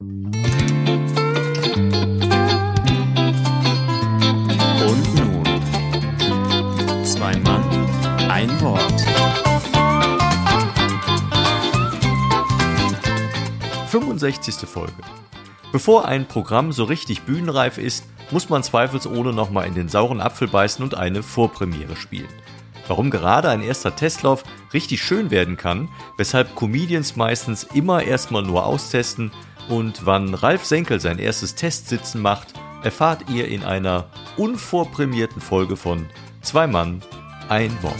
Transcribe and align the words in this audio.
Und 0.00 0.14
nun, 5.16 5.42
zwei 7.04 7.36
Mann, 7.38 7.64
ein 8.30 8.60
Wort. 8.60 9.00
65. 13.88 14.68
Folge. 14.68 14.92
Bevor 15.72 16.04
ein 16.04 16.28
Programm 16.28 16.70
so 16.70 16.84
richtig 16.84 17.22
bühnenreif 17.22 17.78
ist, 17.78 18.04
muss 18.30 18.48
man 18.48 18.62
zweifelsohne 18.62 19.32
nochmal 19.32 19.66
in 19.66 19.74
den 19.74 19.88
sauren 19.88 20.20
Apfel 20.20 20.46
beißen 20.46 20.84
und 20.84 20.94
eine 20.96 21.24
Vorpremiere 21.24 21.96
spielen. 21.96 22.28
Warum 22.86 23.10
gerade 23.10 23.50
ein 23.50 23.62
erster 23.62 23.96
Testlauf 23.96 24.44
richtig 24.72 25.02
schön 25.02 25.32
werden 25.32 25.56
kann, 25.56 25.88
weshalb 26.16 26.54
Comedians 26.54 27.16
meistens 27.16 27.64
immer 27.64 28.02
erstmal 28.02 28.42
nur 28.42 28.64
austesten 28.64 29.32
und 29.68 30.06
wann 30.06 30.34
Ralf 30.34 30.64
Senkel 30.64 31.00
sein 31.00 31.18
erstes 31.18 31.54
Testsitzen 31.54 32.22
macht, 32.22 32.54
erfahrt 32.82 33.28
ihr 33.30 33.48
in 33.48 33.64
einer 33.64 34.08
unvorprämierten 34.36 35.40
Folge 35.40 35.76
von 35.76 36.06
Zwei 36.40 36.66
Mann, 36.66 37.02
ein 37.48 37.70
Wort. 37.82 37.94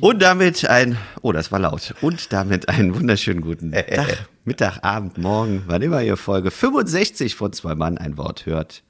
Und 0.00 0.20
damit 0.20 0.68
ein, 0.68 0.98
oh, 1.22 1.32
das 1.32 1.52
war 1.52 1.60
laut. 1.60 1.94
Und 2.00 2.32
damit 2.32 2.68
einen 2.68 2.94
wunderschönen 2.94 3.40
guten 3.40 3.72
Tag, 3.72 4.26
Mittag, 4.44 4.80
Abend, 4.82 5.16
Morgen, 5.16 5.62
wann 5.68 5.80
immer 5.80 6.02
ihr 6.02 6.16
Folge 6.16 6.50
65 6.50 7.36
von 7.36 7.52
Zwei 7.52 7.74
Mann 7.74 7.98
ein 7.98 8.18
Wort 8.18 8.44
hört. 8.44 8.82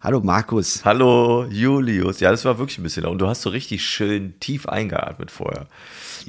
Hallo 0.00 0.20
Markus. 0.20 0.84
Hallo 0.84 1.46
Julius. 1.50 2.20
Ja, 2.20 2.30
das 2.30 2.44
war 2.44 2.58
wirklich 2.58 2.78
ein 2.78 2.82
bisschen. 2.82 3.04
Und 3.06 3.18
du 3.18 3.28
hast 3.28 3.42
so 3.42 3.50
richtig 3.50 3.86
schön 3.86 4.38
tief 4.40 4.66
eingeatmet 4.66 5.30
vorher. 5.30 5.66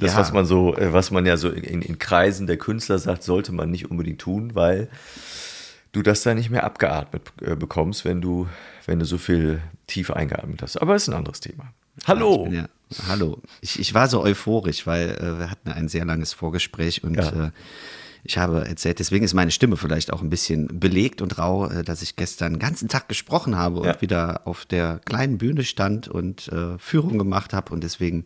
Das, 0.00 0.12
Ja. 0.12 0.18
was 0.18 0.32
man 0.32 0.44
so, 0.46 0.76
äh, 0.76 0.92
was 0.92 1.10
man 1.10 1.26
ja 1.26 1.36
so 1.36 1.48
in, 1.50 1.82
in 1.82 1.98
Kreisen 1.98 2.46
der 2.46 2.56
Künstler 2.56 2.98
sagt, 2.98 3.22
sollte 3.22 3.52
man 3.52 3.70
nicht 3.70 3.90
unbedingt 3.90 4.20
tun, 4.20 4.54
weil 4.54 4.88
du 5.92 6.02
das 6.02 6.22
dann 6.22 6.36
nicht 6.36 6.50
mehr 6.50 6.64
abgeatmet 6.64 7.22
äh, 7.40 7.54
bekommst, 7.56 8.04
wenn 8.04 8.20
du, 8.20 8.48
wenn 8.86 8.98
du 8.98 9.04
so 9.04 9.18
viel 9.18 9.60
tief 9.86 10.10
eingeatmet 10.10 10.62
hast. 10.62 10.76
Aber 10.80 10.94
ist 10.96 11.08
ein 11.08 11.14
anderes 11.14 11.40
Thema. 11.40 11.72
Hallo. 12.06 12.44
Ich 12.46 12.50
bin 12.50 12.54
Ja, 12.60 12.68
hallo. 13.08 13.40
Ich, 13.60 13.78
ich 13.78 13.94
war 13.94 14.08
so 14.08 14.20
euphorisch, 14.22 14.86
weil 14.86 15.10
äh, 15.10 15.38
wir 15.38 15.50
hatten 15.50 15.70
ein 15.70 15.88
sehr 15.88 16.04
langes 16.04 16.32
Vorgespräch 16.32 17.04
und 17.04 17.14
Ja. 17.14 17.46
äh, 17.46 17.50
ich 18.26 18.38
habe 18.38 18.66
erzählt, 18.66 18.98
deswegen 18.98 19.24
ist 19.24 19.34
meine 19.34 19.50
Stimme 19.50 19.76
vielleicht 19.76 20.12
auch 20.12 20.22
ein 20.22 20.30
bisschen 20.30 20.80
belegt 20.80 21.20
und 21.20 21.38
rau, 21.38 21.66
äh, 21.68 21.84
dass 21.84 22.00
ich 22.02 22.16
gestern 22.16 22.54
den 22.54 22.58
ganzen 22.58 22.88
Tag 22.88 23.06
gesprochen 23.08 23.56
habe 23.56 23.84
Ja. 23.84 23.92
und 23.92 24.02
wieder 24.02 24.46
auf 24.46 24.64
der 24.64 25.00
kleinen 25.04 25.36
Bühne 25.38 25.62
stand 25.64 26.08
und 26.08 26.48
äh, 26.48 26.78
Führung 26.78 27.18
gemacht 27.18 27.52
habe 27.52 27.72
und 27.72 27.84
deswegen 27.84 28.24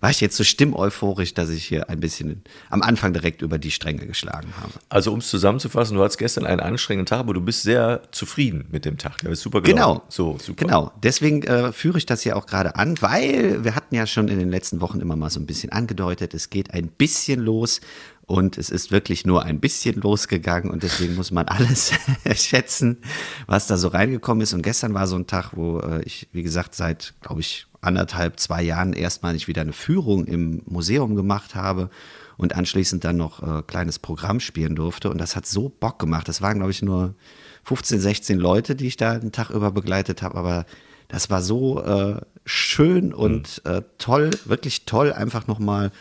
war 0.00 0.10
ich 0.10 0.20
jetzt 0.20 0.36
so 0.36 0.44
stimmeuphorisch, 0.44 1.32
dass 1.32 1.48
ich 1.50 1.64
hier 1.64 1.88
ein 1.88 2.00
bisschen 2.00 2.42
am 2.70 2.82
Anfang 2.82 3.12
direkt 3.12 3.40
über 3.40 3.58
die 3.58 3.70
Stränge 3.70 4.06
geschlagen 4.06 4.48
habe. 4.60 4.72
Also 4.88 5.12
um 5.12 5.20
es 5.20 5.28
zusammenzufassen, 5.30 5.96
du 5.96 6.02
hattest 6.02 6.18
gestern 6.18 6.44
einen 6.44 6.60
anstrengenden 6.60 7.06
Tag, 7.06 7.20
aber 7.20 7.32
du 7.34 7.40
bist 7.40 7.62
sehr 7.62 8.02
zufrieden 8.10 8.66
mit 8.70 8.84
dem 8.84 8.98
Tag. 8.98 9.18
Der 9.20 9.30
ist 9.30 9.42
super 9.42 9.62
gelaufen. 9.62 9.76
Genau. 10.00 10.02
So, 10.08 10.38
super. 10.38 10.64
Genau. 10.64 10.92
Deswegen 11.02 11.42
äh, 11.44 11.72
führe 11.72 11.98
ich 11.98 12.06
das 12.06 12.22
hier 12.22 12.36
auch 12.36 12.46
gerade 12.46 12.76
an, 12.76 13.00
weil 13.00 13.62
wir 13.64 13.74
hatten 13.74 13.94
ja 13.94 14.06
schon 14.06 14.28
in 14.28 14.38
den 14.38 14.50
letzten 14.50 14.80
Wochen 14.80 15.00
immer 15.00 15.16
mal 15.16 15.30
so 15.30 15.38
ein 15.40 15.46
bisschen 15.46 15.70
angedeutet, 15.72 16.34
es 16.34 16.50
geht 16.50 16.72
ein 16.74 16.88
bisschen 16.88 17.40
los 17.40 17.80
und 18.26 18.58
es 18.58 18.70
ist 18.70 18.90
wirklich 18.90 19.24
nur 19.24 19.44
ein 19.44 19.60
bisschen 19.60 20.00
losgegangen 20.00 20.70
und 20.70 20.82
deswegen 20.82 21.14
muss 21.14 21.30
man 21.30 21.46
alles 21.46 21.92
schätzen, 22.34 22.98
was 23.46 23.68
da 23.68 23.76
so 23.76 23.88
reingekommen 23.88 24.42
ist. 24.42 24.52
Und 24.52 24.62
gestern 24.62 24.94
war 24.94 25.06
so 25.06 25.14
ein 25.16 25.28
Tag, 25.28 25.52
wo 25.54 25.78
äh, 25.78 26.02
ich, 26.02 26.28
wie 26.32 26.42
gesagt, 26.42 26.74
seit, 26.74 27.14
glaube 27.20 27.40
ich, 27.40 27.66
anderthalb, 27.80 28.40
zwei 28.40 28.62
Jahren 28.62 28.94
erstmalig 28.94 29.46
wieder 29.46 29.62
eine 29.62 29.72
Führung 29.72 30.26
im 30.26 30.62
Museum 30.66 31.14
gemacht 31.14 31.54
habe 31.54 31.88
und 32.36 32.56
anschließend 32.56 33.04
dann 33.04 33.16
noch 33.16 33.42
äh, 33.42 33.62
kleines 33.62 34.00
Programm 34.00 34.40
spielen 34.40 34.74
durfte. 34.74 35.08
Und 35.08 35.18
das 35.18 35.36
hat 35.36 35.46
so 35.46 35.68
Bock 35.68 36.00
gemacht. 36.00 36.28
Das 36.28 36.42
waren, 36.42 36.58
glaube 36.58 36.72
ich, 36.72 36.82
nur 36.82 37.14
15, 37.62 38.00
16 38.00 38.38
Leute, 38.38 38.74
die 38.74 38.88
ich 38.88 38.96
da 38.96 39.18
den 39.18 39.30
Tag 39.30 39.50
über 39.50 39.70
begleitet 39.70 40.22
habe, 40.22 40.36
aber 40.36 40.66
das 41.08 41.30
war 41.30 41.42
so 41.42 41.82
äh, 41.82 42.20
schön 42.44 43.14
und 43.14 43.62
äh, 43.64 43.82
toll, 43.98 44.30
wirklich 44.44 44.84
toll, 44.84 45.12
einfach 45.12 45.46
nochmal 45.46 45.92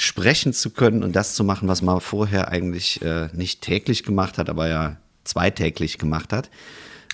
sprechen 0.00 0.52
zu 0.52 0.70
können 0.70 1.02
und 1.02 1.16
das 1.16 1.34
zu 1.34 1.44
machen, 1.44 1.68
was 1.68 1.82
man 1.82 2.00
vorher 2.00 2.48
eigentlich 2.48 3.02
äh, 3.02 3.28
nicht 3.32 3.62
täglich 3.62 4.04
gemacht 4.04 4.38
hat, 4.38 4.48
aber 4.48 4.68
ja 4.68 4.96
zweitäglich 5.24 5.98
gemacht 5.98 6.32
hat. 6.32 6.50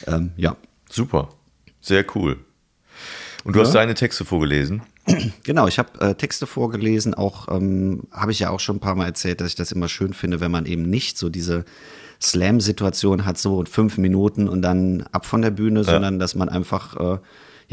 Ähm, 0.06 0.32
ja, 0.36 0.56
Super. 0.94 1.30
Sehr 1.80 2.04
cool. 2.14 2.38
Und 3.42 3.56
du 3.56 3.60
hast 3.60 3.74
deine 3.74 3.94
Texte 3.94 4.24
vorgelesen. 4.24 4.82
Genau, 5.42 5.66
ich 5.66 5.78
habe 5.78 6.00
äh, 6.00 6.14
Texte 6.14 6.46
vorgelesen, 6.46 7.12
auch 7.12 7.48
ähm, 7.48 8.04
habe 8.10 8.32
ich 8.32 8.38
ja 8.38 8.48
auch 8.48 8.60
schon 8.60 8.76
ein 8.76 8.80
paar 8.80 8.94
Mal 8.94 9.06
erzählt, 9.06 9.40
dass 9.40 9.48
ich 9.48 9.54
das 9.54 9.70
immer 9.70 9.88
schön 9.88 10.14
finde, 10.14 10.40
wenn 10.40 10.50
man 10.50 10.64
eben 10.64 10.88
nicht 10.88 11.18
so 11.18 11.28
diese 11.28 11.66
Slam-Situation 12.22 13.26
hat, 13.26 13.36
so 13.36 13.64
fünf 13.66 13.98
Minuten 13.98 14.48
und 14.48 14.62
dann 14.62 15.02
ab 15.12 15.26
von 15.26 15.42
der 15.42 15.50
Bühne, 15.50 15.84
sondern 15.84 16.18
dass 16.18 16.34
man 16.34 16.48
einfach 16.48 16.96
äh, 16.96 17.18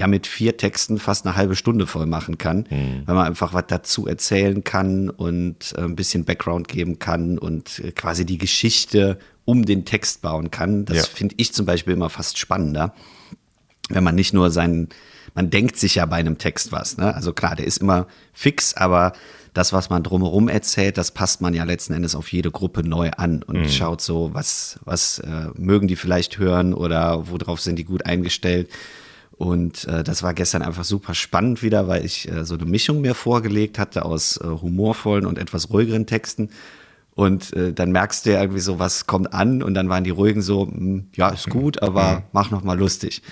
ja 0.02 0.08
mit 0.08 0.28
vier 0.28 0.58
Texten 0.58 0.98
fast 0.98 1.26
eine 1.26 1.36
halbe 1.36 1.56
Stunde 1.56 1.86
voll 1.88 2.08
machen 2.08 2.38
kann, 2.38 2.66
weil 3.06 3.16
man 3.16 3.28
einfach 3.28 3.54
was 3.54 3.66
dazu 3.68 4.08
erzählen 4.08 4.64
kann 4.64 5.10
und 5.10 5.74
äh, 5.78 5.82
ein 5.82 5.96
bisschen 5.96 6.26
Background 6.26 6.68
geben 6.68 7.00
kann 7.00 7.38
und 7.38 7.80
äh, 7.80 7.92
quasi 7.92 8.26
die 8.26 8.38
Geschichte 8.40 9.20
um 9.46 9.64
den 9.64 9.86
Text 9.86 10.22
bauen 10.22 10.50
kann. 10.50 10.86
Das 10.86 10.98
Ja. 10.98 11.04
finde 11.04 11.36
ich 11.38 11.54
zum 11.54 11.66
Beispiel 11.66 11.94
immer 11.94 12.10
fast 12.10 12.38
spannender 12.38 12.94
wenn 13.90 14.04
man 14.04 14.16
nicht 14.16 14.34
nur 14.34 14.52
seinen, 14.52 14.90
man 15.34 15.50
denkt 15.50 15.78
sich 15.78 15.96
ja 15.96 16.06
bei 16.06 16.18
einem 16.18 16.38
Text 16.38 16.72
was, 16.72 16.98
ne? 16.98 17.14
Also 17.14 17.34
klar, 17.34 17.56
der 17.56 17.68
ist 17.68 17.80
immer 17.80 18.08
fix, 18.32 18.74
aber 18.74 19.14
das, 19.54 19.74
was 19.74 19.90
man 19.90 20.02
drumherum 20.02 20.48
erzählt, 20.48 20.98
das 20.98 21.12
passt 21.12 21.42
man 21.42 21.54
ja 21.54 21.66
letzten 21.66 21.94
Endes 21.94 22.16
auf 22.16 22.32
jede 22.32 22.52
Gruppe 22.52 22.88
neu 22.88 23.12
an 23.18 23.44
und 23.44 23.70
schaut 23.70 24.02
so, 24.02 24.34
was, 24.34 24.80
was 24.86 25.20
äh, 25.20 25.50
mögen 25.56 25.90
die 25.90 25.98
vielleicht 25.98 26.38
hören 26.38 26.74
oder 26.74 27.28
worauf 27.30 27.60
sind 27.60 27.78
die 27.78 27.84
gut 27.84 28.06
eingestellt. 28.06 28.70
Und 29.42 29.86
äh, 29.86 30.04
das 30.04 30.22
war 30.22 30.36
gestern 30.36 30.62
einfach 30.62 30.84
super 30.84 31.16
spannend 31.16 31.64
wieder, 31.64 31.88
weil 31.88 32.06
ich 32.06 32.32
äh, 32.32 32.46
so 32.46 32.54
eine 32.54 32.66
Mischung 32.66 33.02
mir 33.02 33.16
vorgelegt 33.16 33.80
hatte 33.80 34.06
aus 34.06 34.38
äh, 34.38 34.46
humorvollen 34.46 35.26
und 35.26 35.40
etwas 35.40 35.72
ruhigeren 35.72 36.06
Texten. 36.06 36.52
Und 37.16 37.52
äh, 37.54 37.74
dann 37.74 37.92
merkst 37.92 38.24
du 38.24 38.34
ja 38.34 38.42
irgendwie 38.42 38.60
so, 38.60 38.78
was 38.78 39.08
kommt 39.08 39.34
an 39.34 39.64
und 39.64 39.74
dann 39.74 39.90
waren 39.90 40.04
die 40.04 40.12
ruhigen 40.12 40.44
so, 40.44 40.68
hm, 40.68 41.08
ja, 41.16 41.30
ist 41.30 41.50
gut, 41.50 41.82
aber 41.82 42.22
mach 42.34 42.52
noch 42.52 42.64
mal 42.64 42.78
lustig. 42.78 43.24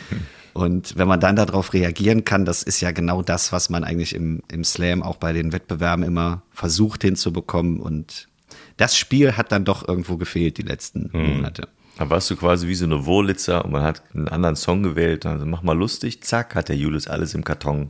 Und 0.53 0.97
wenn 0.97 1.07
man 1.07 1.19
dann 1.19 1.35
darauf 1.35 1.73
reagieren 1.73 2.25
kann, 2.25 2.43
das 2.43 2.63
ist 2.63 2.81
ja 2.81 2.89
genau 2.89 3.21
das, 3.21 3.51
was 3.51 3.69
man 3.69 3.83
eigentlich 3.83 4.15
im, 4.15 4.41
im 4.51 4.63
Slam 4.63 5.03
auch 5.03 5.17
bei 5.17 5.31
den 5.31 5.53
Wettbewerben 5.53 6.03
immer 6.03 6.41
versucht 6.51 7.03
hinzubekommen. 7.03 7.79
Und 7.79 8.29
das 8.77 8.97
Spiel 8.97 9.37
hat 9.37 9.51
dann 9.51 9.63
doch 9.63 9.87
irgendwo 9.87 10.17
gefehlt 10.17 10.57
die 10.57 10.63
letzten 10.63 11.11
Monate. 11.13 11.67
Da 11.99 12.09
warst 12.09 12.29
du 12.31 12.37
quasi 12.37 12.69
wie 12.69 12.75
so 12.75 12.85
eine 12.85 13.05
Wurlitzer 13.05 13.65
und 13.65 13.71
man 13.71 13.83
hat 13.83 14.01
einen 14.15 14.29
anderen 14.29 14.55
Song 14.55 14.83
gewählt. 14.83 15.25
Also 15.25 15.45
mach 15.45 15.63
mal 15.63 15.77
lustig, 15.77 16.23
zack, 16.23 16.55
hat 16.55 16.69
der 16.69 16.77
Julius 16.77 17.07
alles 17.07 17.33
im 17.33 17.43
Karton, 17.43 17.89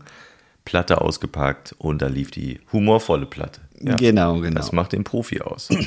Platte 0.65 0.99
ausgepackt 1.01 1.75
und 1.77 2.01
da 2.01 2.07
lief 2.07 2.31
die 2.31 2.59
humorvolle 2.73 3.27
Platte. 3.27 3.61
Ja, 3.79 3.95
Genau, 3.97 4.39
genau. 4.39 4.55
Das 4.55 4.71
macht 4.71 4.93
den 4.93 5.03
Profi 5.03 5.41
aus. 5.41 5.69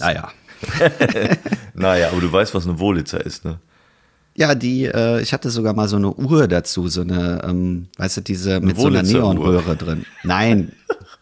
Naja. 0.00 0.32
naja, 1.74 2.08
aber 2.08 2.20
du 2.20 2.32
weißt, 2.32 2.54
was 2.54 2.66
eine 2.66 2.80
Wurlitzer 2.80 3.24
ist, 3.24 3.44
ne? 3.44 3.60
Ja, 4.34 4.56
die, 4.56 4.86
äh, 4.86 5.20
ich 5.22 5.32
hatte 5.32 5.48
sogar 5.48 5.74
mal 5.74 5.86
so 5.86 5.94
eine 5.96 6.12
Uhr 6.12 6.48
dazu, 6.48 6.88
so 6.88 7.02
eine, 7.02 7.40
ähm, 7.44 7.86
weißt 7.96 8.16
du, 8.16 8.20
diese 8.22 8.60
mit 8.60 8.76
so 8.76 8.88
einer. 8.88 9.04
Neonröhre 9.04 9.76
drin. 9.76 10.04
Nein, 10.24 10.72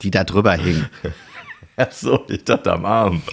die 0.01 0.11
da 0.11 0.25
drüber 0.25 0.55
hing. 0.55 0.87
Ach 1.77 1.91
so, 1.91 2.25
ich 2.29 2.45
dachte 2.45 2.73
am 2.73 2.85
Arm. 2.85 3.23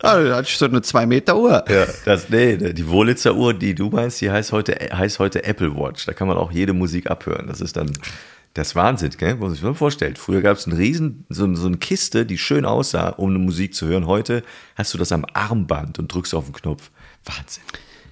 Da 0.00 0.36
hatte 0.36 0.42
ich 0.42 0.56
so 0.56 0.66
eine 0.66 0.82
zwei 0.82 1.06
Meter 1.06 1.36
Uhr. 1.36 1.64
Ja, 1.68 1.86
das, 2.04 2.28
nee, 2.28 2.56
die 2.56 2.86
Wurlitzer 2.86 3.34
Uhr, 3.34 3.54
die 3.54 3.74
du 3.74 3.88
meinst, 3.88 4.20
die 4.20 4.30
heißt 4.30 4.52
heute, 4.52 4.74
heißt 4.74 5.18
heute 5.18 5.44
Apple 5.44 5.74
Watch. 5.74 6.06
Da 6.06 6.12
kann 6.12 6.28
man 6.28 6.36
auch 6.36 6.52
jede 6.52 6.72
Musik 6.72 7.10
abhören. 7.10 7.46
Das 7.46 7.60
ist 7.60 7.76
dann 7.76 7.90
das 8.54 8.68
ist 8.68 8.74
Wahnsinn, 8.74 9.10
gell? 9.16 9.36
Muss 9.36 9.54
ich 9.54 9.62
mir 9.62 9.74
vorstellen. 9.74 10.16
Früher 10.16 10.40
gab 10.40 10.56
es 10.56 10.66
einen 10.66 10.76
riesen, 10.76 11.24
so, 11.28 11.54
so 11.54 11.66
eine 11.66 11.76
Kiste, 11.76 12.26
die 12.26 12.38
schön 12.38 12.64
aussah, 12.64 13.10
um 13.10 13.30
eine 13.30 13.38
Musik 13.38 13.74
zu 13.74 13.86
hören. 13.86 14.06
Heute 14.06 14.42
hast 14.74 14.92
du 14.92 14.98
das 14.98 15.12
am 15.12 15.24
Armband 15.32 15.98
und 15.98 16.12
drückst 16.12 16.34
auf 16.34 16.46
den 16.46 16.54
Knopf. 16.54 16.90
Wahnsinn. 17.24 17.62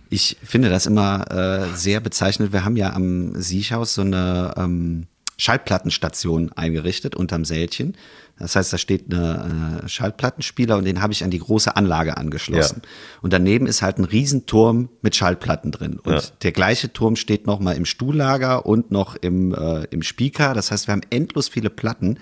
Ich 0.09 0.37
finde 0.45 0.69
das 0.69 0.87
immer 0.87 1.31
äh, 1.33 1.75
sehr 1.75 2.01
bezeichnend. 2.01 2.53
Wir 2.53 2.65
haben 2.65 2.77
ja 2.77 2.93
am 2.93 3.35
Siechhaus 3.41 3.95
so 3.95 4.03
eine 4.03 4.55
ähm, 4.57 5.09
Schallplattenstation 5.39 6.53
eingerichtet 6.53 7.15
unterm 7.15 7.45
Sälchen. 7.45 7.97
Das 8.39 8.57
heißt, 8.57 8.73
da 8.73 8.79
steht 8.79 9.13
eine 9.13 9.83
äh, 9.85 9.89
Schallplattenspieler 9.89 10.77
und 10.77 10.85
den 10.85 11.01
habe 11.01 11.13
ich 11.13 11.25
an 11.25 11.31
die 11.31 11.39
große 11.39 11.75
Anlage 11.77 12.17
angeschlossen. 12.17 12.83
Und 13.23 13.33
daneben 13.33 13.67
ist 13.67 13.81
halt 13.83 13.99
ein 13.99 14.05
Riesenturm 14.05 14.89
mit 15.03 15.17
Schallplatten 15.17 15.73
drin. 15.73 15.99
Und 16.03 16.13
Ja. 16.15 16.21
der 16.43 16.53
gleiche 16.53 16.93
Turm 16.93 17.17
steht 17.17 17.47
noch 17.47 17.61
mal 17.61 17.77
im 17.77 17.85
Stuhllager 17.87 18.67
und 18.67 18.91
noch 18.91 19.17
im, 19.17 19.55
äh, 19.55 19.85
im 19.85 20.03
Speaker. 20.03 20.53
Das 20.55 20.71
heißt, 20.71 20.87
wir 20.89 20.93
haben 20.93 21.03
endlos 21.11 21.49
viele 21.49 21.71
Platten. 21.71 22.19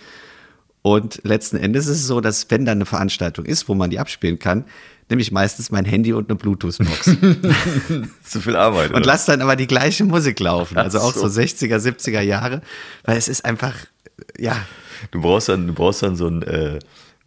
Und 0.82 1.20
letzten 1.24 1.56
Endes 1.56 1.86
ist 1.86 2.00
es 2.00 2.06
so, 2.06 2.20
dass 2.20 2.50
wenn 2.50 2.64
dann 2.64 2.78
eine 2.78 2.86
Veranstaltung 2.86 3.46
ist, 3.46 3.68
wo 3.68 3.74
man 3.74 3.90
die 3.90 3.98
abspielen 3.98 4.38
kann, 4.38 4.66
nehme 5.08 5.22
ich 5.22 5.32
meistens 5.32 5.70
mein 5.70 5.84
Handy 5.84 6.12
und 6.12 6.28
eine 6.30 6.36
Bluetooth-Box. 6.36 7.04
Zu 8.24 8.40
viel 8.40 8.56
Arbeit. 8.56 8.90
und 8.90 8.96
oder? 8.96 9.06
lass 9.06 9.26
dann 9.26 9.42
aber 9.42 9.56
die 9.56 9.66
gleiche 9.66 10.04
Musik 10.04 10.40
laufen. 10.40 10.78
Also 10.78 10.98
auch 10.98 11.12
so 11.12 11.28
so. 11.28 11.40
60er, 11.40 11.76
70er 11.78 12.20
Jahre, 12.20 12.62
weil 13.04 13.16
es 13.16 13.28
ist 13.28 13.44
einfach, 13.44 13.74
ja, 14.38 14.56
Du 15.10 15.20
brauchst 15.20 15.48
dann, 15.48 15.66
du 15.66 15.72
brauchst 15.74 16.02
dann 16.02 16.16
so 16.16 16.28
ein, 16.28 16.42
äh, 16.42 16.78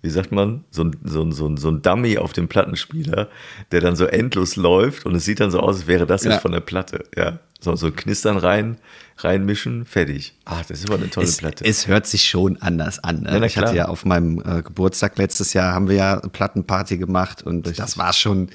wie 0.02 0.10
sagt 0.10 0.32
man, 0.32 0.64
so 0.70 0.84
ein, 0.84 0.96
so, 1.04 1.24
ein, 1.24 1.32
so, 1.32 1.48
ein, 1.48 1.58
so 1.58 1.70
ein 1.70 1.82
Dummy 1.82 2.18
auf 2.18 2.34
dem 2.34 2.48
Plattenspieler, 2.48 3.30
der 3.72 3.82
dann 3.82 3.96
so 3.96 4.06
endlos 4.06 4.56
läuft 4.56 5.06
und 5.06 5.16
es 5.16 5.26
sieht 5.26 5.40
dann 5.40 5.52
so 5.52 5.60
aus, 5.60 5.78
als 5.78 5.88
wäre 5.88 6.06
das 6.06 6.24
ja. 6.24 6.32
jetzt 6.32 6.42
von 6.42 6.52
der 6.52 6.60
Platte. 6.60 7.04
Ja, 7.16 7.40
so, 7.60 7.76
so 7.76 7.88
ein 7.88 7.96
Knistern 7.96 8.38
rein, 8.38 8.78
reinmischen, 9.18 9.86
fertig. 9.86 10.38
Ach, 10.46 10.64
das 10.66 10.80
ist 10.80 10.88
immer 10.88 10.98
eine 10.98 11.10
tolle 11.10 11.26
es, 11.26 11.38
Platte. 11.38 11.66
Es 11.66 11.88
hört 11.88 12.06
sich 12.06 12.30
schon 12.30 12.62
anders 12.62 13.00
an. 13.00 13.22
Ne? 13.24 13.40
Ja, 13.40 13.44
ich 13.44 13.58
hatte 13.58 13.76
ja 13.76 13.88
auf 13.88 14.06
meinem 14.06 14.40
äh, 14.40 14.62
Geburtstag 14.62 15.18
letztes 15.18 15.54
Jahr 15.54 15.74
haben 15.74 15.90
wir 15.90 15.96
ja 15.96 16.20
eine 16.20 16.30
Plattenparty 16.30 16.98
gemacht 16.98 17.42
und 17.42 17.68
Richtig. 17.68 17.78
das 17.78 17.98
war 17.98 18.14
schon 18.14 18.50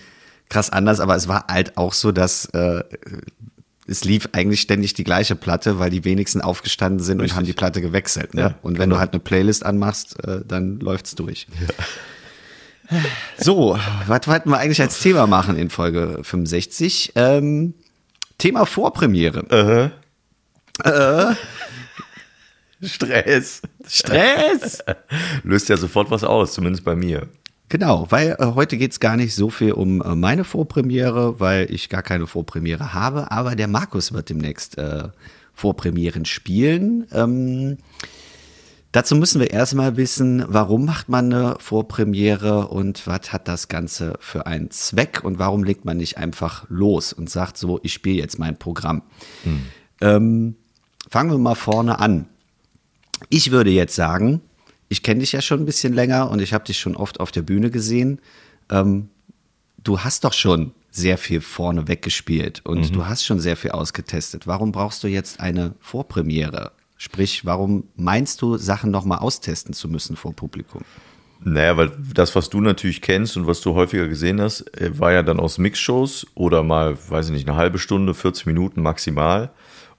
krass 0.48 0.70
anders, 0.70 1.00
aber 1.00 1.16
es 1.16 1.26
war 1.26 1.46
halt 1.48 1.76
auch 1.76 1.92
so, 1.92 2.12
dass 2.12 2.44
äh, 2.46 2.84
es 3.86 4.04
lief 4.04 4.28
eigentlich 4.32 4.60
ständig 4.60 4.94
die 4.94 5.04
gleiche 5.04 5.34
Platte, 5.34 5.78
weil 5.78 5.90
die 5.90 6.04
wenigsten 6.04 6.40
aufgestanden 6.40 7.00
sind 7.00 7.20
Richtig. 7.20 7.32
und 7.32 7.36
haben 7.36 7.46
die 7.46 7.52
Platte 7.52 7.80
gewechselt. 7.80 8.34
Ne? 8.34 8.40
Ja, 8.40 8.54
und 8.62 8.74
wenn 8.74 8.90
genau. 8.90 8.96
du 8.96 9.00
halt 9.00 9.12
eine 9.12 9.20
Playlist 9.20 9.64
anmachst, 9.66 10.22
äh, 10.24 10.40
dann 10.46 10.78
läuft's 10.80 11.14
durch. 11.14 11.46
Ja. 11.60 11.84
So, 13.38 13.78
was 14.06 14.26
wollten 14.26 14.50
wir 14.50 14.58
eigentlich 14.58 14.82
als 14.82 15.00
Thema 15.00 15.26
machen 15.26 15.56
in 15.56 15.70
Folge 15.70 16.18
65? 16.20 17.12
Ähm, 17.14 17.72
Thema 18.36 18.66
Vorpremiere. 18.66 19.44
Uh 19.44 19.90
-huh. 20.84 21.30
äh. 21.30 21.34
Stress. 22.82 23.62
Stress. 23.88 24.84
Löst 25.42 25.70
ja 25.70 25.78
sofort 25.78 26.10
was 26.10 26.22
aus, 26.22 26.52
zumindest 26.52 26.84
bei 26.84 26.94
mir. 26.94 27.28
Genau, 27.72 28.06
weil 28.10 28.36
äh, 28.38 28.44
heute 28.54 28.76
geht 28.76 28.92
es 28.92 29.00
gar 29.00 29.16
nicht 29.16 29.34
so 29.34 29.48
viel 29.48 29.72
um 29.72 30.02
äh, 30.02 30.14
meine 30.14 30.44
Vorpremiere, 30.44 31.40
weil 31.40 31.72
ich 31.72 31.88
gar 31.88 32.02
keine 32.02 32.26
Vorpremiere 32.26 32.92
habe, 32.92 33.30
aber 33.30 33.56
der 33.56 33.66
Markus 33.66 34.12
wird 34.12 34.28
demnächst 34.28 34.76
äh, 34.76 35.04
Vorpremieren 35.54 36.26
spielen. 36.26 37.06
Ähm, 37.12 37.78
dazu 38.92 39.16
müssen 39.16 39.40
wir 39.40 39.52
erstmal 39.52 39.96
wissen, 39.96 40.44
warum 40.48 40.84
macht 40.84 41.08
man 41.08 41.32
eine 41.32 41.56
Vorpremiere 41.60 42.68
und 42.68 43.06
was 43.06 43.32
hat 43.32 43.48
das 43.48 43.68
Ganze 43.68 44.18
für 44.20 44.44
einen 44.46 44.70
Zweck 44.70 45.24
und 45.24 45.38
warum 45.38 45.64
legt 45.64 45.86
man 45.86 45.96
nicht 45.96 46.18
einfach 46.18 46.66
los 46.68 47.14
und 47.14 47.30
sagt 47.30 47.56
so, 47.56 47.80
ich 47.82 47.94
spiele 47.94 48.18
jetzt 48.18 48.38
mein 48.38 48.58
Programm. 48.58 49.00
Hm. 49.44 49.62
Ähm, 50.02 50.56
fangen 51.08 51.30
wir 51.30 51.38
mal 51.38 51.54
vorne 51.54 52.00
an. 52.00 52.28
Ich 53.30 53.50
würde 53.50 53.70
jetzt 53.70 53.94
sagen, 53.94 54.42
ich 54.92 55.02
kenne 55.02 55.20
dich 55.20 55.32
ja 55.32 55.40
schon 55.40 55.60
ein 55.60 55.64
bisschen 55.64 55.94
länger 55.94 56.30
und 56.30 56.42
ich 56.42 56.52
habe 56.52 56.64
dich 56.64 56.78
schon 56.78 56.96
oft 56.96 57.18
auf 57.18 57.32
der 57.32 57.40
Bühne 57.40 57.70
gesehen. 57.70 58.20
Ähm, 58.70 59.08
du 59.82 60.00
hast 60.00 60.24
doch 60.24 60.34
schon 60.34 60.72
sehr 60.90 61.16
viel 61.16 61.40
vorne 61.40 61.88
weggespielt 61.88 62.60
und 62.64 62.90
mhm. 62.90 62.92
du 62.92 63.06
hast 63.06 63.24
schon 63.24 63.40
sehr 63.40 63.56
viel 63.56 63.70
ausgetestet. 63.70 64.46
Warum 64.46 64.70
brauchst 64.70 65.02
du 65.02 65.08
jetzt 65.08 65.40
eine 65.40 65.74
Vorpremiere? 65.80 66.72
Sprich, 66.98 67.46
warum 67.46 67.84
meinst 67.96 68.42
du, 68.42 68.58
Sachen 68.58 68.90
nochmal 68.90 69.20
austesten 69.20 69.72
zu 69.72 69.88
müssen 69.88 70.14
vor 70.14 70.34
Publikum? 70.34 70.82
Naja, 71.40 71.78
weil 71.78 71.90
das, 72.12 72.36
was 72.36 72.50
du 72.50 72.60
natürlich 72.60 73.00
kennst 73.00 73.38
und 73.38 73.46
was 73.46 73.62
du 73.62 73.74
häufiger 73.74 74.08
gesehen 74.08 74.42
hast, 74.42 74.60
äh, 74.78 74.98
war 74.98 75.12
ja 75.12 75.22
dann 75.22 75.40
aus 75.40 75.56
Mixshows 75.56 76.26
oder 76.34 76.62
mal, 76.62 76.98
weiß 77.08 77.28
ich 77.28 77.32
nicht, 77.32 77.48
eine 77.48 77.56
halbe 77.56 77.78
Stunde, 77.78 78.12
40 78.12 78.44
Minuten 78.44 78.82
maximal. 78.82 79.52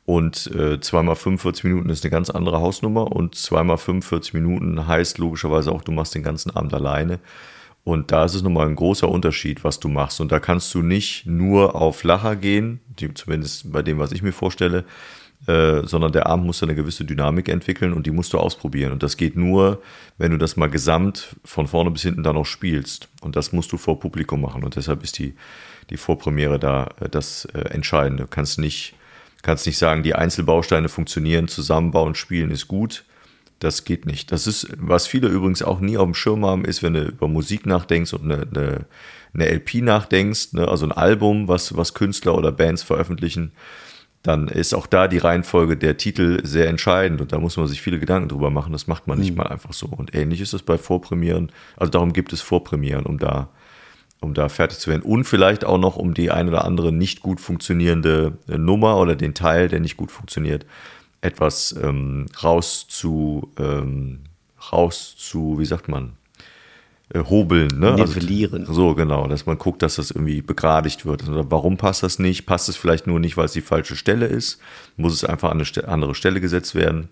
Und 0.06 0.48
äh, 0.54 0.82
zweimal 0.82 1.16
45 1.16 1.64
Minuten 1.64 1.90
ist 1.90 2.04
eine 2.04 2.12
ganz 2.12 2.30
andere 2.30 2.60
Hausnummer 2.60 3.12
und 3.12 3.36
zweimal 3.36 3.78
45 3.78 4.34
Minuten 4.34 4.86
heißt 4.86 5.18
logischerweise 5.18 5.72
auch, 5.72 5.82
du 5.82 5.94
machst 5.94 6.14
den 6.14 6.24
ganzen 6.24 6.52
Abend 6.56 6.74
alleine. 6.74 7.20
Und 7.86 8.12
da 8.12 8.24
ist 8.26 8.34
es 8.34 8.44
nochmal 8.44 8.68
ein 8.68 8.76
großer 8.76 9.10
Unterschied, 9.10 9.64
was 9.64 9.80
du 9.80 9.90
machst. 9.90 10.22
Und 10.22 10.32
da 10.32 10.40
kannst 10.40 10.74
du 10.74 10.82
nicht 10.82 11.26
nur 11.26 11.76
auf 11.76 12.04
Lacher 12.04 12.36
gehen, 12.36 12.80
die, 13.00 13.14
zumindest 13.14 13.72
bei 13.72 13.82
dem, 13.82 14.00
was 14.00 14.14
ich 14.14 14.22
mir 14.22 14.32
vorstelle, 14.32 14.86
äh, 15.48 15.86
sondern 15.86 16.14
der 16.14 16.28
Abend 16.28 16.46
muss 16.46 16.64
eine 16.64 16.76
gewisse 16.76 17.04
Dynamik 17.04 17.50
entwickeln 17.50 17.92
und 17.92 18.06
die 18.06 18.12
musst 18.12 18.32
du 18.32 18.40
ausprobieren. 18.40 18.94
Und 18.94 19.04
das 19.04 19.18
geht 19.18 19.36
nur, 19.36 19.82
wenn 20.18 20.32
du 20.32 20.38
das 20.38 20.56
mal 20.56 20.70
gesamt 20.70 21.36
von 21.44 21.68
vorne 21.68 21.92
bis 21.92 22.04
hinten 22.04 22.24
dann 22.24 22.38
auch 22.38 22.46
spielst. 22.46 23.10
Und 23.22 23.36
das 23.36 23.52
musst 23.52 23.72
du 23.74 23.78
vor 23.78 24.00
Publikum 24.00 24.40
machen. 24.40 24.64
Und 24.64 24.78
deshalb 24.78 25.04
ist 25.04 25.20
die, 25.20 25.36
die 25.90 25.98
Vorpremiere 25.98 26.60
da 26.60 26.90
äh, 27.02 27.10
das 27.10 27.46
äh, 27.46 27.60
Entscheidende. 27.70 28.24
Du 28.24 28.30
kannst 28.30 28.60
nicht 28.60 28.96
kannst 29.44 29.68
nicht 29.68 29.78
sagen, 29.78 30.02
die 30.02 30.16
Einzelbausteine 30.16 30.90
funktionieren, 30.90 31.48
zusammenbauen, 31.48 32.16
spielen 32.16 32.50
ist 32.50 32.68
gut. 32.68 33.04
Das 33.60 33.86
geht 33.86 34.06
nicht. 34.06 34.32
Das 34.32 34.48
ist, 34.48 34.68
was 34.78 35.06
viele 35.06 35.28
übrigens 35.28 35.62
auch 35.62 35.80
nie 35.80 35.98
auf 35.98 36.06
dem 36.06 36.16
Schirm 36.16 36.46
haben, 36.46 36.66
ist, 36.66 36.82
wenn 36.82 36.94
du 36.94 37.04
über 37.04 37.28
Musik 37.28 37.66
nachdenkst 37.66 38.14
und 38.14 38.24
eine, 38.24 38.48
eine, 38.50 38.86
eine 39.34 39.50
LP 39.50 39.76
nachdenkst, 39.76 40.54
ne, 40.54 40.68
also 40.68 40.86
ein 40.86 40.92
Album, 40.92 41.48
was, 41.48 41.78
was 41.78 41.94
Künstler 41.94 42.36
oder 42.36 42.52
Bands 42.52 42.84
veröffentlichen, 42.84 43.52
dann 44.22 44.48
ist 44.48 44.74
auch 44.74 44.88
da 44.88 45.08
die 45.08 45.18
Reihenfolge 45.18 45.76
der 45.76 45.98
Titel 45.98 46.46
sehr 46.46 46.70
entscheidend 46.70 47.20
und 47.20 47.34
da 47.34 47.40
muss 47.40 47.58
man 47.58 47.68
sich 47.68 47.82
viele 47.82 48.00
Gedanken 48.00 48.30
drüber 48.30 48.50
machen. 48.50 48.72
Das 48.72 48.88
macht 48.88 49.08
man 49.08 49.20
nicht 49.20 49.32
mhm. 49.32 49.38
mal 49.38 49.48
einfach 49.48 49.74
so. 49.74 49.88
Und 49.88 50.16
ähnlich 50.16 50.40
ist 50.40 50.54
es 50.54 50.64
bei 50.64 50.78
Vorpremieren. 50.78 51.52
Also 51.76 51.92
darum 51.92 52.14
gibt 52.14 52.32
es 52.32 52.42
Vorpremieren, 52.42 53.06
um 53.06 53.18
da 53.18 53.50
um 54.22 54.34
da 54.34 54.50
fertig 54.50 54.80
zu 54.80 54.90
werden. 54.90 55.02
Und 55.04 55.26
vielleicht 55.26 55.66
auch 55.66 55.78
noch 55.78 55.98
um 55.98 56.14
die 56.14 56.32
ein 56.32 56.48
oder 56.48 56.66
andere 56.66 56.92
nicht 56.92 57.22
gut 57.22 57.42
funktionierende 57.42 58.38
äh, 58.48 58.58
Nummer 58.58 58.98
oder 58.98 59.16
den 59.16 59.34
Teil, 59.34 59.68
der 59.68 59.80
nicht 59.80 59.98
gut 59.98 60.12
funktioniert, 60.12 60.66
etwas 61.22 61.76
ähm, 61.82 62.26
raus 62.44 62.86
zu, 62.88 63.52
ähm, 63.58 64.22
raus 64.72 65.16
zu, 65.18 65.60
wie 65.60 65.66
sagt 65.66 65.88
man, 65.88 66.14
äh, 67.14 67.20
hobeln. 67.20 67.80
Ne? 67.80 67.92
Also 67.92 68.06
Nivellieren. 68.06 68.62
Also, 68.62 68.74
so, 68.74 68.96
genau, 68.96 69.28
dass 69.28 69.46
man 69.46 69.58
guckt, 69.58 69.82
dass 69.82 69.96
das 69.96 70.12
irgendwie 70.12 70.42
begradigt 70.42 71.06
wird. 71.06 71.22
Also, 71.22 71.50
warum 71.50 71.78
passt 71.78 72.04
das 72.04 72.20
nicht? 72.20 72.46
Passt 72.46 72.70
es 72.70 72.76
vielleicht 72.76 73.08
nur 73.08 73.20
nicht, 73.20 73.38
weil 73.38 73.46
es 73.46 73.54
die 73.54 73.62
falsche 73.62 73.96
Stelle 73.96 74.26
ist? 74.26 74.60
Muss 74.98 75.14
es 75.14 75.24
einfach 75.24 75.52
an 75.52 75.62
eine 75.62 75.88
andere 75.88 76.16
Stelle 76.16 76.42
gesetzt 76.42 76.76
werden? 76.76 77.10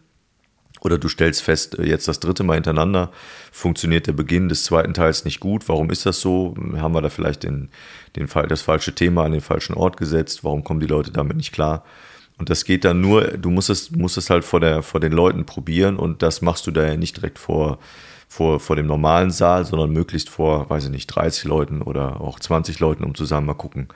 Oder 0.81 0.97
du 0.97 1.07
stellst 1.07 1.43
fest, 1.43 1.79
äh, 1.79 1.85
jetzt 1.85 2.07
das 2.07 2.19
dritte 2.19 2.43
Mal 2.43 2.55
hintereinander 2.55 3.11
funktioniert 3.51 4.07
der 4.07 4.13
Beginn 4.13 4.49
des 4.49 4.63
zweiten 4.63 4.93
Teils 4.93 5.25
nicht 5.25 5.39
gut. 5.39 5.69
Warum 5.69 5.89
ist 5.91 6.05
das 6.05 6.19
so? 6.19 6.55
Haben 6.77 6.93
wir 6.93 7.01
da 7.01 7.09
vielleicht 7.09 7.43
den, 7.43 7.69
den 8.15 8.27
das 8.49 8.61
falsche 8.61 8.93
Thema 8.93 9.23
an 9.23 9.31
den 9.31 9.41
falschen 9.41 9.75
Ort 9.75 9.97
gesetzt? 9.97 10.43
Warum 10.43 10.63
kommen 10.63 10.79
die 10.79 10.87
Leute 10.87 11.11
damit 11.11 11.37
nicht 11.37 11.53
klar? 11.53 11.85
Und 12.37 12.49
das 12.49 12.65
geht 12.65 12.85
dann 12.85 13.01
nur, 13.01 13.21
du 13.37 13.51
musst 13.51 13.69
es, 13.69 13.91
musst 13.91 14.17
es 14.17 14.31
halt 14.31 14.43
vor, 14.43 14.59
der, 14.59 14.81
vor 14.81 14.99
den 14.99 15.11
Leuten 15.11 15.45
probieren 15.45 15.97
und 15.97 16.23
das 16.23 16.41
machst 16.41 16.65
du 16.65 16.71
da 16.71 16.83
ja 16.83 16.97
nicht 16.97 17.17
direkt 17.17 17.37
vor, 17.37 17.77
vor, 18.27 18.59
vor 18.59 18.75
dem 18.75 18.87
normalen 18.87 19.29
Saal, 19.29 19.63
sondern 19.65 19.91
möglichst 19.91 20.29
vor, 20.29 20.67
weiß 20.67 20.85
ich 20.85 20.89
nicht, 20.89 21.07
30 21.07 21.43
Leuten 21.43 21.83
oder 21.83 22.19
auch 22.19 22.39
20 22.39 22.79
Leuten, 22.79 23.03
um 23.03 23.13
zusammen 23.13 23.45
mal 23.45 23.53
gucken, 23.53 23.89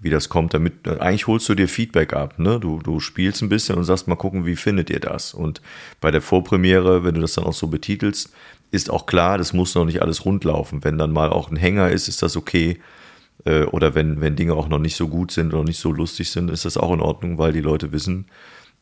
wie 0.00 0.10
das 0.10 0.28
kommt. 0.28 0.54
Damit 0.54 0.86
eigentlich 0.86 1.26
holst 1.26 1.48
du 1.48 1.54
dir 1.54 1.68
Feedback 1.68 2.12
ab. 2.12 2.38
Ne? 2.38 2.60
Du, 2.60 2.80
du 2.80 3.00
spielst 3.00 3.42
ein 3.42 3.48
bisschen 3.48 3.76
und 3.76 3.84
sagst 3.84 4.08
mal 4.08 4.16
gucken, 4.16 4.46
wie 4.46 4.56
findet 4.56 4.90
ihr 4.90 5.00
das? 5.00 5.34
Und 5.34 5.60
bei 6.00 6.10
der 6.10 6.22
Vorpremiere, 6.22 7.04
wenn 7.04 7.14
du 7.14 7.20
das 7.20 7.34
dann 7.34 7.44
auch 7.44 7.52
so 7.52 7.66
betitelst, 7.66 8.32
ist 8.70 8.90
auch 8.90 9.06
klar, 9.06 9.38
das 9.38 9.52
muss 9.52 9.74
noch 9.74 9.84
nicht 9.84 10.02
alles 10.02 10.24
rundlaufen. 10.24 10.82
Wenn 10.82 10.98
dann 10.98 11.12
mal 11.12 11.30
auch 11.30 11.50
ein 11.50 11.56
Hänger 11.56 11.90
ist, 11.90 12.08
ist 12.08 12.22
das 12.22 12.36
okay. 12.36 12.80
Äh, 13.44 13.64
oder 13.64 13.94
wenn, 13.94 14.20
wenn 14.20 14.36
Dinge 14.36 14.54
auch 14.54 14.68
noch 14.68 14.78
nicht 14.78 14.96
so 14.96 15.08
gut 15.08 15.30
sind 15.30 15.52
oder 15.52 15.64
nicht 15.64 15.78
so 15.78 15.92
lustig 15.92 16.30
sind, 16.30 16.50
ist 16.50 16.64
das 16.64 16.76
auch 16.76 16.92
in 16.92 17.00
Ordnung, 17.00 17.38
weil 17.38 17.52
die 17.52 17.60
Leute 17.60 17.92
wissen, 17.92 18.26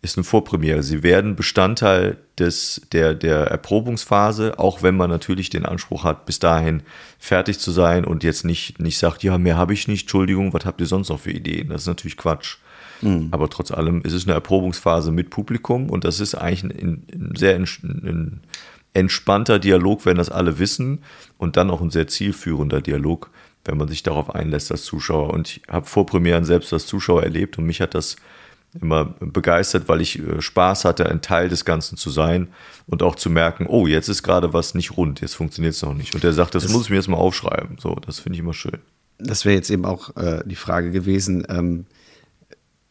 ist 0.03 0.17
eine 0.17 0.25
Vorpremiere. 0.25 0.83
Sie 0.83 1.03
werden 1.03 1.37
Bestandteil 1.37 2.17
des, 2.39 2.83
der, 2.93 3.15
der 3.15 3.47
Erprobungsphase, 3.49 4.59
auch 4.59 4.83
wenn 4.83 4.97
man 4.97 5.11
natürlich 5.11 5.51
den 5.51 5.67
Anspruch 5.67 6.05
hat, 6.05 6.25
bis 6.25 6.39
dahin 6.39 6.83
fertig 7.19 7.59
zu 7.59 7.71
sein 7.71 8.05
und 8.07 8.25
jetzt 8.25 8.45
nicht, 8.45 8.81
nicht 8.81 8.99
sagt, 8.99 9.23
ja, 9.23 9.37
mehr 9.37 9.59
habe 9.59 9.75
ich 9.75 9.89
nicht, 9.89 10.03
Entschuldigung, 10.03 10.55
was 10.55 10.65
habt 10.65 10.81
ihr 10.81 10.87
sonst 10.87 11.11
noch 11.11 11.21
für 11.21 11.33
Ideen? 11.33 11.69
Das 11.69 11.83
ist 11.83 11.87
natürlich 11.87 12.17
Quatsch. 12.17 12.57
Mhm. 13.03 13.29
Aber 13.31 13.51
trotz 13.51 13.71
allem 13.71 14.01
ist 14.03 14.15
es 14.15 14.25
eine 14.25 14.35
Erprobungsphase 14.35 15.13
mit 15.13 15.29
Publikum 15.29 15.91
und 15.91 16.05
das 16.05 16.21
ist 16.21 16.35
eigentlich 16.35 16.65
ein, 16.83 17.05
ein 17.13 17.35
sehr 17.37 17.57
ein 17.57 18.41
entspannter 18.93 19.59
Dialog, 19.59 20.07
wenn 20.07 20.17
das 20.17 20.31
alle 20.31 20.59
wissen 20.59 21.01
und 21.39 21.57
dann 21.57 21.71
auch 21.71 21.81
ein 21.81 21.91
sehr 21.91 22.09
zielführender 22.09 22.81
Dialog, 22.81 23.31
wenn 23.65 23.77
man 23.77 23.89
sich 23.89 24.03
darauf 24.03 24.35
einlässt 24.35 24.73
als 24.73 24.85
Zuschauer. 24.85 25.31
Und 25.31 25.49
ich 25.49 25.63
habe 25.69 25.87
Vorpremieren 25.87 26.45
selbst 26.45 26.73
als 26.73 26.87
Zuschauer 26.87 27.23
erlebt 27.23 27.59
und 27.59 27.67
mich 27.67 27.81
hat 27.81 27.95
das 27.95 28.17
immer 28.81 29.07
begeistert, 29.21 29.89
weil 29.89 30.01
ich 30.01 30.19
äh, 30.19 30.41
Spaß 30.41 30.85
hatte, 30.85 31.07
ein 31.09 31.23
Teil 31.23 31.49
des 31.49 31.65
Ganzen 31.65 31.97
zu 31.97 32.11
sein 32.11 32.49
und 32.87 33.03
auch 33.03 33.17
zu 33.17 33.31
merken, 33.31 33.67
oh, 33.67 33.87
jetzt 33.87 34.09
ist 34.09 34.23
gerade 34.23 34.53
was 34.53 34.75
nicht 34.75 34.97
rund, 34.97 35.21
jetzt 35.21 35.35
funktioniert 35.35 35.75
es 35.75 35.83
noch 35.83 35.95
nicht. 35.95 36.15
Und 36.15 36.23
der 36.23 36.33
sagt, 36.33 36.55
das, 36.55 36.65
das, 36.65 36.73
muss 36.73 36.85
ich 36.85 36.91
mir 36.91 36.97
jetzt 36.97 37.09
mal 37.09 37.17
aufschreiben. 37.17 37.79
So, 37.81 37.95
das 37.95 38.21
finde 38.21 38.37
ich 38.37 38.41
immer 38.41 38.55
schön. 38.55 38.79
Das 39.19 39.45
wäre 39.45 39.55
jetzt 39.55 39.71
eben 39.71 39.85
auch 39.85 40.17
äh, 40.17 40.43
die 40.47 40.57
Frage 40.57 40.91
gewesen, 40.91 41.47
ähm, 41.49 41.87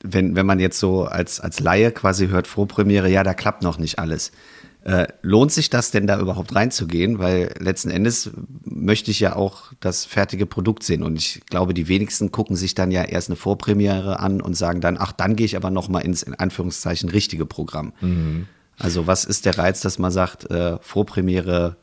wenn, 0.03 0.35
wenn 0.35 0.45
man 0.45 0.59
jetzt 0.59 0.79
so 0.79 1.05
als, 1.05 1.39
als 1.39 1.59
Laie 1.59 1.91
quasi 1.91 2.27
hört, 2.27 2.47
Vorpremiere, 2.47 3.09
ja, 3.09 3.23
da 3.23 3.33
klappt 3.33 3.63
noch 3.63 3.77
nicht 3.77 3.99
alles. 3.99 4.31
Äh, 4.83 5.07
lohnt 5.21 5.51
sich 5.51 5.69
das 5.69 5.91
denn 5.91 6.07
da 6.07 6.19
überhaupt 6.19 6.55
reinzugehen? 6.55 7.19
Weil 7.19 7.53
letzten 7.59 7.89
Endes 7.89 8.31
möchte 8.63 9.11
ich 9.11 9.19
ja 9.19 9.35
auch 9.35 9.73
das 9.79 10.05
fertige 10.05 10.45
Produkt 10.45 10.83
sehen. 10.83 11.03
Und 11.03 11.17
ich 11.17 11.41
glaube, 11.49 11.73
die 11.73 11.87
wenigsten 11.87 12.31
gucken 12.31 12.55
sich 12.55 12.75
dann 12.75 12.91
ja 12.91 13.03
erst 13.03 13.29
eine 13.29 13.35
Vorpremiere 13.35 14.19
an 14.19 14.41
und 14.41 14.55
sagen 14.55 14.81
dann, 14.81 14.97
ach, 14.99 15.11
dann 15.11 15.35
gehe 15.35 15.45
ich 15.45 15.57
aber 15.57 15.69
noch 15.69 15.89
mal 15.89 15.99
ins, 15.99 16.23
in 16.23 16.33
Anführungszeichen, 16.33 17.09
richtige 17.09 17.45
Programm. 17.45 17.93
Mhm. 17.99 18.47
Also 18.77 19.07
was 19.07 19.25
ist 19.25 19.45
der 19.45 19.57
Reiz, 19.57 19.81
dass 19.81 19.99
man 19.99 20.11
sagt, 20.11 20.49
äh, 20.49 20.77
Vorpremiere 20.81 21.75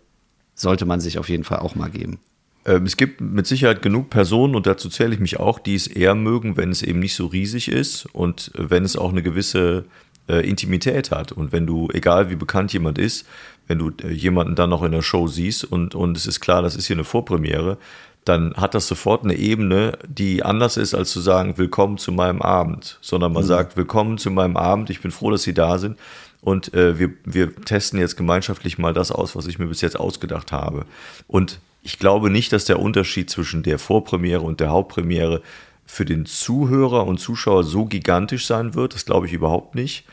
sollte 0.55 0.87
man 0.87 1.01
sich 1.01 1.19
auf 1.19 1.29
jeden 1.29 1.45
Fall 1.45 1.59
auch 1.59 1.75
mal 1.75 1.91
geben? 1.91 2.19
Ähm, 2.65 2.85
es 2.85 2.97
gibt 2.97 3.21
mit 3.21 3.47
Sicherheit 3.47 3.83
genug 3.83 4.11
Personen, 4.11 4.57
und 4.57 4.67
dazu 4.67 4.89
zähle 4.89 5.15
ich 5.15 5.21
mich 5.21 5.39
auch, 5.39 5.59
die 5.59 5.75
es 5.75 5.87
eher 5.87 6.15
mögen, 6.15 6.57
wenn 6.57 6.71
es 6.71 6.83
eben 6.83 6.99
nicht 6.99 7.15
so 7.15 7.27
riesig 7.27 7.69
ist 7.69 8.07
und 8.07 8.51
wenn 8.57 8.85
es 8.85 8.97
auch 8.97 9.13
eine 9.13 9.23
gewisse 9.23 9.85
äh, 10.29 10.49
Intimität 10.49 11.11
hat. 11.11 11.33
Und 11.33 11.53
wenn 11.53 11.67
du, 11.67 11.89
egal 11.93 12.31
wie 12.31 12.37
bekannt 12.37 12.73
jemand 12.73 12.99
ist, 12.99 13.27
wenn 13.67 13.79
du 13.79 13.91
äh, 14.03 14.13
jemanden 14.13 14.55
dann 14.55 14.71
noch 14.71 14.83
in 14.83 14.93
der 14.93 15.03
Show 15.03 15.27
siehst 15.27 15.65
und, 15.65 15.95
und 15.95 16.17
es 16.17 16.27
ist 16.27 16.41
klar, 16.41 16.63
das 16.63 16.77
ist 16.77 16.87
hier 16.87 16.97
eine 16.97 17.05
Vorpremiere, 17.05 17.79
dann 18.25 18.55
hat 18.55 18.75
das 18.75 18.89
sofort 18.89 19.23
eine 19.23 19.37
Ebene, 19.37 19.99
die 20.09 20.43
anders 20.43 20.77
ist, 20.77 20.95
als 20.95 21.13
zu 21.13 21.21
sagen, 21.21 21.59
willkommen 21.59 21.97
zu 21.97 22.11
meinem 22.11 22.43
Abend, 22.43 22.99
sondern 23.01 23.33
man 23.33 23.45
mhm. 23.45 23.49
sagt, 23.49 23.77
willkommen 23.77 24.19
zu 24.19 24.31
meinem 24.31 24.57
Abend, 24.57 24.91
ich 24.91 25.01
bin 25.01 25.13
froh, 25.13 25.31
dass 25.31 25.45
Sie 25.45 25.55
da 25.55 25.79
sind 25.79 25.97
und 26.41 26.75
äh, 26.75 26.99
wir, 26.99 27.11
wir 27.25 27.55
testen 27.57 27.99
jetzt 27.99 28.17
gemeinschaftlich 28.17 28.79
mal 28.79 28.93
das 28.93 29.11
aus, 29.13 29.37
was 29.37 29.47
ich 29.47 29.59
mir 29.59 29.67
bis 29.67 29.81
jetzt 29.81 29.99
ausgedacht 29.99 30.53
habe. 30.53 30.87
Und 31.27 31.61
ich 31.83 31.99
glaube 31.99 32.31
nicht, 32.31 32.53
dass 32.53 32.65
der 32.65 32.81
Unterschied 32.81 33.31
zwischen 33.31 33.63
der 33.63 33.79
Vorpremiere 33.79 34.43
und 34.43 34.61
der 34.61 34.71
Hauptpremiere 34.71 35.43
für 35.87 36.05
den 36.05 36.27
Zuhörer 36.27 37.07
und 37.07 37.19
Zuschauer 37.19 37.65
so 37.65 37.87
gigantisch 37.87 38.47
sein 38.47 38.75
wird. 38.75 38.95
Das 38.95 39.07
glaube 39.07 39.27
ich 39.27 39.33
überhaupt 39.33 39.75
nicht. 39.75 40.05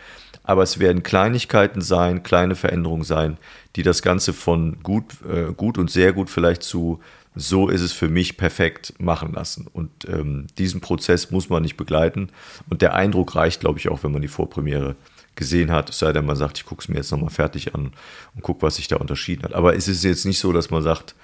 Aber 0.44 0.64
es 0.64 0.80
werden 0.80 1.04
Kleinigkeiten 1.04 1.82
sein, 1.82 2.24
kleine 2.24 2.56
Veränderungen 2.56 3.04
sein, 3.04 3.38
die 3.76 3.84
das 3.84 4.02
Ganze 4.02 4.34
von 4.34 4.80
gut, 4.84 5.06
äh, 5.30 5.54
gut 5.54 5.78
und 5.78 5.90
sehr 5.90 6.14
gut 6.14 6.30
vielleicht 6.30 6.64
zu 6.64 7.00
so 7.36 7.68
ist 7.70 7.82
es 7.82 7.94
für 7.94 8.10
mich 8.10 8.38
perfekt 8.38 8.94
machen 9.00 9.34
lassen. 9.34 9.68
Und 9.72 9.90
ähm, 10.08 10.48
diesen 10.58 10.82
Prozess 10.82 11.32
muss 11.32 11.50
man 11.50 11.64
nicht 11.64 11.78
begleiten. 11.78 12.30
Und 12.70 12.82
der 12.82 12.94
Eindruck 12.94 13.36
reicht, 13.36 13.62
glaube 13.62 13.80
ich, 13.80 13.90
auch, 13.90 14.04
wenn 14.04 14.12
man 14.12 14.22
die 14.22 14.28
Vorpremiere 14.28 14.96
gesehen 15.36 15.72
hat, 15.72 15.90
es 15.90 16.00
sei 16.00 16.14
denn, 16.14 16.26
man 16.26 16.36
sagt, 16.36 16.60
ich 16.60 16.66
gucke 16.66 16.82
es 16.82 16.90
mir 16.90 16.98
jetzt 16.98 17.12
nochmal 17.12 17.32
fertig 17.32 17.74
an 17.74 17.92
und 18.36 18.42
gucke, 18.44 18.62
was 18.62 18.76
sich 18.76 18.88
da 18.88 18.98
unterschieden 18.98 19.44
hat. 19.44 19.54
Aber 19.54 19.76
es 19.76 19.88
ist 19.88 20.04
jetzt 20.04 20.26
nicht 20.26 20.38
so, 20.38 20.54
dass 20.54 20.70
man 20.70 20.84
sagt, 20.84 21.16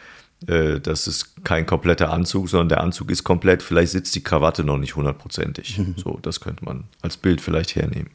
äh, 0.47 0.79
das 0.79 1.07
ist 1.07 1.43
kein 1.43 1.65
kompletter 1.65 2.11
Anzug, 2.11 2.49
sondern 2.49 2.69
der 2.69 2.81
Anzug 2.81 3.11
ist 3.11 3.23
komplett, 3.23 3.61
vielleicht 3.63 3.91
sitzt 3.91 4.15
die 4.15 4.23
Krawatte 4.23 4.63
noch 4.63 4.77
nicht 4.77 4.95
hundertprozentig. 4.95 5.79
So, 5.97 6.19
das 6.21 6.39
könnte 6.39 6.63
man 6.63 6.85
als 7.01 7.17
Bild 7.17 7.41
vielleicht 7.41 7.75
hernehmen. 7.75 8.09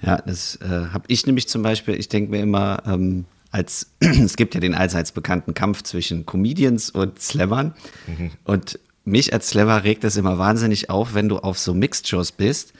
Ja, 0.00 0.16
das 0.16 0.56
äh, 0.56 0.68
habe 0.92 1.04
ich 1.08 1.26
nämlich 1.26 1.48
zum 1.48 1.62
Beispiel, 1.62 1.94
ich 1.94 2.08
denke 2.08 2.30
mir 2.30 2.40
immer, 2.40 2.82
ähm, 2.86 3.24
als 3.50 3.92
es 4.00 4.36
gibt 4.36 4.54
ja 4.54 4.60
den 4.60 4.74
allseits 4.74 5.12
bekannten 5.12 5.54
Kampf 5.54 5.82
zwischen 5.82 6.26
Comedians 6.26 6.90
und 6.90 7.20
Slammern. 7.20 7.74
Mhm. 8.06 8.30
Und 8.44 8.78
mich 9.04 9.32
als 9.32 9.50
Slammer 9.50 9.84
regt 9.84 10.04
das 10.04 10.16
immer 10.16 10.38
wahnsinnig 10.38 10.90
auf, 10.90 11.14
wenn 11.14 11.28
du 11.28 11.38
auf 11.38 11.58
so 11.58 11.74
Mixed-Shows 11.74 12.32
bist 12.32 12.72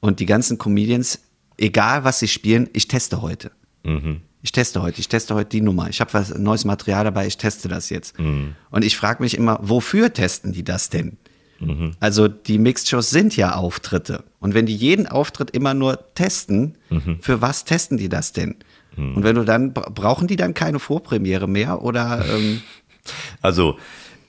und 0.00 0.20
die 0.20 0.26
ganzen 0.26 0.58
Comedians, 0.58 1.20
egal 1.56 2.04
was 2.04 2.18
sie 2.18 2.28
spielen, 2.28 2.68
ich 2.72 2.88
teste 2.88 3.22
heute. 3.22 3.50
Mhm. 3.84 4.20
Ich 4.42 4.52
teste 4.52 4.82
heute, 4.82 5.00
ich 5.00 5.08
teste 5.08 5.34
heute 5.34 5.50
die 5.50 5.60
Nummer. 5.60 5.88
Ich 5.88 6.00
habe 6.00 6.12
was 6.14 6.34
neues 6.34 6.64
Material 6.64 7.04
dabei, 7.04 7.26
ich 7.26 7.38
teste 7.38 7.68
das 7.68 7.90
jetzt. 7.90 8.18
Mhm. 8.18 8.54
Und 8.70 8.84
ich 8.84 8.96
frage 8.96 9.22
mich 9.22 9.36
immer, 9.36 9.58
wofür 9.62 10.12
testen 10.12 10.52
die 10.52 10.62
das 10.62 10.90
denn? 10.90 11.16
Mhm. 11.58 11.92
Also 11.98 12.28
die 12.28 12.58
Mixed-Shows 12.58 13.10
sind 13.10 13.36
ja 13.36 13.56
Auftritte. 13.56 14.24
Und 14.38 14.54
wenn 14.54 14.66
die 14.66 14.76
jeden 14.76 15.08
Auftritt 15.08 15.50
immer 15.50 15.74
nur 15.74 16.14
testen, 16.14 16.78
mhm. 16.88 17.18
für 17.20 17.42
was 17.42 17.64
testen 17.64 17.98
die 17.98 18.08
das 18.08 18.32
denn? 18.32 18.56
Hm. 18.98 19.16
Und 19.16 19.24
wenn 19.24 19.36
du 19.36 19.44
dann, 19.44 19.72
brauchen 19.72 20.28
die 20.28 20.36
dann 20.36 20.54
keine 20.54 20.80
Vorpremiere 20.80 21.46
mehr 21.46 21.82
oder? 21.82 22.24
Ähm 22.28 22.60
also, 23.42 23.78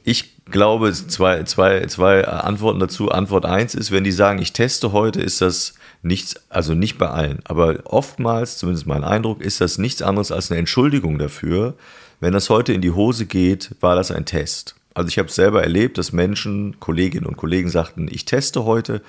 ich 0.04 0.46
glaube, 0.46 0.94
zwei, 0.94 1.44
zwei, 1.44 1.86
zwei 1.88 2.26
Antworten 2.26 2.80
dazu. 2.80 3.10
Antwort 3.10 3.46
eins 3.46 3.76
ist, 3.76 3.92
wenn 3.92 4.04
die 4.04 4.12
sagen, 4.12 4.40
ich 4.40 4.54
teste 4.54 4.92
heute, 4.92 5.22
ist 5.22 5.42
das 5.42 5.74
nichts, 6.02 6.36
also 6.50 6.74
nicht 6.74 6.98
bei 6.98 7.10
allen, 7.10 7.40
aber 7.44 7.80
oftmals, 7.86 8.58
zumindest 8.58 8.88
mein 8.88 9.04
Eindruck, 9.04 9.42
ist 9.42 9.62
das 9.62 9.78
nichts 9.78 10.02
anderes 10.02 10.32
als 10.32 10.50
eine 10.50 10.60
Entschuldigung 10.60 11.18
dafür. 11.18 11.76
Wenn 12.20 12.34
das 12.34 12.50
heute 12.50 12.74
in 12.74 12.82
die 12.82 12.92
Hose 12.92 13.26
geht, 13.26 13.72
war 13.80 13.96
das 13.96 14.12
ein 14.12 14.26
Test. 14.26 14.76
Also 14.94 15.08
ich 15.08 15.18
habe 15.18 15.30
es 15.30 15.36
selber 15.36 15.62
erlebt, 15.62 15.98
dass 15.98 16.12
Menschen, 16.12 16.80
Kolleginnen 16.80 17.26
und 17.26 17.38
Kollegen 17.38 17.70
sagten, 17.70 18.08
ich 18.12 18.26
teste 18.26 18.66
heute 18.66 19.02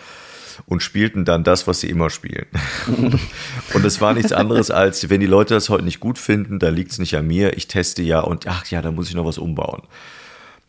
und 0.66 0.82
spielten 0.82 1.24
dann 1.24 1.42
das, 1.42 1.66
was 1.66 1.80
sie 1.80 1.88
immer 1.88 2.10
spielen. 2.10 2.46
und 3.74 3.84
es 3.84 4.00
war 4.00 4.14
nichts 4.14 4.32
anderes 4.32 4.70
als, 4.70 5.08
wenn 5.08 5.20
die 5.20 5.26
Leute 5.26 5.54
das 5.54 5.68
heute 5.68 5.84
nicht 5.84 6.00
gut 6.00 6.18
finden, 6.18 6.58
da 6.58 6.68
liegt 6.68 6.92
es 6.92 6.98
nicht 6.98 7.16
an 7.16 7.26
mir, 7.26 7.56
ich 7.56 7.66
teste 7.66 8.02
ja 8.02 8.20
und 8.20 8.46
ach 8.46 8.66
ja, 8.66 8.82
da 8.82 8.90
muss 8.90 9.08
ich 9.08 9.14
noch 9.14 9.24
was 9.24 9.38
umbauen. 9.38 9.82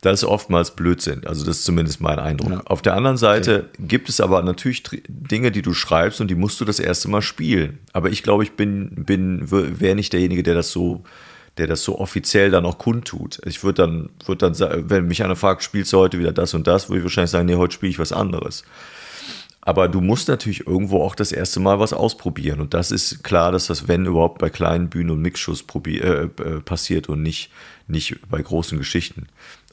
Das 0.02 0.24
ist 0.24 0.28
oftmals 0.28 0.72
Blödsinn. 0.72 1.26
Also 1.28 1.46
das 1.46 1.60
ist 1.60 1.66
zumindest 1.66 2.02
mein 2.02 2.18
Eindruck. 2.18 2.52
Ja. 2.52 2.62
Auf 2.66 2.82
der 2.82 2.96
anderen 2.96 3.18
Seite 3.18 3.70
okay. 3.70 3.84
gibt 3.88 4.10
es 4.10 4.20
aber 4.20 4.42
natürlich 4.42 4.84
Dinge, 5.08 5.52
die 5.52 5.62
du 5.62 5.74
schreibst 5.74 6.20
und 6.22 6.28
die 6.28 6.36
musst 6.36 6.60
du 6.60 6.66
das 6.66 6.80
erste 6.80 7.08
Mal 7.08 7.22
spielen. 7.22 7.80
Aber 7.94 8.10
ich 8.10 8.24
glaube, 8.24 8.44
ich 8.44 8.54
bin, 8.54 9.06
bin 9.06 9.52
wäre 9.52 9.96
nicht 9.96 10.12
derjenige, 10.12 10.42
der 10.42 10.56
das 10.56 10.72
so 10.72 11.04
der 11.58 11.68
das 11.68 11.84
so 11.84 12.00
offiziell 12.00 12.50
dann 12.50 12.66
auch 12.66 12.78
kundtut. 12.78 13.42
Ich 13.46 13.64
würde 13.64 13.84
dann, 13.84 14.10
würde 14.26 14.46
dann 14.46 14.54
sagen, 14.54 14.90
wenn 14.90 15.08
mich 15.08 15.24
einer 15.24 15.36
fragt, 15.36 15.64
spielst 15.64 15.92
du 15.92 15.98
heute 15.98 16.18
wieder 16.18 16.32
das 16.32 16.54
und 16.54 16.66
das, 16.66 16.90
würde 16.90 17.00
ich 17.00 17.04
wahrscheinlich 17.04 17.32
sagen, 17.32 17.46
nee, 17.46 17.56
heute 17.56 17.74
spiele 17.74 17.90
ich 17.90 18.00
was 18.00 18.14
anderes. 18.14 18.64
Aber 19.64 19.88
du 19.88 20.02
musst 20.02 20.28
natürlich 20.28 20.66
irgendwo 20.66 21.04
auch 21.04 21.14
das 21.14 21.32
erste 21.32 21.60
Mal 21.60 21.80
was 21.80 21.94
ausprobieren. 21.94 22.62
Und 22.62 22.74
das 22.74 22.90
ist 22.90 23.24
klar, 23.24 23.52
dass 23.52 23.68
das, 23.68 23.88
wenn 23.88 24.08
überhaupt, 24.08 24.40
bei 24.40 24.50
kleinen 24.50 24.90
Bühnen 24.90 25.12
und 25.12 25.22
Mixshows 25.22 25.64
äh, 25.86 25.98
äh, 26.00 26.30
passiert 26.66 27.10
und 27.10 27.22
nicht, 27.22 27.52
nicht 27.88 28.18
bei 28.28 28.42
großen 28.42 28.80
Geschichten. 28.80 29.28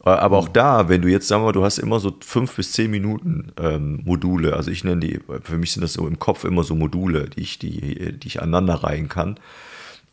Äh, 0.05 0.11
aber 0.11 0.39
auch 0.39 0.49
da, 0.49 0.89
wenn 0.89 1.03
du 1.03 1.09
jetzt, 1.09 1.29
sagen 1.29 1.45
wir, 1.45 1.53
du 1.53 1.65
hast 1.65 1.79
immer 1.79 2.01
so 2.01 2.17
fünf 2.21 2.55
bis 2.57 2.73
zehn 2.73 2.91
Minuten 2.91 3.53
ähm, 3.61 4.01
Module, 4.05 4.55
also 4.55 4.71
ich 4.71 4.85
nenne 4.85 5.01
die, 5.01 5.21
für 5.43 5.59
mich 5.59 5.73
sind 5.73 5.83
das 5.83 5.93
so 5.93 6.07
im 6.07 6.19
Kopf 6.19 6.45
immer 6.45 6.65
so 6.65 6.75
Module, 6.75 7.29
die 7.29 7.41
ich, 7.41 7.59
die, 7.59 8.19
die 8.19 8.27
ich 8.27 8.41
aneinander 8.41 8.75
reihen 8.75 9.09
kann. 9.09 9.39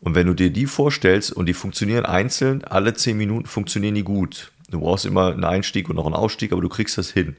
Und 0.00 0.14
wenn 0.14 0.26
du 0.26 0.34
dir 0.34 0.50
die 0.50 0.66
vorstellst 0.66 1.32
und 1.32 1.46
die 1.46 1.54
funktionieren 1.54 2.04
einzeln, 2.04 2.64
alle 2.64 2.94
zehn 2.94 3.16
Minuten 3.16 3.46
funktionieren 3.46 3.94
die 3.94 4.04
gut. 4.04 4.52
Du 4.70 4.80
brauchst 4.80 5.06
immer 5.06 5.32
einen 5.32 5.44
Einstieg 5.44 5.88
und 5.88 5.96
noch 5.96 6.06
einen 6.06 6.14
Ausstieg, 6.14 6.52
aber 6.52 6.60
du 6.60 6.68
kriegst 6.68 6.98
das 6.98 7.10
hin. 7.10 7.36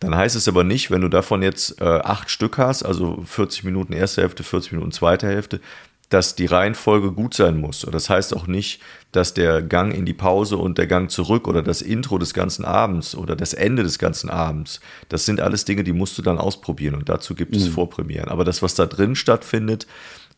Dann 0.00 0.16
heißt 0.16 0.34
es 0.34 0.48
aber 0.48 0.64
nicht, 0.64 0.90
wenn 0.90 1.00
du 1.00 1.08
davon 1.08 1.42
jetzt 1.42 1.80
äh, 1.80 1.84
acht 1.84 2.30
Stück 2.30 2.58
hast, 2.58 2.82
also 2.82 3.22
40 3.26 3.64
Minuten 3.64 3.92
erste 3.92 4.22
Hälfte, 4.22 4.42
40 4.42 4.72
Minuten 4.72 4.90
zweite 4.90 5.28
Hälfte, 5.28 5.60
dass 6.08 6.34
die 6.34 6.46
Reihenfolge 6.46 7.12
gut 7.12 7.34
sein 7.34 7.56
muss. 7.58 7.84
Und 7.84 7.94
das 7.94 8.10
heißt 8.10 8.34
auch 8.34 8.46
nicht, 8.46 8.80
dass 9.12 9.34
der 9.34 9.62
Gang 9.62 9.94
in 9.94 10.06
die 10.06 10.14
Pause 10.14 10.56
und 10.56 10.78
der 10.78 10.86
Gang 10.86 11.10
zurück 11.10 11.46
oder 11.46 11.62
das 11.62 11.82
Intro 11.82 12.18
des 12.18 12.34
ganzen 12.34 12.64
Abends 12.64 13.14
oder 13.14 13.36
das 13.36 13.52
Ende 13.54 13.82
des 13.82 13.98
ganzen 13.98 14.30
Abends, 14.30 14.80
das 15.08 15.26
sind 15.26 15.40
alles 15.40 15.64
Dinge, 15.64 15.84
die 15.84 15.92
musst 15.92 16.16
du 16.18 16.22
dann 16.22 16.38
ausprobieren 16.38 16.94
und 16.94 17.08
dazu 17.08 17.34
gibt 17.34 17.54
es 17.54 17.66
mhm. 17.66 17.72
Vorpremieren. 17.72 18.28
Aber 18.28 18.44
das, 18.44 18.62
was 18.62 18.74
da 18.74 18.86
drin 18.86 19.14
stattfindet, 19.14 19.86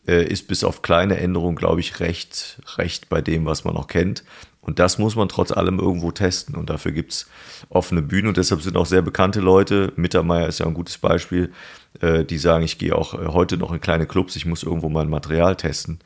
äh, 0.06 0.24
ist 0.24 0.48
bis 0.48 0.64
auf 0.64 0.82
kleine 0.82 1.16
Änderungen, 1.16 1.56
glaube 1.56 1.80
ich, 1.80 2.00
recht, 2.00 2.60
recht 2.76 3.08
bei 3.08 3.22
dem, 3.22 3.46
was 3.46 3.64
man 3.64 3.74
noch 3.74 3.86
kennt. 3.86 4.24
Und 4.60 4.78
das 4.78 4.98
muss 4.98 5.14
man 5.14 5.28
trotz 5.28 5.52
allem 5.52 5.78
irgendwo 5.78 6.10
testen. 6.10 6.54
Und 6.54 6.70
dafür 6.70 6.92
gibt 6.92 7.12
es 7.12 7.26
offene 7.68 8.00
Bühnen. 8.00 8.28
Und 8.28 8.38
deshalb 8.38 8.62
sind 8.62 8.76
auch 8.76 8.86
sehr 8.86 9.02
bekannte 9.02 9.40
Leute, 9.40 9.92
Mittermeier 9.96 10.48
ist 10.48 10.58
ja 10.58 10.66
ein 10.66 10.74
gutes 10.74 10.98
Beispiel, 10.98 11.52
äh, 12.00 12.24
die 12.24 12.38
sagen, 12.38 12.64
ich 12.64 12.78
gehe 12.78 12.96
auch 12.96 13.14
äh, 13.14 13.26
heute 13.28 13.58
noch 13.58 13.72
in 13.72 13.80
kleine 13.80 14.06
Clubs, 14.06 14.36
ich 14.36 14.46
muss 14.46 14.62
irgendwo 14.62 14.88
mein 14.88 15.10
Material 15.10 15.56
testen. 15.56 15.98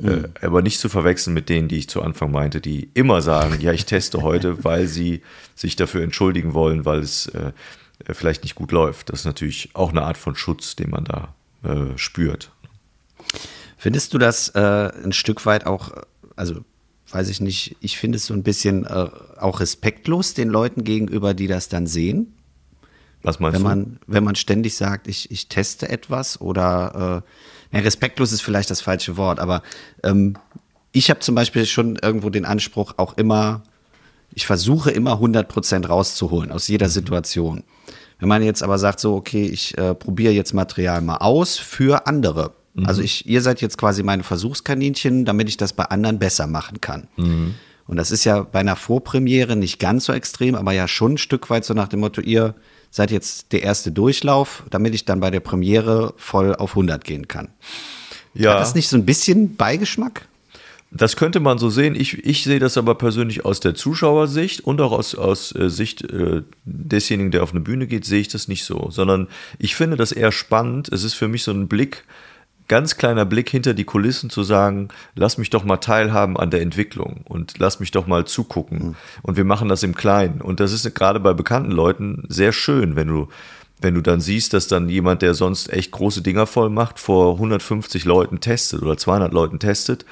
Äh, 0.00 0.02
mhm. 0.02 0.24
Äh, 0.40 0.46
aber 0.46 0.62
nicht 0.62 0.80
zu 0.80 0.88
verwechseln 0.88 1.34
mit 1.34 1.48
denen, 1.48 1.68
die 1.68 1.76
ich 1.76 1.88
zu 1.88 2.02
Anfang 2.02 2.30
meinte, 2.30 2.60
die 2.60 2.90
immer 2.94 3.22
sagen, 3.22 3.60
ja, 3.60 3.72
ich 3.72 3.86
teste 3.86 4.22
heute, 4.22 4.64
weil 4.64 4.86
sie 4.86 5.22
sich 5.54 5.76
dafür 5.76 6.02
entschuldigen 6.02 6.54
wollen, 6.54 6.84
weil 6.84 7.00
es 7.00 7.26
äh, 7.26 7.52
vielleicht 8.10 8.44
nicht 8.44 8.54
gut 8.54 8.72
läuft. 8.72 9.10
Das 9.10 9.20
ist 9.20 9.24
natürlich 9.26 9.70
auch 9.74 9.90
eine 9.90 10.02
Art 10.02 10.16
von 10.16 10.36
Schutz, 10.36 10.76
den 10.76 10.90
man 10.90 11.04
da 11.04 11.34
äh, 11.64 11.96
spürt. 11.96 12.50
Findest 13.76 14.12
du 14.12 14.18
das 14.18 14.52
ein 14.56 15.12
Stück 15.12 15.46
weit 15.46 15.64
auch, 15.64 15.92
also 16.34 16.64
weiß 17.10 17.28
ich 17.28 17.40
nicht, 17.40 17.76
ich 17.80 17.98
finde 17.98 18.16
es 18.16 18.26
so 18.26 18.34
ein 18.34 18.42
bisschen 18.42 18.84
äh, 18.84 19.08
auch 19.38 19.60
respektlos 19.60 20.34
den 20.34 20.48
Leuten 20.48 20.84
gegenüber, 20.84 21.34
die 21.34 21.46
das 21.46 21.68
dann 21.68 21.86
sehen. 21.86 22.34
Was 23.22 23.40
meinst 23.40 23.56
wenn 23.56 23.62
du? 23.62 23.68
Man, 23.68 23.98
wenn 24.06 24.24
man 24.24 24.34
ständig 24.34 24.76
sagt, 24.76 25.08
ich, 25.08 25.30
ich 25.30 25.48
teste 25.48 25.88
etwas 25.88 26.40
oder 26.40 27.24
äh, 27.24 27.28
ja, 27.72 27.80
respektlos 27.80 28.32
ist 28.32 28.42
vielleicht 28.42 28.70
das 28.70 28.80
falsche 28.80 29.16
Wort, 29.16 29.40
aber 29.40 29.62
ähm, 30.02 30.36
ich 30.92 31.10
habe 31.10 31.20
zum 31.20 31.34
Beispiel 31.34 31.66
schon 31.66 31.96
irgendwo 31.96 32.30
den 32.30 32.44
Anspruch, 32.44 32.94
auch 32.96 33.16
immer, 33.18 33.62
ich 34.34 34.46
versuche 34.46 34.90
immer 34.90 35.12
100 35.12 35.48
Prozent 35.48 35.88
rauszuholen 35.88 36.50
aus 36.50 36.68
jeder 36.68 36.88
Situation. 36.88 37.64
Wenn 38.18 38.28
man 38.28 38.42
jetzt 38.42 38.62
aber 38.62 38.78
sagt, 38.78 39.00
so, 39.00 39.14
okay, 39.14 39.46
ich 39.46 39.76
äh, 39.78 39.94
probiere 39.94 40.32
jetzt 40.32 40.52
Material 40.52 41.00
mal 41.02 41.18
aus 41.18 41.58
für 41.58 42.06
andere, 42.06 42.52
Mhm. 42.78 42.86
Also 42.86 43.02
ich, 43.02 43.26
ihr 43.26 43.42
seid 43.42 43.60
jetzt 43.60 43.76
quasi 43.76 44.02
meine 44.02 44.22
Versuchskaninchen, 44.22 45.24
damit 45.24 45.48
ich 45.48 45.56
das 45.56 45.72
bei 45.72 45.84
anderen 45.84 46.18
besser 46.18 46.46
machen 46.46 46.80
kann. 46.80 47.08
Mhm. 47.16 47.54
Und 47.88 47.96
das 47.96 48.10
ist 48.10 48.24
ja 48.24 48.42
bei 48.42 48.60
einer 48.60 48.76
Vorpremiere 48.76 49.56
nicht 49.56 49.80
ganz 49.80 50.04
so 50.04 50.12
extrem, 50.12 50.54
aber 50.54 50.72
ja 50.72 50.86
schon 50.86 51.14
ein 51.14 51.18
Stück 51.18 51.50
weit 51.50 51.64
so 51.64 51.74
nach 51.74 51.88
dem 51.88 52.00
Motto, 52.00 52.20
ihr 52.20 52.54
seid 52.90 53.10
jetzt 53.10 53.52
der 53.52 53.62
erste 53.62 53.90
Durchlauf, 53.90 54.62
damit 54.70 54.94
ich 54.94 55.06
dann 55.06 55.20
bei 55.20 55.30
der 55.30 55.40
Premiere 55.40 56.12
voll 56.18 56.54
auf 56.54 56.72
100 56.72 57.02
gehen 57.02 57.28
kann. 57.28 57.48
Ja. 58.34 58.52
Hat 58.52 58.60
das 58.60 58.74
nicht 58.74 58.88
so 58.88 58.96
ein 58.96 59.06
bisschen 59.06 59.56
Beigeschmack? 59.56 60.28
Das 60.90 61.16
könnte 61.16 61.40
man 61.40 61.58
so 61.58 61.70
sehen. 61.70 61.94
Ich, 61.94 62.24
ich 62.24 62.44
sehe 62.44 62.58
das 62.58 62.76
aber 62.76 62.94
persönlich 62.94 63.44
aus 63.44 63.60
der 63.60 63.74
Zuschauersicht 63.74 64.60
und 64.60 64.80
auch 64.80 64.92
aus, 64.92 65.14
aus 65.14 65.54
äh, 65.54 65.70
Sicht 65.70 66.02
äh, 66.02 66.42
desjenigen, 66.64 67.30
der 67.30 67.42
auf 67.42 67.52
eine 67.52 67.60
Bühne 67.60 67.86
geht, 67.86 68.04
sehe 68.04 68.20
ich 68.20 68.28
das 68.28 68.48
nicht 68.48 68.64
so, 68.64 68.88
sondern 68.90 69.28
ich 69.58 69.74
finde 69.74 69.96
das 69.96 70.12
eher 70.12 70.32
spannend. 70.32 70.90
Es 70.90 71.04
ist 71.04 71.14
für 71.14 71.28
mich 71.28 71.42
so 71.42 71.52
ein 71.52 71.68
Blick 71.68 72.04
ganz 72.68 72.96
kleiner 72.96 73.24
Blick 73.24 73.48
hinter 73.48 73.74
die 73.74 73.84
Kulissen 73.84 74.30
zu 74.30 74.42
sagen, 74.42 74.88
lass 75.14 75.38
mich 75.38 75.50
doch 75.50 75.64
mal 75.64 75.78
teilhaben 75.78 76.36
an 76.36 76.50
der 76.50 76.60
Entwicklung 76.60 77.22
und 77.24 77.58
lass 77.58 77.80
mich 77.80 77.90
doch 77.90 78.06
mal 78.06 78.26
zugucken. 78.26 78.78
Mhm. 78.78 78.96
Und 79.22 79.36
wir 79.36 79.44
machen 79.44 79.68
das 79.68 79.82
im 79.82 79.94
Kleinen. 79.94 80.40
Und 80.40 80.60
das 80.60 80.72
ist 80.72 80.94
gerade 80.94 81.20
bei 81.20 81.32
bekannten 81.32 81.72
Leuten 81.72 82.24
sehr 82.28 82.52
schön, 82.52 82.96
wenn 82.96 83.08
du 83.08 83.28
wenn 83.80 83.94
du 83.94 84.00
dann 84.00 84.20
siehst, 84.20 84.54
dass 84.54 84.66
dann 84.66 84.88
jemand, 84.88 85.22
der 85.22 85.34
sonst 85.34 85.72
echt 85.72 85.92
große 85.92 86.20
Dinger 86.20 86.46
voll 86.46 86.68
macht, 86.68 86.98
vor 86.98 87.34
150 87.34 88.04
Leuten 88.04 88.40
testet 88.40 88.82
oder 88.82 88.96
200 88.96 89.32
Leuten 89.32 89.60
testet, 89.60 90.04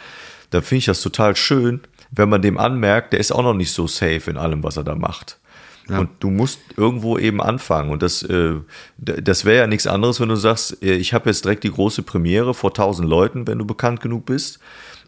dann 0.51 0.63
finde 0.63 0.79
ich 0.79 0.85
das 0.85 1.03
total 1.03 1.35
schön, 1.35 1.81
wenn 2.13 2.29
man 2.29 2.43
dem 2.43 2.59
anmerkt, 2.59 3.13
der 3.13 3.21
ist 3.21 3.33
auch 3.33 3.43
noch 3.43 3.55
nicht 3.55 3.73
so 3.73 3.89
safe 3.89 4.31
in 4.31 4.37
allem, 4.37 4.63
was 4.63 4.77
er 4.77 4.85
da 4.85 4.95
macht. 4.95 5.39
Ja. 5.89 6.01
Und 6.01 6.11
du 6.21 6.31
musst 6.31 6.59
irgendwo 6.77 7.17
eben 7.17 7.41
anfangen. 7.41 7.91
Und 7.91 8.03
das, 8.03 8.23
äh, 8.23 8.55
das 8.99 9.45
wäre 9.45 9.59
ja 9.59 9.67
nichts 9.67 9.87
anderes, 9.87 10.21
wenn 10.21 10.29
du 10.29 10.37
sagst, 10.37 10.83
äh, 10.83 10.95
ich 10.97 11.15
habe 11.15 11.29
jetzt 11.29 11.45
direkt 11.45 11.65
die 11.65 11.71
große 11.71 12.03
Premiere 12.03 12.55
vor 12.55 12.71
1000 12.71 13.09
Leuten, 13.09 13.47
wenn 13.47 13.59
du 13.59 13.65
bekannt 13.65 14.01
genug 14.01 14.27
bist. 14.27 14.59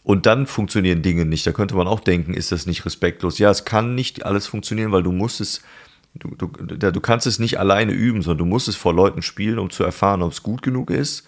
Und 0.04 0.26
dann 0.26 0.46
funktionieren 0.46 1.02
Dinge 1.02 1.24
nicht. 1.24 1.46
Da 1.46 1.52
könnte 1.52 1.74
man 1.74 1.88
auch 1.88 2.00
denken, 2.00 2.32
ist 2.32 2.52
das 2.52 2.66
nicht 2.66 2.86
respektlos? 2.86 3.38
Ja, 3.38 3.50
es 3.50 3.64
kann 3.64 3.94
nicht 3.94 4.24
alles 4.24 4.46
funktionieren, 4.46 4.92
weil 4.92 5.02
du 5.02 5.12
musst 5.12 5.40
es, 5.40 5.62
du, 6.14 6.34
du, 6.36 6.46
du 6.46 7.00
kannst 7.00 7.26
es 7.26 7.38
nicht 7.38 7.58
alleine 7.58 7.92
üben, 7.92 8.22
sondern 8.22 8.46
du 8.46 8.50
musst 8.50 8.68
es 8.68 8.76
vor 8.76 8.94
Leuten 8.94 9.20
spielen, 9.20 9.58
um 9.58 9.70
zu 9.70 9.82
erfahren, 9.82 10.22
ob 10.22 10.32
es 10.32 10.42
gut 10.42 10.62
genug 10.62 10.90
ist. 10.90 11.26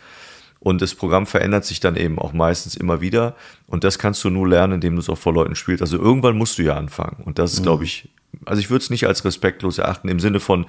Und 0.61 0.83
das 0.83 0.95
Programm 0.95 1.27
verändert 1.27 1.65
sich 1.65 1.81
dann 1.81 1.97
eben 1.97 2.19
auch 2.19 2.35
meistens 2.35 2.77
immer 2.77 3.01
wieder. 3.01 3.35
Und 3.67 3.83
das 3.83 3.99
kannst 3.99 4.23
du 4.25 4.31
nur 4.31 4.47
lernen, 4.47 4.75
indem 4.75 4.95
du 4.95 5.01
es 5.01 5.09
auch 5.09 5.19
vor 5.19 5.33
Leuten 5.33 5.57
spielst. 5.57 5.81
Also 5.81 5.97
irgendwann 5.97 6.37
musst 6.37 6.59
du 6.59 6.63
ja 6.63 6.77
anfangen. 6.77 7.23
Und 7.25 7.39
das 7.39 7.55
ist, 7.55 7.61
mhm. 7.61 7.65
glaube 7.65 7.85
ich, 7.85 8.11
also 8.45 8.61
ich 8.61 8.71
würde 8.71 8.83
es 8.83 8.91
nicht 8.91 9.07
als 9.07 9.25
respektlos 9.25 9.79
erachten 9.79 10.09
im 10.09 10.21
Sinne 10.21 10.39
von, 10.39 10.67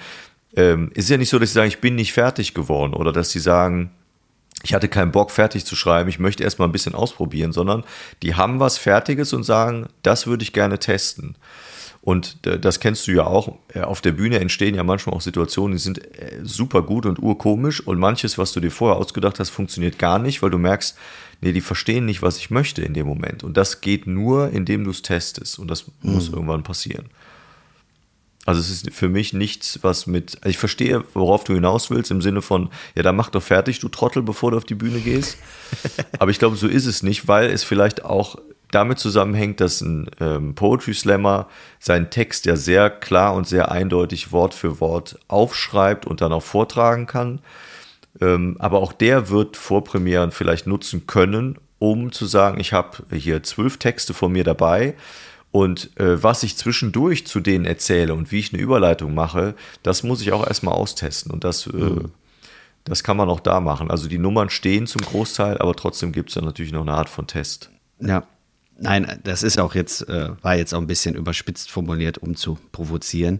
ähm, 0.56 0.92
ist 0.94 1.10
ja 1.10 1.18
nicht 1.18 1.30
so, 1.30 1.40
dass 1.40 1.50
sie 1.50 1.56
sagen, 1.56 1.68
ich 1.68 1.80
bin 1.80 1.96
nicht 1.96 2.14
fertig 2.14 2.54
geworden 2.54 2.94
oder 2.94 3.12
dass 3.12 3.32
sie 3.32 3.40
sagen, 3.40 3.92
ich 4.64 4.74
hatte 4.74 4.88
keinen 4.88 5.12
Bock, 5.12 5.32
fertig 5.32 5.66
zu 5.66 5.76
schreiben, 5.76 6.10
ich 6.10 6.20
möchte 6.20 6.44
erstmal 6.44 6.68
ein 6.68 6.74
bisschen 6.74 6.96
ausprobieren, 6.96 7.52
sondern 7.52 7.84
die 8.22 8.36
haben 8.36 8.60
was 8.60 8.78
Fertiges 8.78 9.34
und 9.34 9.44
sagen, 9.44 9.88
das 10.04 10.28
würde 10.28 10.44
ich 10.44 10.54
gerne 10.54 10.80
testen. 10.80 11.36
Und 12.04 12.48
das 12.48 12.80
kennst 12.80 13.08
du 13.08 13.12
ja 13.12 13.26
auch. 13.26 13.60
Äh, 13.74 13.82
auf 13.82 14.02
der 14.02 14.12
Bühne 14.12 14.40
entstehen 14.40 14.74
ja 14.74 14.84
manchmal 14.84 15.16
auch 15.16 15.22
Situationen, 15.22 15.74
die 15.74 15.82
sind 15.82 16.00
äh, 16.00 16.40
super 16.42 16.82
gut 16.82 17.06
und 17.06 17.20
urkomisch. 17.20 17.86
Und 17.86 18.00
manches, 18.00 18.40
was 18.40 18.54
du 18.54 18.60
dir 18.60 18.72
vorher 18.72 18.98
ausgedacht 18.98 19.40
hast, 19.40 19.52
funktioniert 19.52 20.00
gar 20.00 20.18
nicht, 20.18 20.42
weil 20.42 20.50
du 20.50 20.58
merkst, 20.58 20.98
nee, 21.42 21.54
die 21.54 21.62
verstehen 21.62 22.06
nicht, 22.06 22.24
was 22.24 22.38
ich 22.38 22.50
möchte 22.50 22.82
in 22.82 22.96
dem 22.96 23.06
Moment. 23.06 23.44
Und 23.44 23.56
das 23.56 23.82
geht 23.82 24.08
nur, 24.08 24.50
indem 24.50 24.84
du 24.84 24.90
es 24.90 25.04
testest. 25.04 25.60
Und 25.60 25.70
das 25.70 25.88
mhm. 26.02 26.14
muss 26.14 26.30
irgendwann 26.30 26.64
passieren. 26.64 27.06
Also 28.48 28.60
es 28.60 28.72
ist 28.72 28.92
für 28.92 29.08
mich 29.08 29.34
nichts, 29.34 29.80
was 29.84 30.08
mit. 30.08 30.40
Ich 30.46 30.58
verstehe, 30.58 31.04
worauf 31.14 31.44
du 31.44 31.54
hinaus 31.54 31.92
willst, 31.92 32.10
im 32.10 32.24
Sinne 32.24 32.42
von, 32.42 32.70
ja, 32.96 33.04
dann 33.04 33.16
mach 33.16 33.30
doch 33.30 33.44
fertig, 33.44 33.80
du 33.80 33.88
Trottel, 33.88 34.24
bevor 34.24 34.50
du 34.50 34.58
auf 34.58 34.64
die 34.64 34.74
Bühne 34.74 35.00
gehst. 35.00 35.38
Aber 36.20 36.32
ich 36.32 36.40
glaube, 36.40 36.56
so 36.56 36.68
ist 36.68 36.88
es 36.88 37.04
nicht, 37.04 37.28
weil 37.28 37.52
es 37.52 37.64
vielleicht 37.64 38.04
auch 38.04 38.38
damit 38.72 39.00
zusammenhängt, 39.00 39.60
dass 39.60 39.82
ein 39.82 40.10
ähm, 40.20 40.56
Poetry 40.56 40.94
Slammer 40.94 41.48
seinen 41.80 42.10
Text 42.10 42.46
ja 42.46 42.56
sehr 42.56 42.90
klar 42.90 43.34
und 43.34 43.48
sehr 43.48 43.72
eindeutig 43.72 44.32
Wort 44.32 44.54
für 44.54 44.80
Wort 44.80 45.20
aufschreibt 45.28 46.06
und 46.06 46.22
dann 46.22 46.34
auch 46.34 46.44
vortragen 46.44 47.06
kann. 47.06 47.40
Ähm, 48.20 48.56
aber 48.60 48.80
auch 48.80 48.94
der 48.94 49.30
wird 49.30 49.58
Vorpremieren 49.58 50.32
vielleicht 50.32 50.68
nutzen 50.68 51.08
können, 51.08 51.58
um 51.80 52.12
zu 52.12 52.26
sagen, 52.26 52.60
ich 52.60 52.74
habe 52.74 53.04
hier 53.12 53.44
zwölf 53.44 53.78
Texte 53.78 54.14
von 54.14 54.32
mir 54.32 54.44
dabei 54.44 54.96
und 55.52 55.98
äh, 56.00 56.24
was 56.24 56.44
ich 56.44 56.58
zwischendurch 56.58 57.28
zu 57.28 57.42
denen 57.42 57.66
erzähle 57.66 58.14
und 58.14 58.32
wie 58.32 58.40
ich 58.40 58.54
eine 58.54 58.62
Überleitung 58.62 59.14
mache, 59.14 59.56
das 59.84 60.04
muss 60.04 60.22
ich 60.22 60.32
auch 60.32 60.48
erstmal 60.48 60.74
austesten. 60.74 61.32
Und 61.32 61.44
das, 61.44 61.68
äh, 61.68 61.72
mhm. 61.72 62.12
das 62.86 63.04
kann 63.04 63.18
man 63.18 63.30
auch 63.30 63.42
da 63.42 63.60
machen. 63.60 63.92
Also 63.92 64.08
die 64.08 64.18
Nummern 64.18 64.50
stehen 64.50 64.88
zum 64.88 65.02
Großteil, 65.02 65.58
aber 65.58 65.76
trotzdem 65.76 66.14
gibt 66.14 66.30
es 66.30 66.36
da 66.36 66.42
natürlich 66.42 66.72
noch 66.72 66.82
eine 66.82 66.94
Art 66.94 67.10
von 67.10 67.28
Test. 67.28 67.70
Ja, 68.00 68.24
Nein, 68.82 69.20
das 69.24 69.44
ist 69.44 69.60
auch 69.60 69.76
jetzt, 69.76 70.08
äh, 70.10 70.30
war 70.42 70.56
jetzt 70.56 70.74
auch 70.74 70.82
ein 70.82 70.88
bisschen 70.88 71.16
überspitzt 71.16 71.72
formuliert, 71.72 72.18
um 72.18 72.36
zu 72.36 72.58
provozieren. 72.72 73.40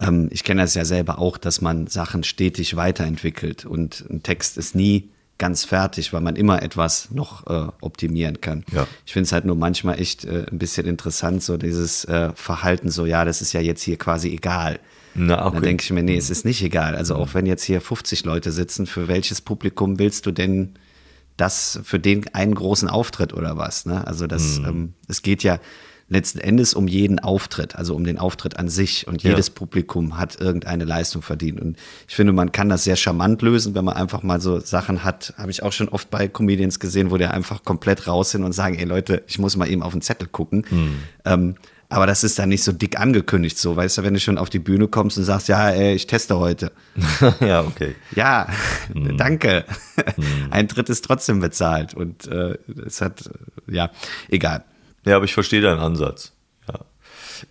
Ähm, 0.00 0.28
ich 0.30 0.44
kenne 0.44 0.62
das 0.62 0.74
ja 0.74 0.84
selber 0.84 1.18
auch, 1.18 1.38
dass 1.38 1.60
man 1.60 1.86
Sachen 1.86 2.24
stetig 2.24 2.76
weiterentwickelt 2.76 3.64
und 3.64 4.04
ein 4.10 4.22
Text 4.22 4.58
ist 4.58 4.74
nie 4.74 5.10
ganz 5.38 5.64
fertig, 5.64 6.12
weil 6.12 6.22
man 6.22 6.36
immer 6.36 6.62
etwas 6.62 7.10
noch 7.10 7.46
äh, 7.46 7.70
optimieren 7.80 8.40
kann. 8.40 8.64
Ja. 8.72 8.86
Ich 9.04 9.12
finde 9.12 9.26
es 9.26 9.32
halt 9.32 9.44
nur 9.44 9.56
manchmal 9.56 10.00
echt 10.00 10.24
äh, 10.24 10.46
ein 10.50 10.58
bisschen 10.58 10.86
interessant, 10.86 11.42
so 11.42 11.56
dieses 11.56 12.04
äh, 12.06 12.32
Verhalten, 12.34 12.88
so 12.90 13.04
ja, 13.04 13.24
das 13.24 13.42
ist 13.42 13.52
ja 13.52 13.60
jetzt 13.60 13.82
hier 13.82 13.98
quasi 13.98 14.30
egal. 14.30 14.78
Na, 15.14 15.46
okay. 15.46 15.54
Dann 15.54 15.62
denke 15.62 15.82
ich 15.82 15.90
mir, 15.90 16.02
nee, 16.02 16.16
es 16.16 16.30
ist 16.30 16.44
nicht 16.44 16.62
egal. 16.62 16.94
Also 16.94 17.16
auch 17.16 17.34
wenn 17.34 17.46
jetzt 17.46 17.64
hier 17.64 17.80
50 17.80 18.24
Leute 18.24 18.52
sitzen, 18.52 18.86
für 18.86 19.08
welches 19.08 19.40
Publikum 19.40 19.98
willst 19.98 20.26
du 20.26 20.30
denn 20.30 20.74
das 21.36 21.80
für 21.82 21.98
den 21.98 22.32
einen 22.34 22.54
großen 22.54 22.88
Auftritt 22.88 23.32
oder 23.32 23.56
was. 23.56 23.86
Ne? 23.86 24.06
Also 24.06 24.26
das, 24.26 24.60
mhm. 24.60 24.64
ähm, 24.64 24.94
es 25.08 25.22
geht 25.22 25.42
ja 25.42 25.58
letzten 26.08 26.38
Endes 26.38 26.74
um 26.74 26.86
jeden 26.86 27.18
Auftritt, 27.18 27.74
also 27.74 27.96
um 27.96 28.04
den 28.04 28.18
Auftritt 28.18 28.58
an 28.58 28.68
sich. 28.68 29.08
Und 29.08 29.22
jedes 29.22 29.48
ja. 29.48 29.54
Publikum 29.54 30.18
hat 30.18 30.40
irgendeine 30.40 30.84
Leistung 30.84 31.20
verdient. 31.20 31.60
Und 31.60 31.76
ich 32.06 32.14
finde, 32.14 32.32
man 32.32 32.52
kann 32.52 32.68
das 32.68 32.84
sehr 32.84 32.96
charmant 32.96 33.42
lösen, 33.42 33.74
wenn 33.74 33.84
man 33.84 33.96
einfach 33.96 34.22
mal 34.22 34.40
so 34.40 34.60
Sachen 34.60 35.02
hat, 35.02 35.34
habe 35.36 35.50
ich 35.50 35.62
auch 35.62 35.72
schon 35.72 35.88
oft 35.88 36.10
bei 36.10 36.28
Comedians 36.28 36.78
gesehen, 36.78 37.10
wo 37.10 37.16
der 37.16 37.34
einfach 37.34 37.64
komplett 37.64 38.06
raus 38.06 38.30
sind 38.30 38.44
und 38.44 38.52
sagen, 38.52 38.76
ey 38.78 38.84
Leute, 38.84 39.24
ich 39.26 39.38
muss 39.38 39.56
mal 39.56 39.68
eben 39.68 39.82
auf 39.82 39.92
den 39.92 40.02
Zettel 40.02 40.28
gucken. 40.28 40.64
Mhm. 40.70 41.02
Ähm, 41.24 41.54
aber 41.88 42.06
das 42.06 42.24
ist 42.24 42.38
dann 42.38 42.48
nicht 42.48 42.64
so 42.64 42.72
dick 42.72 42.98
angekündigt, 42.98 43.58
so, 43.58 43.76
weißt 43.76 43.98
du, 43.98 44.02
wenn 44.02 44.14
du 44.14 44.20
schon 44.20 44.38
auf 44.38 44.50
die 44.50 44.58
Bühne 44.58 44.88
kommst 44.88 45.18
und 45.18 45.24
sagst, 45.24 45.48
ja, 45.48 45.70
ey, 45.70 45.94
ich 45.94 46.06
teste 46.06 46.38
heute. 46.38 46.72
ja, 47.40 47.62
okay. 47.62 47.94
Ja, 48.14 48.48
mm. 48.92 49.16
danke. 49.16 49.64
Mm. 50.16 50.22
Ein 50.50 50.68
Tritt 50.68 50.88
ist 50.88 51.04
trotzdem 51.04 51.40
bezahlt 51.40 51.94
und 51.94 52.26
äh, 52.26 52.58
es 52.84 53.00
hat, 53.00 53.30
ja, 53.68 53.90
egal. 54.28 54.64
Ja, 55.04 55.16
aber 55.16 55.24
ich 55.24 55.34
verstehe 55.34 55.60
deinen 55.60 55.78
Ansatz. 55.78 56.32
Ja. 56.68 56.80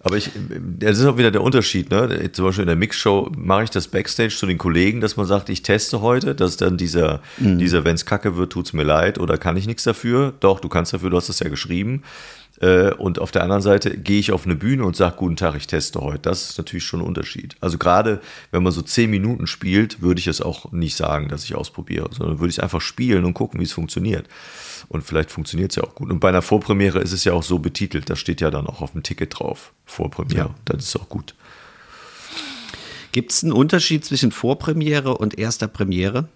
Aber 0.02 0.18
ich, 0.18 0.32
das 0.80 1.00
ist 1.00 1.06
auch 1.06 1.18
wieder 1.18 1.32
der 1.32 1.42
Unterschied, 1.42 1.90
ne? 1.90 2.30
Zum 2.34 2.46
Beispiel 2.46 2.64
in 2.64 2.68
der 2.68 2.76
Mixshow 2.76 3.32
mache 3.38 3.64
ich 3.64 3.70
das 3.70 3.88
Backstage 3.88 4.36
zu 4.36 4.46
den 4.46 4.58
Kollegen, 4.58 5.00
dass 5.00 5.16
man 5.16 5.26
sagt, 5.26 5.48
ich 5.48 5.62
teste 5.62 6.02
heute, 6.02 6.36
dass 6.36 6.58
dann 6.58 6.76
dieser, 6.76 7.22
mhm. 7.38 7.58
dieser, 7.58 7.86
wenn 7.86 7.96
es 7.96 8.06
kacke 8.06 8.36
wird, 8.36 8.52
tut's 8.52 8.74
mir 8.74 8.84
leid 8.84 9.18
oder 9.18 9.38
kann 9.38 9.56
ich 9.56 9.66
nichts 9.66 9.84
dafür. 9.84 10.34
Doch, 10.42 10.60
du 10.60 10.68
kannst 10.68 10.94
dafür, 10.94 11.10
du 11.10 11.16
hast 11.16 11.30
es 11.30 11.40
ja 11.40 11.48
geschrieben. 11.48 12.04
Äh, 12.62 12.94
und 12.94 13.20
auf 13.20 13.32
der 13.32 13.44
anderen 13.44 13.62
Seite 13.62 13.98
gehe 13.98 14.20
ich 14.20 14.32
auf 14.32 14.46
eine 14.46 14.56
Bühne 14.56 14.86
und 14.86 14.96
sage, 14.96 15.16
guten 15.18 15.36
Tag, 15.36 15.56
ich 15.56 15.68
teste 15.68 16.00
heute. 16.00 16.20
Das 16.20 16.50
ist 16.50 16.58
natürlich 16.58 16.86
schon 16.86 17.02
ein 17.02 17.08
Unterschied. 17.08 17.56
Also 17.60 17.78
gerade 17.78 18.22
wenn 18.52 18.64
man 18.64 18.72
so 18.72 18.82
zehn 18.82 19.10
Minuten 19.10 19.48
spielt, 19.48 20.02
würde 20.02 20.20
ich 20.20 20.28
es 20.28 20.42
auch 20.42 20.72
nicht 20.72 20.96
sagen, 20.96 21.28
dass 21.28 21.44
ich 21.44 21.56
ausprobiere, 21.56 22.10
sondern 22.12 22.40
würde 22.40 22.52
ich 22.52 22.64
einfach 22.64 22.82
spielen 22.82 23.26
und 23.26 23.34
gucken, 23.34 23.60
wie 23.60 23.66
es 23.66 23.74
funktioniert. 23.74 24.28
Und 24.88 25.04
vielleicht 25.04 25.32
funktioniert 25.32 25.72
es 25.72 25.78
ja 25.78 25.84
auch 25.84 25.96
gut. 25.96 26.12
Und 26.12 26.20
bei 26.20 26.30
einer 26.30 26.42
Vorpremiere 26.42 27.00
ist 27.00 27.12
es 27.12 27.24
ja 27.24 27.34
auch 27.34 27.44
so 27.44 27.60
betitelt, 27.60 28.10
da 28.10 28.16
steht 28.16 28.42
ja 28.42 28.52
dann 28.52 28.68
auch 28.68 28.82
auf 28.82 28.92
dem 28.92 29.04
Ticket 29.04 29.40
drauf, 29.40 29.74
Vorpremiere. 29.86 30.50
Ja. 30.50 30.56
Das 30.66 30.84
ist 30.84 30.96
auch 30.96 31.10
gut. 31.10 31.36
Gibt 33.12 33.32
es 33.32 33.44
einen 33.44 33.54
Unterschied 33.54 34.04
zwischen 34.04 34.32
Vorpremiere 34.32 35.18
und 35.18 35.40
erster 35.40 35.68
Premiere? 35.68 36.28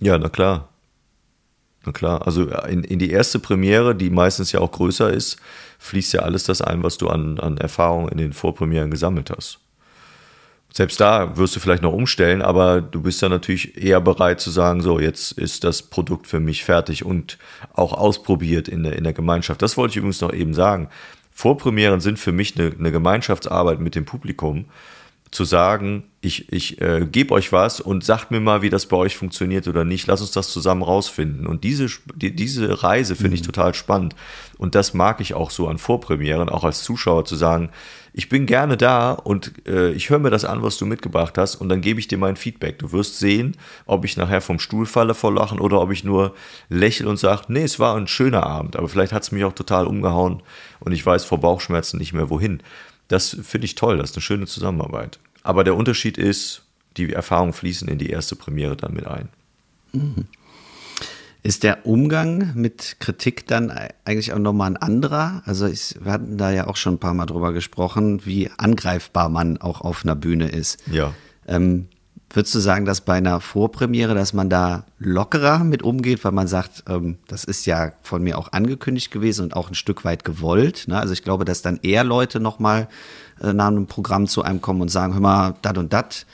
Ja, 0.00 0.18
na 0.18 0.28
klar. 0.28 0.68
Na 1.84 1.92
klar, 1.92 2.26
also 2.26 2.48
in, 2.66 2.84
in 2.84 2.98
die 2.98 3.10
erste 3.10 3.38
Premiere, 3.38 3.94
die 3.94 4.10
meistens 4.10 4.52
ja 4.52 4.60
auch 4.60 4.72
größer 4.72 5.10
ist, 5.10 5.38
fließt 5.78 6.12
ja 6.14 6.20
alles 6.20 6.44
das 6.44 6.60
ein, 6.60 6.82
was 6.82 6.98
du 6.98 7.08
an, 7.08 7.38
an 7.38 7.56
Erfahrung 7.56 8.08
in 8.08 8.18
den 8.18 8.32
Vorpremieren 8.32 8.90
gesammelt 8.90 9.30
hast. 9.30 9.60
Selbst 10.72 11.00
da 11.00 11.36
wirst 11.36 11.56
du 11.56 11.60
vielleicht 11.60 11.82
noch 11.82 11.92
umstellen, 11.92 12.42
aber 12.42 12.82
du 12.82 13.00
bist 13.00 13.22
ja 13.22 13.28
natürlich 13.28 13.82
eher 13.82 14.00
bereit 14.00 14.40
zu 14.40 14.50
sagen, 14.50 14.82
so, 14.82 15.00
jetzt 15.00 15.32
ist 15.32 15.64
das 15.64 15.82
Produkt 15.82 16.26
für 16.26 16.40
mich 16.40 16.62
fertig 16.62 17.04
und 17.04 17.38
auch 17.72 17.92
ausprobiert 17.94 18.68
in 18.68 18.82
der, 18.82 18.96
in 18.96 19.04
der 19.04 19.14
Gemeinschaft. 19.14 19.62
Das 19.62 19.76
wollte 19.76 19.92
ich 19.92 19.96
übrigens 19.96 20.20
noch 20.20 20.32
eben 20.32 20.52
sagen. 20.52 20.90
Vorpremieren 21.32 22.00
sind 22.00 22.18
für 22.18 22.32
mich 22.32 22.58
eine, 22.58 22.72
eine 22.78 22.92
Gemeinschaftsarbeit 22.92 23.80
mit 23.80 23.94
dem 23.94 24.04
Publikum 24.04 24.66
zu 25.30 25.44
sagen, 25.44 26.04
ich, 26.20 26.52
ich 26.52 26.80
äh, 26.80 27.06
gebe 27.06 27.32
euch 27.34 27.52
was 27.52 27.80
und 27.80 28.02
sagt 28.02 28.30
mir 28.30 28.40
mal, 28.40 28.62
wie 28.62 28.70
das 28.70 28.86
bei 28.86 28.96
euch 28.96 29.16
funktioniert 29.16 29.68
oder 29.68 29.84
nicht. 29.84 30.06
Lass 30.06 30.20
uns 30.20 30.32
das 30.32 30.50
zusammen 30.50 30.82
rausfinden. 30.82 31.46
Und 31.46 31.64
diese, 31.64 31.86
die, 32.14 32.34
diese 32.34 32.82
Reise 32.82 33.14
finde 33.14 33.30
mhm. 33.30 33.34
ich 33.34 33.42
total 33.42 33.74
spannend. 33.74 34.16
Und 34.56 34.74
das 34.74 34.94
mag 34.94 35.20
ich 35.20 35.34
auch 35.34 35.50
so 35.50 35.68
an 35.68 35.78
Vorpremieren, 35.78 36.48
auch 36.48 36.64
als 36.64 36.82
Zuschauer 36.82 37.24
zu 37.24 37.36
sagen, 37.36 37.70
ich 38.12 38.28
bin 38.28 38.46
gerne 38.46 38.76
da 38.76 39.12
und 39.12 39.52
äh, 39.68 39.92
ich 39.92 40.10
höre 40.10 40.18
mir 40.18 40.30
das 40.30 40.44
an, 40.44 40.62
was 40.64 40.76
du 40.76 40.86
mitgebracht 40.86 41.38
hast 41.38 41.54
und 41.54 41.68
dann 41.68 41.80
gebe 41.80 42.00
ich 42.00 42.08
dir 42.08 42.18
mein 42.18 42.34
Feedback. 42.34 42.80
Du 42.80 42.90
wirst 42.90 43.20
sehen, 43.20 43.56
ob 43.86 44.04
ich 44.04 44.16
nachher 44.16 44.40
vom 44.40 44.58
Stuhl 44.58 44.86
falle 44.86 45.14
vor 45.14 45.32
Lachen 45.32 45.60
oder 45.60 45.80
ob 45.80 45.92
ich 45.92 46.02
nur 46.02 46.34
lächle 46.68 47.08
und 47.08 47.18
sage, 47.18 47.42
nee, 47.46 47.62
es 47.62 47.78
war 47.78 47.96
ein 47.96 48.08
schöner 48.08 48.44
Abend, 48.44 48.74
aber 48.74 48.88
vielleicht 48.88 49.12
hat 49.12 49.22
es 49.22 49.30
mich 49.30 49.44
auch 49.44 49.52
total 49.52 49.86
umgehauen 49.86 50.42
und 50.80 50.90
ich 50.90 51.06
weiß 51.06 51.24
vor 51.26 51.38
Bauchschmerzen 51.38 51.98
nicht 51.98 52.12
mehr 52.12 52.28
wohin. 52.28 52.60
Das 53.08 53.36
finde 53.42 53.64
ich 53.64 53.74
toll, 53.74 53.96
das 53.96 54.10
ist 54.10 54.16
eine 54.16 54.22
schöne 54.22 54.46
Zusammenarbeit. 54.46 55.18
Aber 55.42 55.64
der 55.64 55.76
Unterschied 55.76 56.18
ist, 56.18 56.62
die 56.96 57.12
Erfahrungen 57.12 57.52
fließen 57.52 57.88
in 57.88 57.98
die 57.98 58.10
erste 58.10 58.36
Premiere 58.36 58.76
dann 58.76 58.94
mit 58.94 59.06
ein. 59.06 59.28
Mhm. 59.92 60.26
Ist 61.42 61.62
der 61.62 61.86
Umgang 61.86 62.52
mit 62.54 62.96
Kritik 62.98 63.46
dann 63.46 63.72
eigentlich 64.04 64.32
auch 64.32 64.38
nochmal 64.38 64.72
ein 64.72 64.76
anderer? 64.76 65.42
Also 65.46 65.66
ich, 65.66 65.94
wir 66.00 66.12
hatten 66.12 66.36
da 66.36 66.50
ja 66.50 66.66
auch 66.66 66.76
schon 66.76 66.94
ein 66.94 66.98
paar 66.98 67.14
Mal 67.14 67.26
drüber 67.26 67.52
gesprochen, 67.52 68.26
wie 68.26 68.50
angreifbar 68.58 69.28
man 69.28 69.56
auch 69.58 69.80
auf 69.80 70.04
einer 70.04 70.16
Bühne 70.16 70.48
ist. 70.48 70.82
Ja. 70.90 71.14
Ähm, 71.46 71.88
würdest 72.30 72.54
du 72.54 72.58
sagen, 72.58 72.84
dass 72.84 73.00
bei 73.00 73.14
einer 73.14 73.40
Vorpremiere, 73.40 74.14
dass 74.14 74.32
man 74.32 74.50
da 74.50 74.84
lockerer 74.98 75.64
mit 75.64 75.82
umgeht, 75.82 76.24
weil 76.24 76.32
man 76.32 76.46
sagt, 76.46 76.84
ähm, 76.88 77.18
das 77.26 77.44
ist 77.44 77.64
ja 77.66 77.92
von 78.02 78.22
mir 78.22 78.38
auch 78.38 78.52
angekündigt 78.52 79.10
gewesen 79.10 79.42
und 79.44 79.56
auch 79.56 79.68
ein 79.68 79.74
Stück 79.74 80.04
weit 80.04 80.24
gewollt. 80.24 80.88
Ne? 80.88 80.98
Also 80.98 81.12
ich 81.12 81.22
glaube, 81.22 81.44
dass 81.44 81.62
dann 81.62 81.80
eher 81.82 82.04
Leute 82.04 82.40
nochmal 82.40 82.88
äh, 83.42 83.52
nach 83.52 83.68
einem 83.68 83.86
Programm 83.86 84.26
zu 84.26 84.42
einem 84.42 84.60
kommen 84.60 84.82
und 84.82 84.90
sagen, 84.90 85.14
hör 85.14 85.20
mal, 85.20 85.54
dat 85.62 85.78
und 85.78 85.92
dat. 85.92 86.26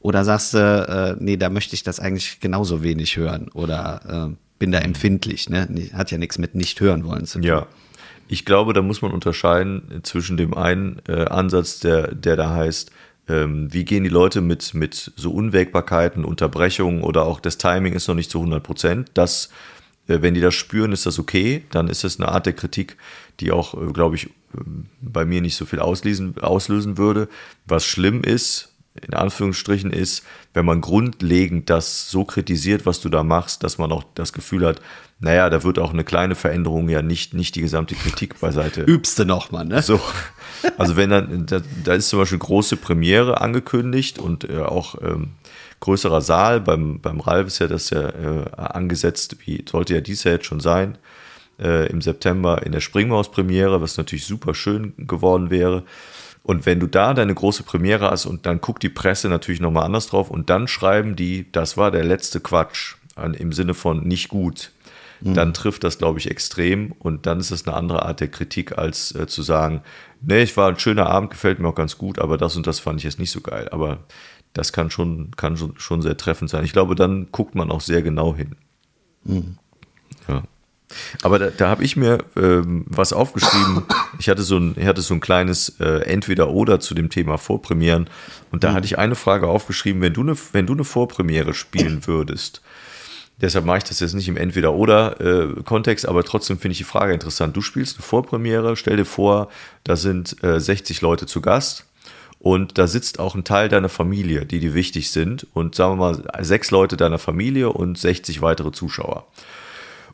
Oder 0.00 0.24
sagst 0.24 0.54
du, 0.54 0.58
äh, 0.58 1.22
nee, 1.22 1.36
da 1.36 1.48
möchte 1.48 1.74
ich 1.74 1.82
das 1.82 2.00
eigentlich 2.00 2.40
genauso 2.40 2.82
wenig 2.82 3.16
hören 3.16 3.48
oder 3.54 4.28
äh, 4.30 4.36
bin 4.58 4.72
da 4.72 4.78
empfindlich, 4.78 5.50
ne? 5.50 5.68
Hat 5.92 6.10
ja 6.10 6.18
nichts 6.18 6.38
mit 6.38 6.54
nicht 6.54 6.80
hören 6.80 7.04
wollen 7.04 7.26
zu 7.26 7.38
tun. 7.38 7.46
Ja. 7.46 7.66
Ich 8.28 8.44
glaube, 8.44 8.72
da 8.72 8.82
muss 8.82 9.02
man 9.02 9.12
unterscheiden 9.12 10.00
zwischen 10.02 10.36
dem 10.36 10.54
einen 10.54 11.00
äh, 11.08 11.26
Ansatz, 11.26 11.78
der, 11.78 12.12
der 12.12 12.36
da 12.36 12.50
heißt, 12.50 12.90
ähm, 13.28 13.72
wie 13.72 13.84
gehen 13.84 14.04
die 14.04 14.10
Leute 14.10 14.40
mit, 14.40 14.74
mit 14.74 15.12
so 15.16 15.32
Unwägbarkeiten, 15.32 16.24
Unterbrechungen 16.24 17.02
oder 17.02 17.24
auch 17.24 17.40
das 17.40 17.58
Timing 17.58 17.94
ist 17.94 18.08
noch 18.08 18.14
nicht 18.14 18.30
zu 18.30 18.38
100 18.38 18.62
Prozent. 18.62 19.10
Das, 19.14 19.50
äh, 20.06 20.22
wenn 20.22 20.34
die 20.34 20.40
das 20.40 20.54
spüren, 20.54 20.92
ist 20.92 21.06
das 21.06 21.18
okay. 21.18 21.64
Dann 21.70 21.88
ist 21.88 22.04
es 22.04 22.20
eine 22.20 22.28
Art 22.28 22.46
der 22.46 22.52
Kritik, 22.52 22.96
die 23.40 23.50
auch, 23.50 23.74
äh, 23.74 23.92
glaube 23.92 24.16
ich, 24.16 24.30
bei 25.00 25.24
mir 25.24 25.40
nicht 25.40 25.56
so 25.56 25.66
viel 25.66 25.80
auslesen, 25.80 26.38
auslösen 26.38 26.98
würde. 26.98 27.28
Was 27.66 27.84
schlimm 27.84 28.22
ist, 28.22 28.72
in 29.06 29.14
Anführungsstrichen 29.14 29.90
ist, 29.90 30.24
wenn 30.54 30.64
man 30.64 30.80
grundlegend 30.80 31.68
das 31.68 32.10
so 32.10 32.24
kritisiert, 32.24 32.86
was 32.86 33.00
du 33.00 33.08
da 33.08 33.22
machst, 33.22 33.62
dass 33.62 33.76
man 33.76 33.92
auch 33.92 34.04
das 34.14 34.32
Gefühl 34.32 34.64
hat, 34.64 34.80
naja, 35.18 35.48
da 35.48 35.64
wird 35.64 35.78
auch 35.78 35.92
eine 35.92 36.04
kleine 36.04 36.34
Veränderung 36.34 36.88
ja 36.88 37.00
nicht, 37.00 37.32
nicht 37.32 37.54
die 37.54 37.62
gesamte 37.62 37.94
Kritik 37.94 38.38
beiseite. 38.38 38.82
Übst 38.86 39.18
du 39.18 39.24
nochmal, 39.24 39.64
ne? 39.64 39.80
So. 39.82 39.98
Also 40.76 40.96
wenn 40.96 41.10
dann, 41.10 41.46
da, 41.46 41.60
da, 41.84 41.94
ist 41.94 42.10
zum 42.10 42.18
Beispiel 42.18 42.38
große 42.38 42.76
Premiere 42.76 43.40
angekündigt 43.40 44.18
und 44.18 44.48
äh, 44.48 44.58
auch 44.58 45.00
ähm, 45.00 45.30
größerer 45.80 46.20
Saal, 46.20 46.60
beim, 46.60 47.00
beim 47.00 47.20
Ralf 47.20 47.46
ist 47.46 47.60
ja 47.60 47.66
das 47.66 47.90
ja 47.90 48.08
äh, 48.08 48.50
angesetzt, 48.56 49.36
wie 49.46 49.64
sollte 49.66 49.94
ja 49.94 50.00
dies 50.00 50.24
ja 50.24 50.32
jetzt 50.32 50.46
schon 50.46 50.60
sein, 50.60 50.98
äh, 51.58 51.88
im 51.88 52.02
September 52.02 52.64
in 52.64 52.72
der 52.72 52.80
Springmaus-Premiere, 52.80 53.80
was 53.80 53.96
natürlich 53.96 54.26
super 54.26 54.54
schön 54.54 54.92
geworden 54.98 55.48
wäre. 55.48 55.84
Und 56.42 56.66
wenn 56.66 56.78
du 56.78 56.86
da 56.86 57.14
deine 57.14 57.34
große 57.34 57.62
Premiere 57.62 58.10
hast 58.10 58.26
und 58.26 58.44
dann 58.44 58.60
guckt 58.60 58.82
die 58.82 58.88
Presse 58.88 59.28
natürlich 59.28 59.60
nochmal 59.60 59.84
anders 59.84 60.08
drauf 60.08 60.30
und 60.30 60.50
dann 60.50 60.68
schreiben 60.68 61.16
die, 61.16 61.50
das 61.52 61.76
war 61.76 61.90
der 61.90 62.04
letzte 62.04 62.40
Quatsch, 62.40 62.96
an, 63.16 63.34
im 63.34 63.52
Sinne 63.52 63.74
von 63.74 64.06
nicht 64.06 64.28
gut, 64.28 64.70
mhm. 65.20 65.34
dann 65.34 65.54
trifft 65.54 65.84
das, 65.84 65.98
glaube 65.98 66.18
ich, 66.18 66.30
extrem 66.30 66.92
und 66.92 67.26
dann 67.26 67.40
ist 67.40 67.50
es 67.50 67.66
eine 67.66 67.76
andere 67.76 68.04
Art 68.04 68.20
der 68.20 68.28
Kritik, 68.28 68.78
als 68.78 69.14
äh, 69.14 69.26
zu 69.26 69.42
sagen, 69.42 69.82
nee, 70.20 70.42
ich 70.42 70.56
war 70.56 70.68
ein 70.68 70.78
schöner 70.78 71.06
Abend, 71.06 71.30
gefällt 71.30 71.58
mir 71.58 71.68
auch 71.68 71.74
ganz 71.74 71.98
gut, 71.98 72.18
aber 72.18 72.38
das 72.38 72.56
und 72.56 72.66
das 72.66 72.80
fand 72.80 73.00
ich 73.00 73.04
jetzt 73.04 73.18
nicht 73.18 73.30
so 73.30 73.40
geil. 73.40 73.68
Aber 73.70 73.98
das 74.52 74.72
kann 74.72 74.90
schon, 74.90 75.32
kann 75.36 75.56
schon, 75.56 75.74
schon 75.78 76.02
sehr 76.02 76.16
treffend 76.16 76.50
sein. 76.50 76.64
Ich 76.64 76.72
glaube, 76.72 76.94
dann 76.94 77.28
guckt 77.30 77.54
man 77.54 77.70
auch 77.70 77.80
sehr 77.80 78.02
genau 78.02 78.34
hin. 78.34 78.56
Mhm. 79.24 79.58
Ja. 80.28 80.42
Aber 81.22 81.38
da, 81.38 81.50
da 81.50 81.68
habe 81.68 81.84
ich 81.84 81.96
mir 81.96 82.18
ähm, 82.36 82.84
was 82.88 83.12
aufgeschrieben. 83.12 83.82
Ich 84.18 84.28
hatte 84.28 84.42
so 84.42 84.56
ein, 84.56 84.74
ich 84.78 84.86
hatte 84.86 85.02
so 85.02 85.14
ein 85.14 85.20
kleines 85.20 85.80
äh, 85.80 86.04
Entweder-Oder 86.04 86.80
zu 86.80 86.94
dem 86.94 87.10
Thema 87.10 87.38
Vorpremieren. 87.38 88.08
Und 88.50 88.64
da 88.64 88.70
mhm. 88.70 88.74
hatte 88.74 88.86
ich 88.86 88.98
eine 88.98 89.14
Frage 89.14 89.48
aufgeschrieben, 89.48 90.00
wenn 90.00 90.14
du 90.14 90.22
eine, 90.22 90.36
wenn 90.52 90.66
du 90.66 90.72
eine 90.72 90.84
Vorpremiere 90.84 91.52
spielen 91.54 92.06
würdest, 92.06 92.62
deshalb 93.40 93.64
mache 93.64 93.78
ich 93.78 93.84
das 93.84 94.00
jetzt 94.00 94.14
nicht 94.14 94.28
im 94.28 94.36
Entweder-Oder-Kontext, 94.36 96.04
äh, 96.04 96.08
aber 96.08 96.24
trotzdem 96.24 96.58
finde 96.58 96.72
ich 96.72 96.78
die 96.78 96.84
Frage 96.84 97.12
interessant. 97.12 97.56
Du 97.56 97.62
spielst 97.62 97.96
eine 97.96 98.02
Vorpremiere, 98.02 98.76
stell 98.76 98.96
dir 98.96 99.04
vor, 99.04 99.48
da 99.84 99.96
sind 99.96 100.42
äh, 100.42 100.60
60 100.60 101.00
Leute 101.00 101.26
zu 101.26 101.40
Gast. 101.40 101.86
Und 102.38 102.78
da 102.78 102.86
sitzt 102.86 103.18
auch 103.18 103.34
ein 103.34 103.44
Teil 103.44 103.68
deiner 103.68 103.88
Familie, 103.88 104.44
die 104.44 104.60
dir 104.60 104.74
wichtig 104.74 105.10
sind. 105.10 105.46
Und 105.54 105.74
sagen 105.74 105.98
wir 105.98 106.12
mal, 106.12 106.44
sechs 106.44 106.70
Leute 106.70 106.96
deiner 106.96 107.18
Familie 107.18 107.70
und 107.70 107.98
60 107.98 108.42
weitere 108.42 108.72
Zuschauer. 108.72 109.26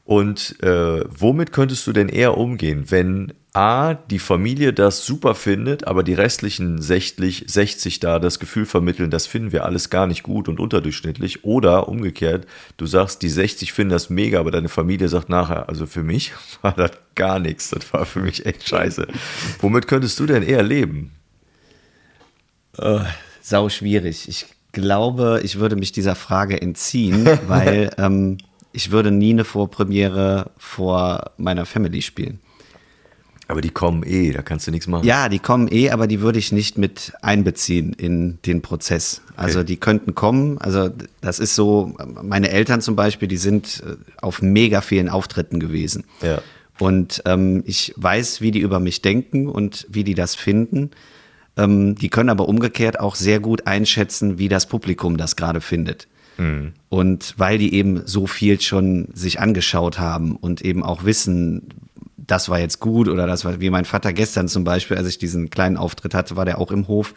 Und 0.05 0.61
äh, 0.63 1.05
womit 1.09 1.53
könntest 1.53 1.87
du 1.87 1.93
denn 1.93 2.09
eher 2.09 2.37
umgehen, 2.37 2.91
wenn 2.91 3.33
A, 3.55 3.95
die 3.95 4.19
Familie 4.19 4.73
das 4.73 5.05
super 5.05 5.35
findet, 5.35 5.87
aber 5.87 6.03
die 6.03 6.15
restlichen 6.15 6.81
60, 6.81 7.45
60 7.47 8.01
da 8.01 8.19
das 8.19 8.39
Gefühl 8.39 8.65
vermitteln, 8.65 9.11
das 9.11 9.27
finden 9.27 9.53
wir 9.53 9.65
alles 9.67 9.91
gar 9.91 10.07
nicht 10.07 10.23
gut 10.23 10.49
und 10.49 10.59
unterdurchschnittlich. 10.59 11.45
Oder 11.45 11.87
umgekehrt, 11.89 12.47
du 12.79 12.87
sagst, 12.87 13.23
die 13.23 13.29
60 13.29 13.73
finden 13.75 13.93
das 13.93 14.09
mega, 14.11 14.41
aber 14.41 14.51
deine 14.51 14.71
Familie 14.71 15.09
sagt 15.09 15.29
nachher, 15.29 15.69
also 15.69 15.87
für 15.87 16.03
mich 16.03 16.33
war 16.63 16.73
das 16.73 16.93
gar 17.15 17.39
nichts, 17.39 17.71
das 17.71 17.93
war 17.93 18.07
für 18.07 18.21
mich 18.21 18.47
echt 18.47 18.67
scheiße. 18.67 19.07
Womit 19.61 19.87
könntest 19.87 20.19
du 20.19 20.27
denn 20.27 20.43
eher 20.43 20.63
leben? 20.63 21.13
Uh, 22.79 23.01
sau 23.43 23.69
schwierig. 23.69 24.29
Ich 24.29 24.47
glaube, 24.73 25.43
ich 25.45 25.59
würde 25.59 25.77
mich 25.77 25.93
dieser 25.93 26.15
Frage 26.15 26.61
entziehen, 26.61 27.29
weil 27.47 27.91
ähm, 27.99 28.39
ich 28.73 28.91
würde 28.91 29.11
nie 29.11 29.31
eine 29.31 29.45
Vorpremiere 29.45 30.51
vor 30.57 31.33
meiner 31.37 31.67
Family 31.67 32.03
spielen. 32.03 32.41
Aber 33.49 33.61
die 33.61 33.71
kommen 33.71 34.03
eh, 34.05 34.33
da 34.33 34.41
kannst 34.41 34.67
du 34.67 34.71
nichts 34.71 34.87
machen. 34.87 35.07
Ja, 35.07 35.29
die 35.29 35.39
kommen 35.39 35.69
eh, 35.71 35.91
aber 35.91 36.07
die 36.07 36.21
würde 36.21 36.39
ich 36.39 36.53
nicht 36.53 36.79
mit 36.79 37.13
einbeziehen 37.21 37.93
in 37.93 38.39
den 38.47 38.63
Prozess. 38.63 39.21
Also 39.37 39.59
okay. 39.59 39.67
die 39.67 39.77
könnten 39.77 40.15
kommen. 40.15 40.57
Also 40.59 40.89
das 41.21 41.39
ist 41.39 41.55
so, 41.55 41.95
meine 42.23 42.51
Eltern 42.51 42.81
zum 42.81 42.97
Beispiel, 42.97 43.29
die 43.29 43.37
sind 43.37 43.83
äh, 43.87 43.97
auf 44.23 44.41
mega 44.41 44.81
vielen 44.81 45.11
Auftritten 45.11 45.61
gewesen. 45.61 46.05
Ja. 46.23 46.41
Und 46.79 47.23
ähm, 47.27 47.63
ich 47.67 47.93
weiß, 47.97 48.41
wie 48.41 48.53
die 48.53 48.61
über 48.61 48.81
mich 48.81 49.03
denken 49.03 49.49
und 49.49 49.87
wie 49.91 50.05
die 50.05 50.15
das 50.15 50.35
finden. 50.35 50.91
Ähm, 51.57 51.95
die 51.97 52.09
können 52.09 52.31
aber 52.31 52.49
umgekehrt 52.49 52.99
auch 53.01 53.15
sehr 53.15 53.39
gut 53.39 53.67
einschätzen, 53.67 54.39
wie 54.39 54.49
das 54.49 54.67
Publikum 54.67 55.19
das 55.19 55.37
gerade 55.37 55.61
findet. 55.61 56.09
Mhm. 56.39 56.73
Und 56.89 57.35
weil 57.37 57.59
die 57.59 57.75
eben 57.75 58.03
so 58.07 58.27
viel 58.27 58.61
schon 58.61 59.09
sich 59.15 59.41
angeschaut 59.41 59.99
haben 59.99 60.37
und 60.37 60.63
eben 60.63 60.83
auch 60.83 61.05
wissen, 61.05 61.69
das 62.17 62.49
war 62.49 62.59
jetzt 62.59 62.81
gut 62.81 63.09
oder 63.09 63.27
das 63.27 63.45
war, 63.45 63.61
wie 63.61 63.71
mein 63.71 63.85
Vater 63.85 64.13
gestern 64.13 64.49
zum 64.49 64.65
Beispiel, 64.65 64.97
als 64.97 65.09
ich 65.09 65.19
diesen 65.19 65.51
kleinen 65.51 65.77
Auftritt 65.77 66.15
hatte, 66.15 66.37
war 66.37 66.45
der 66.45 66.59
auch 66.59 66.71
im 66.71 66.89
Hof 66.89 67.15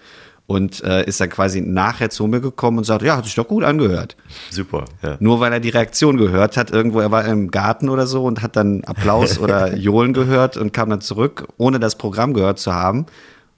und 0.47 0.84
äh, 0.84 1.06
ist 1.06 1.19
dann 1.19 1.30
quasi 1.30 1.62
nachher 1.62 2.10
zu 2.10 2.28
mir 2.28 2.39
gekommen 2.39 2.80
und 2.80 2.84
sagte, 2.84 3.06
ja, 3.06 3.17
hat 3.17 3.25
sich 3.25 3.36
doch 3.36 3.47
gut 3.47 3.63
angehört. 3.63 4.15
Super, 4.51 4.86
ja. 5.01 5.17
Nur 5.19 5.39
weil 5.39 5.51
er 5.51 5.60
die 5.60 5.69
Reaktion 5.69 6.17
gehört 6.17 6.56
hat, 6.58 6.71
irgendwo, 6.71 6.99
er 6.99 7.12
war 7.12 7.25
im 7.25 7.49
Garten 7.49 7.89
oder 7.89 8.06
so 8.06 8.25
und 8.25 8.41
hat 8.41 8.56
dann 8.56 8.84
Applaus 8.84 9.39
oder 9.39 9.75
Johlen 9.75 10.13
gehört 10.13 10.58
und 10.58 10.71
kam 10.71 10.89
dann 10.89 11.01
zurück, 11.01 11.47
ohne 11.58 11.80
das 11.80 11.97
Programm 11.97 12.34
gehört 12.34 12.60
zu 12.60 12.73
haben, 12.73 13.06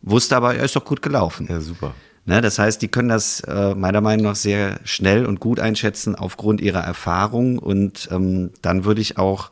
wusste 0.02 0.38
aber, 0.38 0.56
er 0.56 0.64
ist 0.64 0.76
doch 0.76 0.86
gut 0.86 1.02
gelaufen. 1.02 1.48
Ja, 1.50 1.60
super. 1.60 1.94
Ne, 2.28 2.42
das 2.42 2.60
heißt, 2.60 2.82
die 2.82 2.90
können 2.90 3.08
das 3.08 3.40
äh, 3.40 3.74
meiner 3.74 4.02
Meinung 4.02 4.26
nach 4.26 4.36
sehr 4.36 4.82
schnell 4.84 5.26
und 5.26 5.40
gut 5.40 5.62
einschätzen 5.62 6.14
aufgrund 6.14 6.60
ihrer 6.60 6.82
Erfahrung. 6.82 7.58
Und 7.58 8.10
ähm, 8.12 8.52
dann 8.62 8.84
würde 8.84 9.00
ich 9.00 9.18
auch 9.18 9.50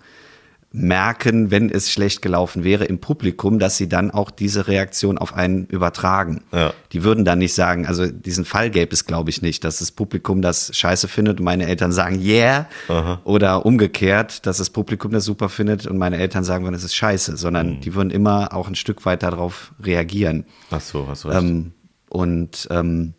merken, 0.74 1.52
wenn 1.52 1.70
es 1.70 1.90
schlecht 1.90 2.22
gelaufen 2.22 2.66
wäre 2.66 2.84
im 2.84 3.00
Publikum, 3.00 3.60
dass 3.60 3.78
sie 3.78 3.88
dann 3.88 4.12
auch 4.12 4.30
diese 4.30 4.68
Reaktion 4.68 5.18
auf 5.18 5.34
einen 5.34 5.68
übertragen. 5.68 6.44
Ja. 6.52 6.74
Die 6.92 7.06
würden 7.06 7.24
dann 7.24 7.40
nicht 7.40 7.54
sagen, 7.54 7.88
also 7.88 8.08
diesen 8.08 8.44
Fall 8.44 8.70
gäbe 8.70 8.92
es, 8.92 9.06
glaube 9.06 9.30
ich, 9.30 9.42
nicht, 9.42 9.64
dass 9.64 9.80
das 9.80 9.92
Publikum 9.92 10.42
das 10.42 10.76
scheiße 10.76 11.08
findet 11.08 11.40
und 11.40 11.46
meine 11.46 11.68
Eltern 11.68 11.94
sagen, 11.94 12.22
yeah, 12.22 12.68
Aha. 12.90 13.22
oder 13.24 13.66
umgekehrt, 13.66 14.46
dass 14.46 14.58
das 14.58 14.70
Publikum 14.70 15.14
das 15.14 15.24
super 15.24 15.48
findet 15.48 15.88
und 15.88 15.98
meine 15.98 16.18
Eltern 16.18 16.44
sagen, 16.44 16.72
es 16.74 16.84
ist 16.84 16.94
scheiße, 16.94 17.38
sondern 17.38 17.76
mhm. 17.76 17.80
die 17.80 17.96
würden 17.96 18.12
immer 18.12 18.54
auch 18.54 18.68
ein 18.68 18.76
Stück 18.76 19.06
weit 19.06 19.24
darauf 19.24 19.72
reagieren. 19.82 20.44
Ach 20.72 20.82
so, 20.82 21.08
hast 21.08 21.24
du 21.24 21.30
recht. 21.30 21.40
Ähm, 21.40 21.72
und 22.16 22.70
ähm, 22.72 23.14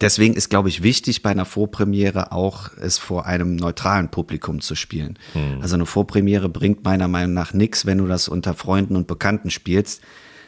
deswegen 0.00 0.34
ist, 0.34 0.48
glaube 0.48 0.68
ich, 0.68 0.84
wichtig 0.84 1.24
bei 1.24 1.30
einer 1.30 1.44
Vorpremiere 1.44 2.30
auch, 2.30 2.70
es 2.80 2.98
vor 2.98 3.26
einem 3.26 3.56
neutralen 3.56 4.12
Publikum 4.12 4.60
zu 4.60 4.76
spielen. 4.76 5.18
Mhm. 5.34 5.60
Also 5.60 5.74
eine 5.74 5.86
Vorpremiere 5.86 6.48
bringt 6.48 6.84
meiner 6.84 7.08
Meinung 7.08 7.34
nach 7.34 7.52
nichts, 7.52 7.84
wenn 7.84 7.98
du 7.98 8.06
das 8.06 8.28
unter 8.28 8.54
Freunden 8.54 8.94
und 8.94 9.08
Bekannten 9.08 9.50
spielst. 9.50 10.02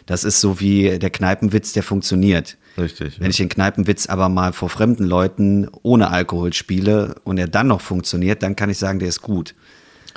Das 0.07 0.23
ist 0.23 0.41
so 0.41 0.61
wie 0.61 1.01
der 1.01 1.11
Kneipenwitz, 1.11 1.73
der 1.73 1.83
funktioniert. 1.83 2.59
Richtig. 2.79 3.19
Wenn 3.19 3.25
ja. 3.25 3.31
ich 3.31 3.39
den 3.39 3.49
Kneipenwitz 3.49 4.07
aber 4.07 4.29
mal 4.29 4.53
vor 4.53 4.69
fremden 4.69 5.05
Leuten 5.05 5.69
ohne 5.83 6.11
Alkohol 6.11 6.53
spiele 6.53 7.17
und 7.25 7.39
er 7.39 7.49
dann 7.49 7.67
noch 7.67 7.81
funktioniert, 7.81 8.45
dann 8.45 8.55
kann 8.55 8.71
ich 8.71 8.79
sagen, 8.79 9.01
der 9.01 9.09
ist 9.09 9.21
gut. 9.21 9.57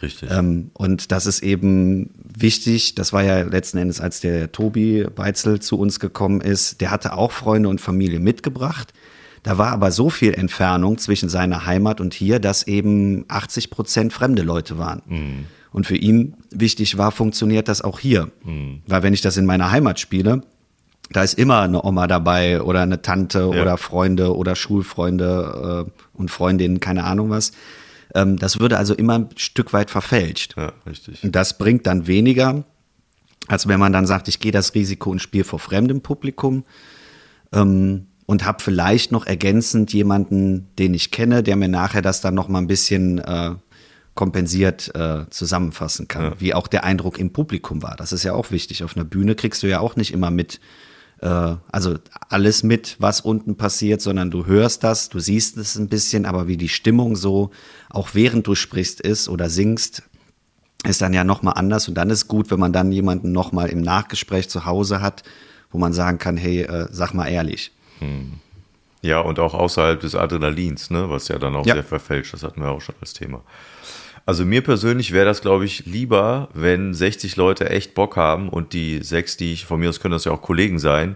Richtig. 0.01 0.29
Ähm, 0.31 0.71
und 0.73 1.11
das 1.11 1.25
ist 1.25 1.43
eben 1.43 2.09
wichtig. 2.23 2.95
Das 2.95 3.13
war 3.13 3.23
ja 3.23 3.41
letzten 3.41 3.77
Endes, 3.77 4.01
als 4.01 4.19
der 4.19 4.51
Tobi 4.51 5.05
Beitzel 5.15 5.59
zu 5.59 5.77
uns 5.77 5.99
gekommen 5.99 6.41
ist. 6.41 6.81
Der 6.81 6.91
hatte 6.91 7.13
auch 7.13 7.31
Freunde 7.31 7.69
und 7.69 7.81
Familie 7.81 8.19
mitgebracht. 8.19 8.93
Da 9.43 9.57
war 9.57 9.71
aber 9.71 9.91
so 9.91 10.09
viel 10.09 10.33
Entfernung 10.33 10.97
zwischen 10.97 11.29
seiner 11.29 11.65
Heimat 11.65 11.99
und 11.99 12.13
hier, 12.13 12.39
dass 12.39 12.67
eben 12.67 13.25
80 13.27 13.71
Prozent 13.71 14.13
fremde 14.13 14.43
Leute 14.43 14.77
waren. 14.77 15.01
Mhm. 15.07 15.45
Und 15.71 15.87
für 15.87 15.95
ihn 15.95 16.35
wichtig 16.51 16.97
war, 16.97 17.11
funktioniert 17.11 17.67
das 17.67 17.81
auch 17.81 17.99
hier. 17.99 18.29
Mhm. 18.43 18.81
Weil 18.85 19.03
wenn 19.03 19.13
ich 19.13 19.21
das 19.21 19.37
in 19.37 19.45
meiner 19.45 19.71
Heimat 19.71 19.99
spiele, 19.99 20.41
da 21.11 21.23
ist 21.23 21.37
immer 21.37 21.61
eine 21.61 21.83
Oma 21.83 22.07
dabei 22.07 22.61
oder 22.61 22.81
eine 22.81 23.01
Tante 23.01 23.39
ja. 23.39 23.61
oder 23.61 23.77
Freunde 23.77 24.35
oder 24.35 24.55
Schulfreunde 24.55 25.85
äh, 25.87 26.17
und 26.17 26.31
Freundinnen, 26.31 26.79
keine 26.79 27.03
Ahnung 27.03 27.29
was. 27.29 27.51
Ähm, 28.13 28.37
das 28.37 28.59
würde 28.59 28.77
also 28.77 28.93
immer 28.93 29.19
ein 29.19 29.29
Stück 29.35 29.73
weit 29.73 29.89
verfälscht. 29.91 30.55
Ja, 30.57 30.73
richtig. 30.85 31.23
Und 31.23 31.35
das 31.35 31.57
bringt 31.57 31.87
dann 31.87 32.07
weniger, 32.07 32.63
als 33.47 33.67
wenn 33.67 33.79
man 33.79 33.93
dann 33.93 34.05
sagt, 34.05 34.27
ich 34.27 34.39
gehe 34.39 34.51
das 34.51 34.75
Risiko 34.75 35.11
und 35.11 35.21
spiele 35.21 35.43
vor 35.43 35.59
fremdem 35.59 36.01
Publikum. 36.01 36.63
Ähm, 37.53 38.07
und 38.31 38.45
habe 38.45 38.63
vielleicht 38.63 39.11
noch 39.11 39.25
ergänzend 39.27 39.91
jemanden, 39.91 40.69
den 40.79 40.93
ich 40.93 41.11
kenne, 41.11 41.43
der 41.43 41.57
mir 41.57 41.67
nachher 41.67 42.01
das 42.01 42.21
dann 42.21 42.33
noch 42.33 42.47
mal 42.47 42.59
ein 42.59 42.67
bisschen 42.67 43.19
äh, 43.19 43.55
kompensiert 44.15 44.95
äh, 44.95 45.29
zusammenfassen 45.29 46.07
kann, 46.07 46.23
ja. 46.23 46.33
wie 46.39 46.53
auch 46.53 46.67
der 46.67 46.85
Eindruck 46.85 47.19
im 47.19 47.33
Publikum 47.33 47.83
war. 47.83 47.97
Das 47.97 48.13
ist 48.13 48.23
ja 48.23 48.31
auch 48.31 48.51
wichtig. 48.51 48.85
Auf 48.85 48.95
einer 48.95 49.03
Bühne 49.03 49.35
kriegst 49.35 49.63
du 49.63 49.67
ja 49.67 49.81
auch 49.81 49.97
nicht 49.97 50.13
immer 50.13 50.31
mit, 50.31 50.61
äh, 51.21 51.55
also 51.71 51.95
alles 52.29 52.63
mit, 52.63 52.97
was 52.99 53.21
unten 53.21 53.55
passiert, 53.55 54.01
sondern 54.01 54.31
du 54.31 54.45
hörst 54.45 54.83
das, 54.83 55.09
du 55.09 55.19
siehst 55.19 55.57
es 55.57 55.75
ein 55.77 55.87
bisschen, 55.87 56.25
aber 56.25 56.47
wie 56.47 56.57
die 56.57 56.69
Stimmung 56.69 57.15
so, 57.15 57.51
auch 57.89 58.09
während 58.13 58.47
du 58.47 58.55
sprichst 58.55 59.01
ist 59.01 59.29
oder 59.29 59.49
singst, 59.49 60.03
ist 60.83 61.01
dann 61.01 61.13
ja 61.13 61.23
nochmal 61.23 61.53
anders 61.57 61.87
und 61.87 61.95
dann 61.95 62.09
ist 62.09 62.27
gut, 62.27 62.49
wenn 62.49 62.59
man 62.59 62.73
dann 62.73 62.91
jemanden 62.91 63.31
nochmal 63.31 63.69
im 63.69 63.81
Nachgespräch 63.81 64.49
zu 64.49 64.65
Hause 64.65 65.01
hat, 65.01 65.23
wo 65.69 65.77
man 65.77 65.93
sagen 65.93 66.17
kann, 66.17 66.37
hey, 66.37 66.63
äh, 66.63 66.87
sag 66.91 67.13
mal 67.13 67.27
ehrlich. 67.27 67.71
Hm. 67.99 68.33
Ja, 69.01 69.19
und 69.19 69.39
auch 69.39 69.53
außerhalb 69.53 69.99
des 69.99 70.15
Adrenalins, 70.15 70.89
ne, 70.89 71.09
was 71.09 71.27
ja 71.27 71.39
dann 71.39 71.55
auch 71.55 71.65
ja. 71.65 71.75
sehr 71.75 71.83
verfälscht, 71.83 72.33
das 72.33 72.43
hatten 72.43 72.61
wir 72.61 72.69
auch 72.69 72.81
schon 72.81 72.95
als 73.01 73.13
Thema. 73.13 73.41
Also 74.25 74.45
mir 74.45 74.61
persönlich 74.61 75.11
wäre 75.11 75.25
das, 75.25 75.41
glaube 75.41 75.65
ich, 75.65 75.85
lieber, 75.85 76.49
wenn 76.53 76.93
60 76.93 77.35
Leute 77.35 77.69
echt 77.69 77.93
Bock 77.95 78.17
haben 78.17 78.49
und 78.49 78.73
die 78.73 79.03
sechs, 79.03 79.37
die 79.37 79.53
ich, 79.53 79.65
von 79.65 79.79
mir 79.79 79.89
aus 79.89 79.99
können 79.99 80.13
das 80.13 80.25
ja 80.25 80.31
auch 80.31 80.41
Kollegen 80.41 80.79
sein, 80.79 81.15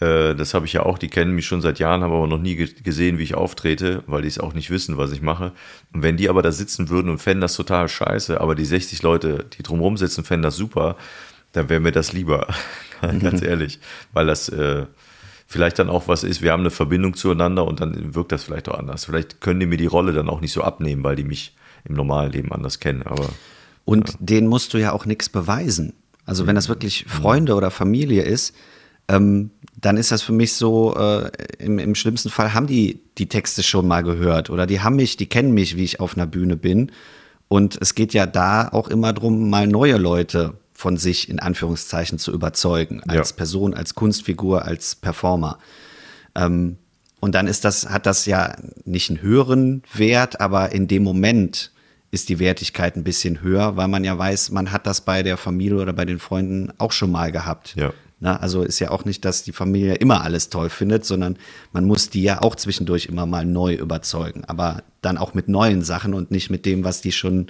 äh, 0.00 0.34
das 0.34 0.54
habe 0.54 0.66
ich 0.66 0.72
ja 0.72 0.84
auch, 0.84 0.98
die 0.98 1.08
kennen 1.08 1.34
mich 1.34 1.46
schon 1.46 1.60
seit 1.60 1.78
Jahren, 1.78 2.02
haben 2.02 2.12
aber 2.12 2.26
noch 2.26 2.38
nie 2.38 2.54
gesehen, 2.56 3.18
wie 3.18 3.24
ich 3.24 3.34
auftrete, 3.34 4.02
weil 4.06 4.22
die 4.22 4.28
es 4.28 4.38
auch 4.38 4.54
nicht 4.54 4.70
wissen, 4.70 4.96
was 4.96 5.12
ich 5.12 5.22
mache. 5.22 5.52
Und 5.92 6.02
wenn 6.02 6.16
die 6.16 6.28
aber 6.28 6.42
da 6.42 6.52
sitzen 6.52 6.88
würden 6.88 7.10
und 7.10 7.18
fänden 7.18 7.40
das 7.40 7.56
total 7.56 7.88
scheiße, 7.88 8.40
aber 8.40 8.54
die 8.54 8.64
60 8.64 9.02
Leute, 9.02 9.46
die 9.56 9.62
drumherum 9.62 9.96
sitzen, 9.96 10.24
fänden 10.24 10.44
das 10.44 10.56
super, 10.56 10.96
dann 11.52 11.68
wäre 11.68 11.80
mir 11.80 11.92
das 11.92 12.12
lieber, 12.12 12.46
ganz 13.00 13.42
ehrlich, 13.42 13.80
weil 14.12 14.26
das 14.26 14.48
äh, 14.48 14.86
vielleicht 15.46 15.78
dann 15.78 15.88
auch 15.90 16.06
was 16.06 16.22
ist, 16.24 16.42
wir 16.42 16.52
haben 16.52 16.60
eine 16.60 16.70
Verbindung 16.70 17.14
zueinander 17.14 17.66
und 17.66 17.80
dann 17.80 18.14
wirkt 18.14 18.32
das 18.32 18.44
vielleicht 18.44 18.68
auch 18.68 18.78
anders. 18.78 19.06
Vielleicht 19.06 19.40
können 19.40 19.60
die 19.60 19.66
mir 19.66 19.78
die 19.78 19.86
Rolle 19.86 20.12
dann 20.12 20.28
auch 20.28 20.40
nicht 20.40 20.52
so 20.52 20.62
abnehmen, 20.62 21.02
weil 21.02 21.16
die 21.16 21.24
mich 21.24 21.56
im 21.84 21.94
normalen 21.94 22.32
Leben 22.32 22.52
anders 22.52 22.80
kennen. 22.80 23.02
Aber, 23.02 23.28
und 23.84 24.08
ja. 24.08 24.14
denen 24.20 24.46
musst 24.46 24.74
du 24.74 24.78
ja 24.78 24.92
auch 24.92 25.06
nichts 25.06 25.28
beweisen. 25.28 25.94
Also 26.24 26.46
wenn 26.46 26.54
das 26.54 26.68
wirklich 26.68 27.06
Freunde 27.08 27.54
oder 27.54 27.70
Familie 27.70 28.22
ist, 28.22 28.54
ähm, 29.08 29.50
dann 29.80 29.96
ist 29.96 30.12
das 30.12 30.22
für 30.22 30.32
mich 30.32 30.52
so, 30.52 30.94
äh, 30.94 31.30
im, 31.58 31.78
im 31.78 31.94
schlimmsten 31.94 32.28
Fall 32.28 32.52
haben 32.52 32.66
die 32.66 33.00
die 33.16 33.28
Texte 33.28 33.62
schon 33.62 33.88
mal 33.88 34.02
gehört 34.02 34.50
oder 34.50 34.66
die 34.66 34.80
haben 34.80 34.96
mich, 34.96 35.16
die 35.16 35.26
kennen 35.26 35.52
mich, 35.52 35.76
wie 35.76 35.84
ich 35.84 36.00
auf 36.00 36.16
einer 36.16 36.26
Bühne 36.26 36.56
bin. 36.56 36.92
Und 37.48 37.78
es 37.80 37.94
geht 37.94 38.12
ja 38.12 38.26
da 38.26 38.68
auch 38.68 38.88
immer 38.88 39.12
darum, 39.14 39.48
mal 39.48 39.66
neue 39.66 39.96
Leute 39.96 40.54
von 40.74 40.96
sich 40.96 41.28
in 41.28 41.40
Anführungszeichen 41.40 42.18
zu 42.18 42.32
überzeugen, 42.32 43.02
als 43.08 43.30
ja. 43.30 43.36
Person, 43.36 43.74
als 43.74 43.94
Kunstfigur, 43.94 44.64
als 44.64 44.94
Performer. 44.94 45.58
Ähm, 46.34 46.76
und 47.20 47.34
dann 47.34 47.46
ist 47.46 47.64
das, 47.64 47.88
hat 47.88 48.06
das 48.06 48.26
ja 48.26 48.56
nicht 48.84 49.10
einen 49.10 49.22
höheren 49.22 49.82
Wert, 49.92 50.40
aber 50.40 50.72
in 50.72 50.86
dem 50.86 51.02
Moment 51.02 51.72
ist 52.10 52.28
die 52.28 52.38
Wertigkeit 52.38 52.96
ein 52.96 53.04
bisschen 53.04 53.42
höher, 53.42 53.76
weil 53.76 53.88
man 53.88 54.04
ja 54.04 54.16
weiß, 54.16 54.50
man 54.50 54.72
hat 54.72 54.86
das 54.86 55.02
bei 55.02 55.22
der 55.22 55.36
Familie 55.36 55.78
oder 55.78 55.92
bei 55.92 56.04
den 56.04 56.18
Freunden 56.18 56.72
auch 56.78 56.92
schon 56.92 57.10
mal 57.10 57.32
gehabt. 57.32 57.74
Ja. 57.76 57.92
Na, 58.20 58.36
also 58.38 58.62
ist 58.62 58.80
ja 58.80 58.90
auch 58.90 59.04
nicht, 59.04 59.24
dass 59.24 59.44
die 59.44 59.52
Familie 59.52 59.94
immer 59.94 60.22
alles 60.22 60.48
toll 60.48 60.70
findet, 60.70 61.04
sondern 61.04 61.36
man 61.72 61.84
muss 61.84 62.10
die 62.10 62.22
ja 62.22 62.42
auch 62.42 62.56
zwischendurch 62.56 63.06
immer 63.06 63.26
mal 63.26 63.44
neu 63.44 63.74
überzeugen. 63.74 64.44
Aber 64.46 64.82
dann 65.02 65.18
auch 65.18 65.34
mit 65.34 65.48
neuen 65.48 65.82
Sachen 65.82 66.14
und 66.14 66.30
nicht 66.30 66.50
mit 66.50 66.66
dem, 66.66 66.82
was 66.82 67.00
die 67.00 67.12
schon 67.12 67.46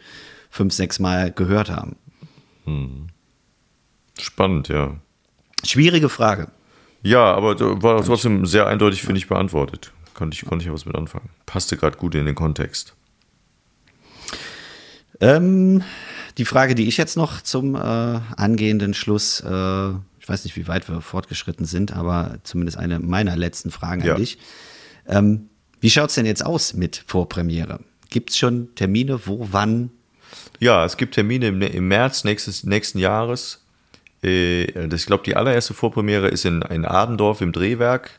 fünf, 0.50 0.74
sechs 0.74 0.98
Mal 0.98 1.32
gehört 1.32 1.70
haben. 1.70 1.96
Hm. 2.64 3.06
Spannend, 4.18 4.68
ja. 4.68 4.96
Schwierige 5.64 6.08
Frage. 6.08 6.48
Ja, 7.02 7.32
aber 7.34 7.58
war 7.82 8.04
trotzdem 8.04 8.46
sehr 8.46 8.66
eindeutig, 8.66 9.02
finde 9.02 9.18
ich, 9.18 9.28
beantwortet. 9.28 9.92
Konnte 10.14 10.34
ich, 10.34 10.44
konnte 10.44 10.62
ich 10.62 10.66
ja 10.66 10.72
was 10.72 10.84
mit 10.84 10.96
anfangen. 10.96 11.28
Passte 11.46 11.76
gerade 11.76 11.96
gut 11.96 12.14
in 12.14 12.26
den 12.26 12.34
Kontext. 12.34 12.94
Ähm, 15.20 15.82
die 16.38 16.44
Frage, 16.44 16.74
die 16.74 16.88
ich 16.88 16.96
jetzt 16.96 17.16
noch 17.16 17.40
zum 17.40 17.74
äh, 17.74 17.78
angehenden 17.78 18.94
Schluss, 18.94 19.40
äh, 19.40 19.88
ich 20.20 20.28
weiß 20.28 20.44
nicht, 20.44 20.56
wie 20.56 20.68
weit 20.68 20.88
wir 20.88 21.00
fortgeschritten 21.00 21.66
sind, 21.66 21.92
aber 21.92 22.38
zumindest 22.42 22.78
eine 22.78 22.98
meiner 22.98 23.36
letzten 23.36 23.70
Fragen 23.70 24.04
ja. 24.04 24.14
an 24.14 24.20
dich. 24.20 24.38
Ähm, 25.06 25.48
wie 25.80 25.90
schaut 25.90 26.10
es 26.10 26.16
denn 26.16 26.26
jetzt 26.26 26.44
aus 26.44 26.74
mit 26.74 27.04
Vorpremiere? 27.06 27.80
Gibt 28.10 28.30
es 28.30 28.38
schon 28.38 28.74
Termine, 28.74 29.20
wo, 29.26 29.48
wann? 29.50 29.90
Ja, 30.60 30.84
es 30.84 30.96
gibt 30.96 31.14
Termine 31.14 31.48
im, 31.48 31.62
im 31.62 31.88
März 31.88 32.24
nächstes, 32.24 32.64
nächsten 32.64 32.98
Jahres. 32.98 33.64
Äh, 34.22 34.88
das, 34.88 35.00
ich 35.02 35.06
glaube, 35.06 35.24
die 35.24 35.36
allererste 35.36 35.74
Vorpremiere 35.74 36.28
ist 36.28 36.44
in, 36.44 36.62
in 36.62 36.84
Adendorf 36.84 37.40
im 37.40 37.52
Drehwerk. 37.52 38.18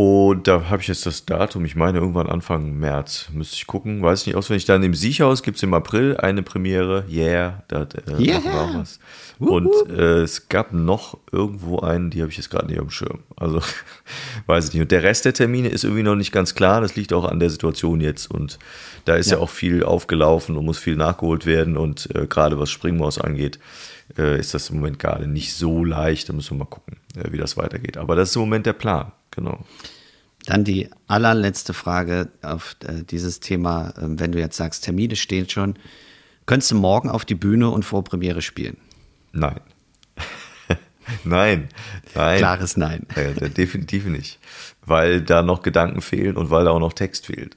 Und 0.00 0.46
da 0.46 0.70
habe 0.70 0.80
ich 0.80 0.86
jetzt 0.86 1.06
das 1.06 1.26
Datum, 1.26 1.64
ich 1.64 1.74
meine 1.74 1.98
irgendwann 1.98 2.28
Anfang 2.28 2.78
März, 2.78 3.30
müsste 3.32 3.56
ich 3.56 3.66
gucken, 3.66 4.00
weiß 4.00 4.20
ich 4.20 4.26
nicht 4.28 4.36
auswendig. 4.36 4.64
Dann 4.64 4.84
im 4.84 4.94
Siechhaus 4.94 5.42
gibt 5.42 5.56
es 5.56 5.64
im 5.64 5.74
April 5.74 6.16
eine 6.18 6.44
Premiere, 6.44 7.04
yeah, 7.10 7.64
da 7.66 7.82
äh, 8.06 8.22
yeah. 8.22 8.44
war 8.44 8.74
was. 8.74 9.00
Und 9.40 9.68
äh, 9.90 10.20
es 10.20 10.48
gab 10.48 10.72
noch 10.72 11.18
irgendwo 11.32 11.80
einen, 11.80 12.10
die 12.10 12.20
habe 12.20 12.30
ich 12.30 12.36
jetzt 12.36 12.48
gerade 12.48 12.68
nicht 12.68 12.78
auf 12.78 12.86
dem 12.86 12.90
Schirm. 12.90 13.24
Also 13.34 13.60
weiß 14.46 14.68
ich 14.68 14.74
nicht. 14.74 14.82
Und 14.82 14.92
der 14.92 15.02
Rest 15.02 15.24
der 15.24 15.34
Termine 15.34 15.66
ist 15.66 15.82
irgendwie 15.82 16.04
noch 16.04 16.14
nicht 16.14 16.30
ganz 16.30 16.54
klar. 16.54 16.80
Das 16.80 16.94
liegt 16.94 17.12
auch 17.12 17.24
an 17.24 17.40
der 17.40 17.50
Situation 17.50 18.00
jetzt. 18.00 18.30
Und 18.30 18.60
da 19.04 19.16
ist 19.16 19.32
ja, 19.32 19.38
ja 19.38 19.42
auch 19.42 19.50
viel 19.50 19.82
aufgelaufen 19.82 20.56
und 20.56 20.64
muss 20.64 20.78
viel 20.78 20.94
nachgeholt 20.94 21.44
werden. 21.44 21.76
Und 21.76 22.08
äh, 22.14 22.28
gerade 22.28 22.60
was 22.60 22.70
Springmaus 22.70 23.18
angeht, 23.18 23.58
äh, 24.16 24.38
ist 24.38 24.54
das 24.54 24.70
im 24.70 24.76
Moment 24.76 25.00
gerade 25.00 25.26
nicht 25.26 25.54
so 25.54 25.84
leicht. 25.84 26.28
Da 26.28 26.34
müssen 26.34 26.52
wir 26.52 26.64
mal 26.64 26.70
gucken, 26.70 26.98
äh, 27.16 27.32
wie 27.32 27.38
das 27.38 27.56
weitergeht. 27.56 27.96
Aber 27.96 28.14
das 28.14 28.30
ist 28.30 28.36
im 28.36 28.42
Moment 28.42 28.64
der 28.64 28.74
Plan. 28.74 29.10
Genau. 29.38 29.64
Dann 30.46 30.64
die 30.64 30.88
allerletzte 31.06 31.72
Frage 31.72 32.28
auf 32.42 32.74
äh, 32.84 33.04
dieses 33.04 33.38
Thema, 33.38 33.90
äh, 33.90 33.92
wenn 34.00 34.32
du 34.32 34.40
jetzt 34.40 34.56
sagst, 34.56 34.84
Termine 34.84 35.14
stehen 35.14 35.48
schon. 35.48 35.74
Könntest 36.46 36.72
du 36.72 36.74
morgen 36.74 37.08
auf 37.08 37.24
die 37.24 37.36
Bühne 37.36 37.70
und 37.70 37.84
vor 37.84 38.02
Premiere 38.02 38.42
spielen? 38.42 38.78
Nein. 39.30 39.60
nein, 41.24 41.68
nein. 42.16 42.38
Klares 42.38 42.76
Nein. 42.76 43.06
Ja, 43.14 43.48
definitiv 43.48 44.06
nicht. 44.06 44.40
Weil 44.84 45.20
da 45.20 45.42
noch 45.42 45.62
Gedanken 45.62 46.00
fehlen 46.00 46.36
und 46.36 46.50
weil 46.50 46.64
da 46.64 46.72
auch 46.72 46.80
noch 46.80 46.94
Text 46.94 47.26
fehlt. 47.26 47.56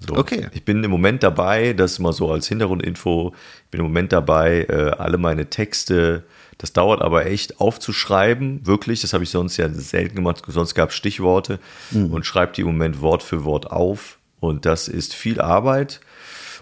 So. 0.00 0.16
Okay. 0.16 0.48
Ich 0.52 0.64
bin 0.64 0.82
im 0.82 0.90
Moment 0.90 1.22
dabei, 1.22 1.74
das 1.74 2.00
mal 2.00 2.12
so 2.12 2.32
als 2.32 2.48
Hintergrundinfo, 2.48 3.34
ich 3.66 3.70
bin 3.70 3.80
im 3.80 3.86
Moment 3.86 4.12
dabei, 4.12 4.66
äh, 4.68 4.90
alle 4.98 5.18
meine 5.18 5.48
Texte 5.48 6.24
das 6.58 6.72
dauert 6.72 7.00
aber 7.02 7.26
echt 7.26 7.60
aufzuschreiben, 7.60 8.66
wirklich. 8.66 9.00
Das 9.00 9.12
habe 9.12 9.22
ich 9.22 9.30
sonst 9.30 9.56
ja 9.56 9.68
selten 9.68 10.16
gemacht. 10.16 10.42
Sonst 10.48 10.74
gab 10.74 10.90
es 10.90 10.96
Stichworte 10.96 11.60
mhm. 11.92 12.12
und 12.12 12.26
schreibe 12.26 12.52
die 12.52 12.62
im 12.62 12.66
Moment 12.66 13.00
Wort 13.00 13.22
für 13.22 13.44
Wort 13.44 13.70
auf. 13.70 14.18
Und 14.40 14.66
das 14.66 14.88
ist 14.88 15.14
viel 15.14 15.40
Arbeit. 15.40 16.00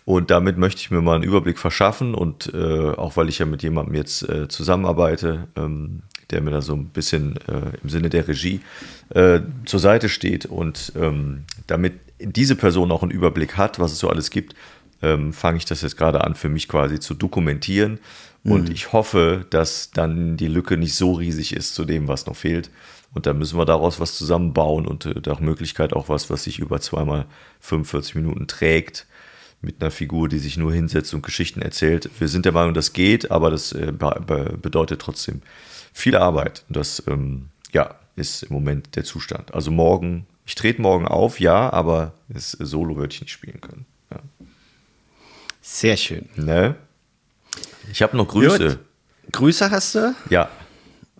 Und 0.04 0.30
damit 0.30 0.58
möchte 0.58 0.80
ich 0.82 0.90
mir 0.90 1.00
mal 1.00 1.16
einen 1.16 1.24
Überblick 1.24 1.58
verschaffen. 1.58 2.14
Und 2.14 2.52
äh, 2.54 2.90
auch 2.90 3.16
weil 3.16 3.30
ich 3.30 3.38
ja 3.38 3.46
mit 3.46 3.62
jemandem 3.62 3.94
jetzt 3.94 4.28
äh, 4.28 4.48
zusammenarbeite, 4.48 5.48
ähm, 5.56 6.02
der 6.30 6.42
mir 6.42 6.50
da 6.50 6.60
so 6.60 6.74
ein 6.74 6.86
bisschen 6.90 7.38
äh, 7.48 7.76
im 7.82 7.88
Sinne 7.88 8.10
der 8.10 8.28
Regie 8.28 8.60
äh, 9.10 9.40
zur 9.64 9.80
Seite 9.80 10.10
steht. 10.10 10.44
Und 10.44 10.92
ähm, 10.94 11.44
damit 11.66 11.94
diese 12.20 12.54
Person 12.54 12.92
auch 12.92 13.02
einen 13.02 13.12
Überblick 13.12 13.56
hat, 13.56 13.78
was 13.78 13.92
es 13.92 13.98
so 13.98 14.10
alles 14.10 14.30
gibt, 14.30 14.54
ähm, 15.02 15.32
fange 15.32 15.56
ich 15.56 15.64
das 15.64 15.82
jetzt 15.82 15.96
gerade 15.96 16.22
an, 16.22 16.34
für 16.34 16.48
mich 16.50 16.68
quasi 16.68 17.00
zu 17.00 17.14
dokumentieren 17.14 17.98
und 18.46 18.68
mhm. 18.68 18.74
ich 18.74 18.92
hoffe, 18.92 19.44
dass 19.50 19.90
dann 19.90 20.36
die 20.36 20.46
Lücke 20.46 20.76
nicht 20.76 20.94
so 20.94 21.14
riesig 21.14 21.54
ist 21.54 21.74
zu 21.74 21.84
dem, 21.84 22.06
was 22.06 22.26
noch 22.26 22.36
fehlt. 22.36 22.70
Und 23.12 23.26
dann 23.26 23.38
müssen 23.38 23.58
wir 23.58 23.64
daraus 23.64 23.98
was 23.98 24.16
zusammenbauen 24.16 24.86
und 24.86 25.06
äh, 25.06 25.14
nach 25.26 25.40
Möglichkeit 25.40 25.92
auch 25.94 26.08
was, 26.08 26.30
was 26.30 26.44
sich 26.44 26.58
über 26.58 26.80
zweimal 26.80 27.26
45 27.60 28.14
Minuten 28.14 28.46
trägt, 28.46 29.06
mit 29.62 29.80
einer 29.80 29.90
Figur, 29.90 30.28
die 30.28 30.38
sich 30.38 30.56
nur 30.56 30.72
hinsetzt 30.72 31.12
und 31.14 31.22
Geschichten 31.22 31.62
erzählt. 31.62 32.10
Wir 32.18 32.28
sind 32.28 32.44
der 32.44 32.52
Meinung, 32.52 32.74
das 32.74 32.92
geht, 32.92 33.30
aber 33.30 33.50
das 33.50 33.72
äh, 33.72 33.90
bedeutet 33.90 35.00
trotzdem 35.00 35.42
viel 35.92 36.16
Arbeit. 36.16 36.64
Und 36.68 36.76
das, 36.76 37.02
ähm, 37.08 37.48
ja, 37.72 37.96
ist 38.16 38.44
im 38.44 38.52
Moment 38.52 38.96
der 38.96 39.04
Zustand. 39.04 39.54
Also 39.54 39.70
morgen, 39.70 40.26
ich 40.44 40.54
trete 40.54 40.80
morgen 40.80 41.08
auf, 41.08 41.40
ja, 41.40 41.72
aber 41.72 42.14
das 42.28 42.52
Solo 42.52 42.96
würde 42.96 43.12
ich 43.12 43.20
nicht 43.20 43.32
spielen 43.32 43.60
können. 43.60 43.86
Ja. 44.10 44.20
Sehr 45.60 45.96
schön. 45.96 46.28
Ne? 46.36 46.76
Ich 47.92 48.02
habe 48.02 48.16
noch 48.16 48.28
Grüße. 48.28 48.68
Gut. 48.68 48.78
Grüße 49.32 49.70
hast 49.70 49.94
du? 49.94 50.14
Ja. 50.30 50.48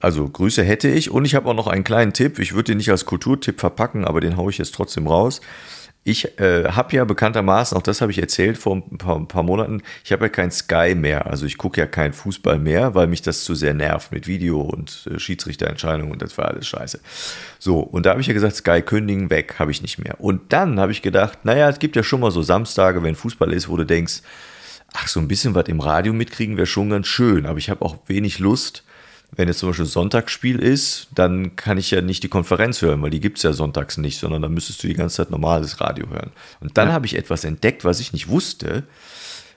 Also 0.01 0.29
Grüße 0.29 0.63
hätte 0.63 0.89
ich 0.89 1.11
und 1.11 1.25
ich 1.25 1.35
habe 1.35 1.49
auch 1.49 1.55
noch 1.55 1.67
einen 1.67 1.85
kleinen 1.85 2.13
Tipp. 2.13 2.39
Ich 2.39 2.55
würde 2.55 2.73
den 2.73 2.79
nicht 2.79 2.91
als 2.91 3.07
Kulturtipp 3.07 3.59
verpacken, 3.59 4.05
aber 4.05 4.21
den 4.21 4.37
haue 4.37 4.51
ich 4.51 4.59
jetzt 4.59 4.75
trotzdem 4.75 5.07
raus. 5.07 5.41
Ich 6.05 6.39
äh, 6.39 6.69
habe 6.69 6.95
ja 6.95 7.05
bekanntermaßen, 7.05 7.77
auch 7.77 7.83
das 7.83 8.01
habe 8.01 8.13
ich 8.13 8.21
erzählt 8.21 8.59
vor 8.59 8.77
ein 8.77 8.97
paar, 8.97 9.17
ein 9.17 9.27
paar 9.27 9.43
Monaten, 9.43 9.83
ich 10.05 10.13
habe 10.13 10.27
ja 10.27 10.29
kein 10.29 10.53
Sky 10.53 10.95
mehr. 10.95 11.27
Also 11.27 11.47
ich 11.47 11.59
gucke 11.59 11.81
ja 11.81 11.87
keinen 11.89 12.13
Fußball 12.13 12.61
mehr, 12.61 12.95
weil 12.95 13.09
mich 13.09 13.23
das 13.23 13.43
zu 13.43 13.57
sehr 13.57 13.75
nervt 13.75 14.13
mit 14.13 14.29
Video 14.29 14.61
und 14.61 15.09
äh, 15.11 15.19
Schiedsrichterentscheidungen 15.19 16.13
und 16.13 16.23
das 16.23 16.39
war 16.39 16.47
alles 16.47 16.69
scheiße. 16.69 17.01
So, 17.59 17.81
und 17.81 18.07
da 18.07 18.11
habe 18.11 18.21
ich 18.21 18.29
ja 18.29 18.35
gesagt, 18.35 18.55
Sky 18.55 18.83
kündigen 18.83 19.31
weg, 19.31 19.57
habe 19.59 19.73
ich 19.73 19.83
nicht 19.83 19.99
mehr. 19.99 20.21
Und 20.21 20.53
dann 20.53 20.79
habe 20.79 20.93
ich 20.93 21.03
gedacht, 21.03 21.45
naja, 21.45 21.69
es 21.69 21.81
gibt 21.81 21.97
ja 21.97 22.05
schon 22.05 22.21
mal 22.21 22.31
so 22.31 22.41
Samstage, 22.41 23.03
wenn 23.03 23.17
Fußball 23.17 23.53
ist, 23.53 23.69
wo 23.69 23.77
du 23.77 23.85
denkst, 23.85 24.23
ach, 24.95 25.09
so 25.09 25.21
ein 25.21 25.29
bisschen 25.29 25.55
was 25.55 25.69
im 25.69 25.81
Radio 25.81 26.13
mitkriegen 26.13 26.57
wäre 26.57 26.67
schon 26.67 26.91
ganz 26.91 27.07
schön, 27.07 27.47
aber 27.47 27.59
ich 27.59 27.71
habe 27.71 27.85
auch 27.85 27.97
wenig 28.07 28.39
Lust. 28.39 28.83
Wenn 29.35 29.49
jetzt 29.49 29.59
zum 29.59 29.71
Beispiel 29.71 29.87
Sonntagsspiel 29.87 30.61
ist, 30.61 31.09
dann 31.15 31.57
kann 31.57 31.79
ich 31.79 31.91
ja 31.91 32.01
nicht 32.01 32.23
die 32.23 32.29
Konferenz 32.29 32.81
hören, 32.81 33.03
weil 33.03 33.11
die 33.11 33.21
gibt 33.21 33.39
es 33.39 33.43
ja 33.43 33.53
sonntags 33.53 33.99
nicht, 33.99 34.19
sondern 34.19 34.41
dann 34.41 34.55
müsstest 34.55 34.83
du 34.83 34.87
die 34.87 34.95
ganze 34.95 35.17
Zeit 35.17 35.31
normales 35.31 35.81
Radio 35.81 36.09
hören. 36.09 36.31
Und 36.61 36.79
dann 36.79 36.89
ja. 36.89 36.95
habe 36.95 37.07
ich 37.07 37.17
etwas 37.17 37.45
entdeckt, 37.45 37.85
was 37.85 38.01
ich 38.01 38.13
nicht 38.13 38.29
wusste. 38.29 38.85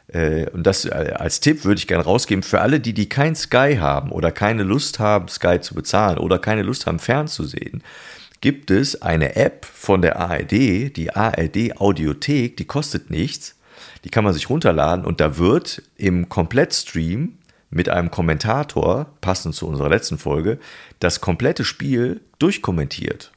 äh, 0.07 0.49
und 0.49 0.63
das 0.63 0.85
äh, 0.85 1.13
als 1.15 1.39
Tipp 1.39 1.65
würde 1.65 1.79
ich 1.79 1.87
gerne 1.87 2.03
rausgeben, 2.03 2.43
für 2.43 2.61
alle, 2.61 2.79
die, 2.79 2.93
die 2.93 3.07
kein 3.07 3.35
Sky 3.35 3.77
haben 3.79 4.11
oder 4.11 4.31
keine 4.31 4.63
Lust 4.63 4.99
haben, 4.99 5.27
Sky 5.27 5.61
zu 5.61 5.75
bezahlen 5.75 6.17
oder 6.17 6.39
keine 6.39 6.63
Lust 6.63 6.87
haben, 6.87 6.99
fernzusehen, 6.99 7.83
gibt 8.41 8.71
es 8.71 9.01
eine 9.01 9.35
App 9.35 9.65
von 9.65 10.01
der 10.01 10.17
ARD, 10.17 10.51
die 10.95 11.11
ARD 11.13 11.79
Audiothek, 11.79 12.57
die 12.57 12.65
kostet 12.65 13.11
nichts. 13.11 13.55
Die 14.03 14.09
kann 14.09 14.23
man 14.23 14.33
sich 14.33 14.49
runterladen 14.49 15.05
und 15.05 15.19
da 15.19 15.37
wird 15.37 15.81
im 15.97 16.29
Komplettstream 16.29 17.37
mit 17.69 17.89
einem 17.89 18.09
Kommentator, 18.11 19.07
passend 19.21 19.55
zu 19.55 19.67
unserer 19.67 19.89
letzten 19.89 20.17
Folge, 20.17 20.59
das 20.99 21.21
komplette 21.21 21.63
Spiel 21.63 22.21
durchkommentiert. 22.39 23.31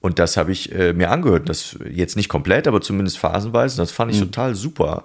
Und 0.00 0.18
das 0.18 0.36
habe 0.36 0.52
ich 0.52 0.70
äh, 0.72 0.92
mir 0.92 1.10
angehört. 1.10 1.48
Das 1.48 1.78
jetzt 1.90 2.16
nicht 2.16 2.28
komplett, 2.28 2.68
aber 2.68 2.82
zumindest 2.82 3.16
phasenweise. 3.16 3.78
Das 3.78 3.90
fand 3.90 4.12
ich 4.12 4.20
mhm. 4.20 4.26
total 4.26 4.54
super, 4.54 5.04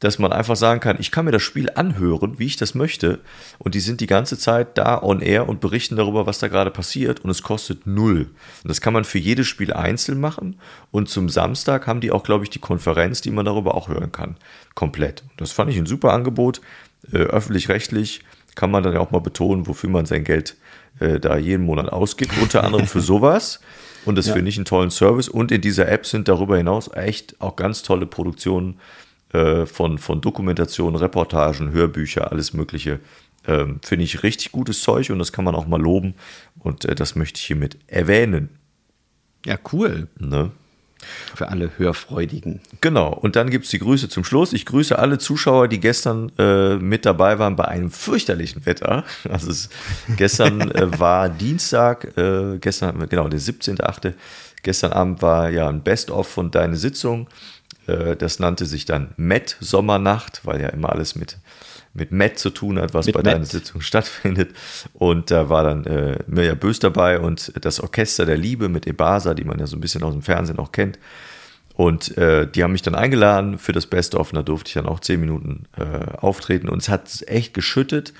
dass 0.00 0.18
man 0.18 0.32
einfach 0.32 0.56
sagen 0.56 0.80
kann, 0.80 0.96
ich 1.00 1.10
kann 1.10 1.24
mir 1.24 1.30
das 1.30 1.42
Spiel 1.42 1.70
anhören, 1.74 2.38
wie 2.38 2.46
ich 2.46 2.56
das 2.56 2.74
möchte. 2.74 3.20
Und 3.58 3.74
die 3.74 3.80
sind 3.80 4.00
die 4.00 4.06
ganze 4.06 4.36
Zeit 4.36 4.76
da 4.76 5.02
on 5.02 5.20
air 5.20 5.48
und 5.48 5.60
berichten 5.60 5.96
darüber, 5.96 6.26
was 6.26 6.38
da 6.38 6.48
gerade 6.48 6.70
passiert. 6.70 7.20
Und 7.20 7.30
es 7.30 7.42
kostet 7.42 7.86
null. 7.86 8.28
Und 8.62 8.68
das 8.68 8.82
kann 8.82 8.92
man 8.92 9.04
für 9.04 9.18
jedes 9.18 9.46
Spiel 9.46 9.72
einzeln 9.72 10.20
machen. 10.20 10.60
Und 10.90 11.08
zum 11.08 11.30
Samstag 11.30 11.86
haben 11.86 12.00
die 12.00 12.10
auch, 12.10 12.24
glaube 12.24 12.44
ich, 12.44 12.50
die 12.50 12.58
Konferenz, 12.58 13.22
die 13.22 13.30
man 13.30 13.46
darüber 13.46 13.74
auch 13.74 13.88
hören 13.88 14.12
kann. 14.12 14.36
Komplett. 14.74 15.24
Das 15.38 15.52
fand 15.52 15.70
ich 15.70 15.78
ein 15.78 15.86
super 15.86 16.12
Angebot. 16.12 16.60
Äh, 17.12 17.18
öffentlich-rechtlich 17.18 18.20
kann 18.54 18.70
man 18.70 18.82
dann 18.82 18.92
ja 18.92 19.00
auch 19.00 19.10
mal 19.10 19.20
betonen, 19.20 19.66
wofür 19.66 19.88
man 19.88 20.04
sein 20.04 20.24
Geld 20.24 20.56
äh, 21.00 21.18
da 21.18 21.38
jeden 21.38 21.64
Monat 21.64 21.88
ausgibt. 21.88 22.32
Unter 22.42 22.64
anderem 22.64 22.86
für 22.86 23.00
sowas. 23.02 23.60
Und 24.04 24.16
das 24.16 24.26
ja. 24.26 24.34
finde 24.34 24.50
ich 24.50 24.56
einen 24.56 24.66
tollen 24.66 24.90
Service. 24.90 25.28
Und 25.30 25.50
in 25.50 25.62
dieser 25.62 25.88
App 25.88 26.04
sind 26.04 26.28
darüber 26.28 26.58
hinaus 26.58 26.90
echt 26.92 27.40
auch 27.40 27.56
ganz 27.56 27.82
tolle 27.82 28.06
Produktionen 28.06 28.78
äh, 29.32 29.66
von, 29.66 29.98
von 29.98 30.20
Dokumentationen, 30.20 30.96
Reportagen, 30.96 31.72
Hörbücher, 31.72 32.30
alles 32.30 32.52
Mögliche. 32.52 33.00
Ähm, 33.46 33.80
Finde 33.82 34.04
ich 34.04 34.22
richtig 34.22 34.52
gutes 34.52 34.82
Zeug 34.82 35.10
und 35.10 35.18
das 35.18 35.32
kann 35.32 35.44
man 35.44 35.54
auch 35.54 35.66
mal 35.66 35.80
loben. 35.80 36.14
Und 36.58 36.84
äh, 36.84 36.94
das 36.94 37.16
möchte 37.16 37.38
ich 37.38 37.46
hiermit 37.46 37.78
erwähnen. 37.86 38.50
Ja, 39.44 39.56
cool. 39.72 40.08
Ne? 40.18 40.50
Für 41.34 41.48
alle 41.48 41.70
Hörfreudigen. 41.76 42.60
Genau, 42.80 43.12
und 43.12 43.36
dann 43.36 43.50
gibt 43.50 43.66
es 43.66 43.70
die 43.70 43.78
Grüße 43.78 44.08
zum 44.08 44.24
Schluss. 44.24 44.52
Ich 44.52 44.64
grüße 44.64 44.98
alle 44.98 45.18
Zuschauer, 45.18 45.68
die 45.68 45.78
gestern 45.78 46.32
äh, 46.38 46.76
mit 46.76 47.04
dabei 47.04 47.38
waren 47.38 47.54
bei 47.54 47.66
einem 47.66 47.90
fürchterlichen 47.90 48.66
Wetter. 48.66 49.04
Also 49.28 49.50
es, 49.50 49.68
gestern 50.16 50.70
äh, 50.70 50.98
war 50.98 51.28
Dienstag, 51.28 52.16
äh, 52.16 52.58
gestern, 52.58 53.08
genau, 53.08 53.28
der 53.28 53.40
17.8. 53.40 54.14
Gestern 54.62 54.92
Abend 54.92 55.22
war 55.22 55.50
ja 55.50 55.68
ein 55.68 55.82
Best-of 55.82 56.28
von 56.28 56.50
Deine 56.50 56.76
Sitzung. 56.76 57.28
Äh, 57.86 58.16
das 58.16 58.38
nannte 58.38 58.66
sich 58.66 58.84
dann 58.84 59.14
Met 59.16 59.56
Sommernacht, 59.60 60.42
weil 60.44 60.60
ja 60.60 60.68
immer 60.68 60.90
alles 60.90 61.14
mit, 61.14 61.38
mit 61.94 62.12
Met 62.12 62.38
zu 62.38 62.50
tun 62.50 62.78
hat, 62.78 62.94
was 62.94 63.06
mit 63.06 63.14
bei 63.14 63.22
Met. 63.22 63.34
deiner 63.34 63.44
Sitzung 63.44 63.80
stattfindet. 63.80 64.54
Und 64.94 65.30
da 65.30 65.48
war 65.48 65.64
dann 65.64 65.84
äh, 65.86 66.18
Mirja 66.26 66.54
Bös 66.54 66.78
dabei 66.78 67.20
und 67.20 67.52
das 67.60 67.80
Orchester 67.80 68.26
der 68.26 68.36
Liebe 68.36 68.68
mit 68.68 68.86
Ebasa, 68.86 69.34
die 69.34 69.44
man 69.44 69.58
ja 69.58 69.66
so 69.66 69.76
ein 69.76 69.80
bisschen 69.80 70.02
aus 70.02 70.12
dem 70.12 70.22
Fernsehen 70.22 70.58
auch 70.58 70.72
kennt. 70.72 70.98
Und 71.74 72.16
äh, 72.16 72.50
die 72.50 72.62
haben 72.62 72.72
mich 72.72 72.82
dann 72.82 72.94
eingeladen 72.94 73.58
für 73.58 73.72
das 73.72 73.86
Best-of 73.86 74.32
und 74.32 74.36
da 74.36 74.42
durfte 74.42 74.68
ich 74.68 74.74
dann 74.74 74.86
auch 74.86 75.00
zehn 75.00 75.20
Minuten 75.20 75.66
äh, 75.76 76.16
auftreten. 76.16 76.70
Und 76.70 76.78
es 76.78 76.88
hat 76.88 77.22
echt 77.26 77.52
geschüttet. 77.52 78.14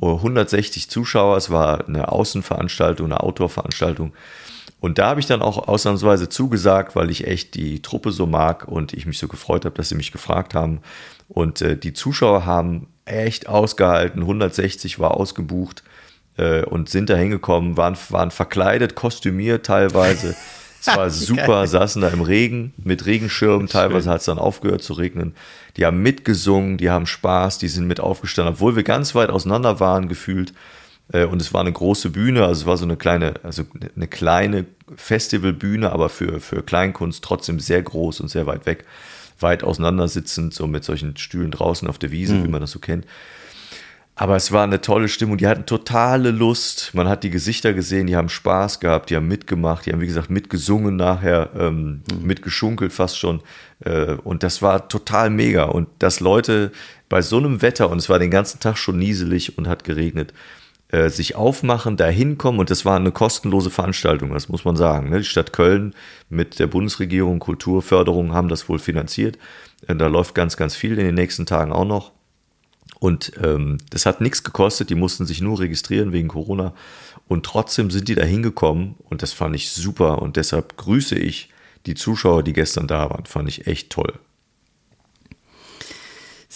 160 0.00 0.90
Zuschauer, 0.90 1.36
es 1.36 1.50
war 1.50 1.86
eine 1.88 2.10
Außenveranstaltung, 2.10 3.06
eine 3.06 3.20
Outdoor-Veranstaltung. 3.20 4.12
Und 4.80 4.98
da 4.98 5.08
habe 5.08 5.20
ich 5.20 5.26
dann 5.26 5.42
auch 5.42 5.66
ausnahmsweise 5.66 6.28
zugesagt, 6.28 6.94
weil 6.94 7.10
ich 7.10 7.26
echt 7.26 7.54
die 7.54 7.82
Truppe 7.82 8.12
so 8.12 8.26
mag 8.26 8.68
und 8.68 8.92
ich 8.92 9.06
mich 9.06 9.18
so 9.18 9.26
gefreut 9.26 9.64
habe, 9.64 9.74
dass 9.74 9.88
sie 9.88 9.96
mich 9.96 10.12
gefragt 10.12 10.54
haben. 10.54 10.80
Und 11.28 11.60
äh, 11.62 11.76
die 11.76 11.92
Zuschauer 11.92 12.46
haben 12.46 12.88
echt 13.04 13.48
ausgehalten. 13.48 14.22
160 14.22 14.98
war 14.98 15.16
ausgebucht 15.16 15.82
äh, 16.36 16.62
und 16.62 16.88
sind 16.88 17.10
da 17.10 17.16
hingekommen, 17.16 17.76
waren, 17.76 17.96
waren 18.10 18.30
verkleidet, 18.30 18.94
kostümiert 18.94 19.66
teilweise. 19.66 20.34
Es 20.80 20.86
war 20.96 21.10
super, 21.10 21.66
saßen 21.66 22.02
da 22.02 22.08
im 22.08 22.20
Regen 22.20 22.72
mit 22.76 23.04
Regenschirmen. 23.04 23.66
Teilweise 23.66 24.10
hat 24.10 24.20
es 24.20 24.26
dann 24.26 24.38
aufgehört 24.38 24.80
zu 24.80 24.92
regnen. 24.92 25.34
Die 25.76 25.84
haben 25.84 26.02
mitgesungen, 26.02 26.78
die 26.78 26.88
haben 26.88 27.06
Spaß, 27.06 27.58
die 27.58 27.66
sind 27.66 27.88
mit 27.88 27.98
aufgestanden, 27.98 28.54
obwohl 28.54 28.76
wir 28.76 28.84
ganz 28.84 29.12
weit 29.16 29.30
auseinander 29.30 29.80
waren 29.80 30.08
gefühlt. 30.08 30.52
Äh, 31.12 31.24
und 31.24 31.40
es 31.40 31.52
war 31.52 31.60
eine 31.60 31.72
große 31.72 32.10
Bühne, 32.10 32.44
also 32.44 32.62
es 32.62 32.66
war 32.66 32.76
so 32.76 32.84
eine 32.84 32.96
kleine, 32.96 33.34
also 33.42 33.64
eine 33.96 34.08
kleine 34.08 34.66
Festivalbühne, 34.94 35.90
aber 35.92 36.08
für, 36.08 36.40
für 36.40 36.62
Kleinkunst 36.62 37.24
trotzdem 37.24 37.60
sehr 37.60 37.82
groß 37.82 38.20
und 38.20 38.28
sehr 38.28 38.46
weit 38.46 38.66
weg, 38.66 38.84
weit 39.40 39.62
auseinandersitzend, 39.64 40.54
so 40.54 40.66
mit 40.66 40.84
solchen 40.84 41.16
Stühlen 41.16 41.50
draußen 41.50 41.88
auf 41.88 41.98
der 41.98 42.10
Wiese, 42.10 42.34
mhm. 42.34 42.44
wie 42.44 42.48
man 42.48 42.60
das 42.60 42.70
so 42.70 42.78
kennt. 42.78 43.06
Aber 44.20 44.34
es 44.34 44.50
war 44.50 44.64
eine 44.64 44.80
tolle 44.80 45.06
Stimmung, 45.06 45.36
die 45.36 45.46
hatten 45.46 45.64
totale 45.64 46.32
Lust. 46.32 46.90
Man 46.92 47.08
hat 47.08 47.22
die 47.22 47.30
Gesichter 47.30 47.72
gesehen, 47.72 48.08
die 48.08 48.16
haben 48.16 48.28
Spaß 48.28 48.80
gehabt, 48.80 49.10
die 49.10 49.16
haben 49.16 49.28
mitgemacht, 49.28 49.86
die 49.86 49.92
haben, 49.92 50.00
wie 50.00 50.08
gesagt, 50.08 50.28
mitgesungen 50.28 50.96
nachher, 50.96 51.50
ähm, 51.56 52.02
mhm. 52.10 52.26
mitgeschunkelt 52.26 52.92
fast 52.92 53.16
schon. 53.16 53.42
Äh, 53.84 54.14
und 54.24 54.42
das 54.42 54.60
war 54.60 54.88
total 54.88 55.30
mega. 55.30 55.66
Und 55.66 55.86
dass 56.00 56.18
Leute 56.18 56.72
bei 57.08 57.22
so 57.22 57.38
einem 57.38 57.62
Wetter, 57.62 57.90
und 57.90 57.98
es 57.98 58.08
war 58.08 58.18
den 58.18 58.32
ganzen 58.32 58.58
Tag 58.58 58.76
schon 58.76 58.98
nieselig 58.98 59.56
und 59.56 59.68
hat 59.68 59.84
geregnet, 59.84 60.34
äh, 60.90 61.10
sich 61.10 61.34
aufmachen, 61.34 61.96
da 61.96 62.06
hinkommen 62.06 62.60
und 62.60 62.70
das 62.70 62.84
war 62.84 62.96
eine 62.96 63.12
kostenlose 63.12 63.70
Veranstaltung, 63.70 64.32
das 64.32 64.48
muss 64.48 64.64
man 64.64 64.76
sagen. 64.76 65.10
Ne? 65.10 65.18
Die 65.18 65.24
Stadt 65.24 65.52
Köln 65.52 65.94
mit 66.30 66.58
der 66.58 66.66
Bundesregierung 66.66 67.40
Kulturförderung 67.40 68.32
haben 68.32 68.48
das 68.48 68.68
wohl 68.68 68.78
finanziert. 68.78 69.38
Äh, 69.86 69.96
da 69.96 70.06
läuft 70.06 70.34
ganz, 70.34 70.56
ganz 70.56 70.74
viel 70.76 70.92
in 70.98 71.04
den 71.04 71.14
nächsten 71.14 71.46
Tagen 71.46 71.72
auch 71.72 71.84
noch. 71.84 72.12
Und 73.00 73.32
ähm, 73.42 73.78
das 73.90 74.06
hat 74.06 74.20
nichts 74.20 74.42
gekostet, 74.42 74.90
die 74.90 74.94
mussten 74.94 75.26
sich 75.26 75.40
nur 75.40 75.60
registrieren 75.60 76.12
wegen 76.12 76.28
Corona. 76.28 76.72
Und 77.28 77.44
trotzdem 77.44 77.90
sind 77.90 78.08
die 78.08 78.14
da 78.14 78.24
hingekommen 78.24 78.94
und 79.04 79.22
das 79.22 79.32
fand 79.32 79.54
ich 79.54 79.70
super. 79.70 80.22
Und 80.22 80.36
deshalb 80.36 80.76
grüße 80.76 81.16
ich 81.16 81.50
die 81.86 81.94
Zuschauer, 81.94 82.42
die 82.42 82.54
gestern 82.54 82.86
da 82.86 83.10
waren. 83.10 83.26
Fand 83.26 83.48
ich 83.48 83.66
echt 83.66 83.90
toll. 83.90 84.14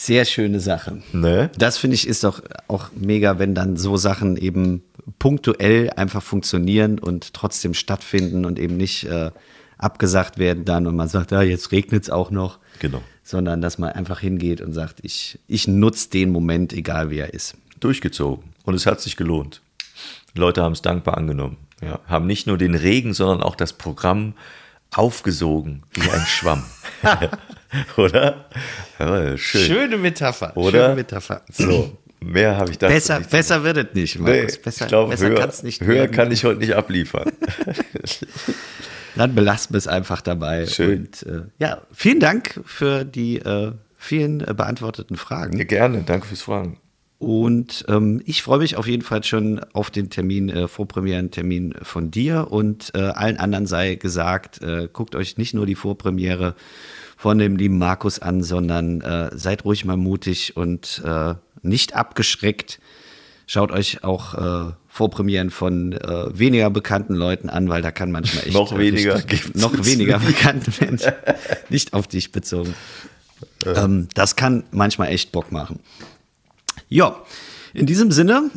Sehr 0.03 0.25
schöne 0.25 0.59
Sache. 0.59 1.01
Ne? 1.13 1.49
Das 1.57 1.79
finde 1.79 1.95
ich 1.95 2.09
ist 2.09 2.25
doch 2.25 2.43
auch 2.67 2.91
mega, 2.93 3.39
wenn 3.39 3.55
dann 3.55 3.77
so 3.77 3.97
Sachen 3.97 4.37
eben 4.37 4.83
punktuell 5.21 5.91
einfach 5.91 6.25
funktionieren 6.25 6.99
und 6.99 7.35
trotzdem 7.35 7.73
stattfinden 7.73 8.45
und 8.45 8.59
eben 8.59 8.77
nicht 8.77 9.05
äh, 9.05 9.31
abgesagt 9.79 10.39
werden 10.39 10.65
dann 10.65 10.89
und 10.89 10.97
man 10.97 11.07
sagt, 11.07 11.31
ja, 11.31 11.41
jetzt 11.43 11.71
regnet 11.71 12.03
es 12.03 12.11
auch 12.11 12.33
noch. 12.33 12.59
Genau. 12.81 13.01
Sondern 13.23 13.61
dass 13.61 13.79
man 13.79 13.91
einfach 13.91 14.19
hingeht 14.19 14.61
und 14.61 14.73
sagt, 14.73 14.99
ich, 15.05 15.39
ich 15.47 15.69
nutze 15.69 16.11
den 16.11 16.31
Moment, 16.31 16.73
egal 16.73 17.11
wie 17.11 17.19
er 17.19 17.33
ist. 17.33 17.57
Durchgezogen. 17.79 18.55
Und 18.65 18.75
es 18.75 18.87
hat 18.87 19.01
sich 19.01 19.17
gelohnt. 19.17 19.63
Leute 20.35 20.65
haben 20.65 20.73
es 20.73 20.83
dankbar 20.83 21.17
angenommen. 21.17 21.59
Ja, 21.81 22.01
haben 22.09 22.27
nicht 22.27 22.49
nur 22.49 22.59
den 22.59 22.75
Regen, 22.75 23.15
sondern 23.15 23.41
auch 23.41 23.55
das 23.55 23.73
Programm 23.73 24.35
aufgesogen 24.91 25.85
wie 25.93 26.11
ein 26.11 26.27
Schwamm. 26.27 26.65
Oder? 27.97 28.47
Ja, 28.99 29.37
schön. 29.37 29.61
Schöne 29.63 29.97
Metapher. 29.97 30.57
Oder? 30.57 30.87
Schöne 30.87 30.95
Metapher. 30.97 31.43
So. 31.51 31.99
Mehr 32.21 32.57
habe 32.57 32.71
ich 32.71 32.79
da 32.79 32.89
besser, 32.89 33.19
nicht. 33.19 33.31
Besser 33.31 33.65
wird 33.65 33.77
es 33.77 33.95
nicht, 33.95 34.19
Markus. 34.19 34.55
Nee, 34.55 34.61
besser, 34.63 34.85
ich 34.85 34.89
glaube, 34.89 35.11
besser 35.11 35.29
höher, 35.29 35.53
nicht 35.65 35.81
höher 35.81 35.95
werden. 35.97 36.13
kann 36.13 36.31
ich 36.31 36.45
heute 36.45 36.61
nicht 36.61 36.75
abliefern. 36.75 37.33
Dann 39.17 39.35
belasten 39.35 39.75
wir 39.75 39.79
es 39.79 39.89
einfach 39.89 40.21
dabei. 40.21 40.67
Schön. 40.67 41.01
Und, 41.01 41.23
äh, 41.25 41.43
ja, 41.59 41.83
vielen 41.93 42.21
Dank 42.21 42.61
für 42.65 43.05
die 43.05 43.39
äh, 43.39 43.73
vielen 43.99 44.41
äh, 44.41 44.55
beantworteten 44.55 45.17
Fragen. 45.17 45.59
Ja, 45.59 45.65
gerne, 45.65 46.03
danke 46.07 46.29
fürs 46.29 46.43
Fragen. 46.43 46.79
Und 47.19 47.85
ähm, 47.89 48.21
ich 48.25 48.43
freue 48.43 48.59
mich 48.59 48.77
auf 48.77 48.89
jeden 48.89 49.03
Fall 49.03 49.23
schon 49.23 49.61
auf 49.75 49.91
den 49.91 50.11
Termin, 50.11 50.49
äh, 50.49 50.67
Vorpremierentermin 50.67 51.75
von 51.83 52.11
dir. 52.11 52.49
Und 52.51 52.91
äh, 52.95 52.99
allen 52.99 53.37
anderen 53.37 53.67
sei 53.67 53.95
gesagt, 53.95 54.61
äh, 54.63 54.89
guckt 54.93 55.15
euch 55.15 55.39
nicht 55.39 55.55
nur 55.55 55.67
die 55.67 55.77
Vorpremiere 55.77 56.57
von 57.23 57.39
dem 57.39 57.55
lieben 57.55 57.79
Markus 57.79 58.19
an, 58.19 58.43
sondern 58.43 59.01
äh, 59.01 59.31
seid 59.33 59.65
ruhig 59.65 59.85
mal 59.85 59.97
mutig 59.97 60.57
und 60.57 61.01
äh, 61.05 61.35
nicht 61.63 61.95
abgeschreckt. 61.95 62.81
Schaut 63.47 63.71
euch 63.71 64.03
auch 64.03 64.35
äh, 64.35 64.73
Vorpremieren 64.89 65.51
von 65.51 65.93
äh, 65.93 66.37
weniger 66.37 66.69
bekannten 66.69 67.15
Leuten 67.15 67.49
an, 67.49 67.69
weil 67.69 67.81
da 67.81 67.93
kann 67.93 68.11
manchmal 68.11 68.43
echt 68.43 68.55
noch 68.55 68.77
weniger, 68.77 69.15
richtig, 69.31 69.55
noch 69.55 69.73
weniger 69.85 70.19
bekannte 70.19 70.73
Menschen, 70.81 71.13
nicht 71.69 71.95
auf 71.95 72.09
dich 72.09 72.33
bezogen. 72.33 72.75
Ähm, 73.67 74.09
das 74.15 74.35
kann 74.35 74.65
manchmal 74.73 75.11
echt 75.11 75.31
Bock 75.31 75.53
machen. 75.53 75.79
Ja, 76.89 77.15
in 77.73 77.87
diesem 77.87 78.11
Sinne. 78.11 78.51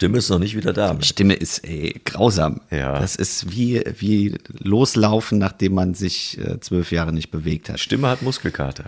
Stimme 0.00 0.16
ist 0.16 0.30
noch 0.30 0.38
nicht 0.38 0.56
wieder 0.56 0.72
da. 0.72 0.96
Stimme 1.02 1.34
ist 1.34 1.58
ey, 1.58 2.00
grausam. 2.06 2.62
Ja. 2.70 2.98
Das 2.98 3.16
ist 3.16 3.52
wie, 3.52 3.84
wie 3.98 4.34
loslaufen, 4.58 5.36
nachdem 5.36 5.74
man 5.74 5.92
sich 5.92 6.38
äh, 6.38 6.58
zwölf 6.58 6.90
Jahre 6.90 7.12
nicht 7.12 7.30
bewegt 7.30 7.68
hat. 7.68 7.78
Stimme 7.80 8.08
hat 8.08 8.22
Muskelkater. 8.22 8.84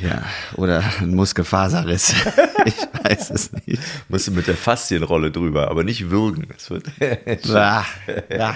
Ja, 0.00 0.22
oder 0.54 0.84
ein 1.00 1.16
Muskelfaserriss. 1.16 2.14
ich 2.64 2.76
weiß 3.02 3.30
es 3.30 3.50
nicht. 3.52 3.82
Musst 4.08 4.28
du 4.28 4.30
mit 4.30 4.46
der 4.46 4.54
Faszienrolle 4.54 5.32
drüber, 5.32 5.68
aber 5.68 5.82
nicht 5.82 6.10
würgen. 6.10 6.46
Das 6.52 6.70
wird 6.70 6.86
ja, 7.44 7.84
ja. 8.30 8.54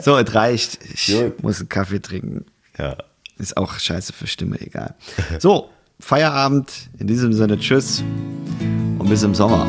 So, 0.00 0.16
es 0.16 0.34
reicht. 0.34 0.78
Ich 0.94 1.08
Gut. 1.08 1.42
muss 1.42 1.60
einen 1.60 1.68
Kaffee 1.68 2.00
trinken. 2.00 2.46
Ja. 2.78 2.96
Ist 3.36 3.58
auch 3.58 3.78
scheiße 3.78 4.14
für 4.14 4.26
Stimme, 4.26 4.58
egal. 4.58 4.94
So, 5.38 5.68
Feierabend. 5.98 6.72
In 6.98 7.08
diesem 7.08 7.34
Sinne, 7.34 7.58
tschüss 7.58 8.02
und 8.98 9.06
bis 9.06 9.22
im 9.22 9.34
Sommer. 9.34 9.66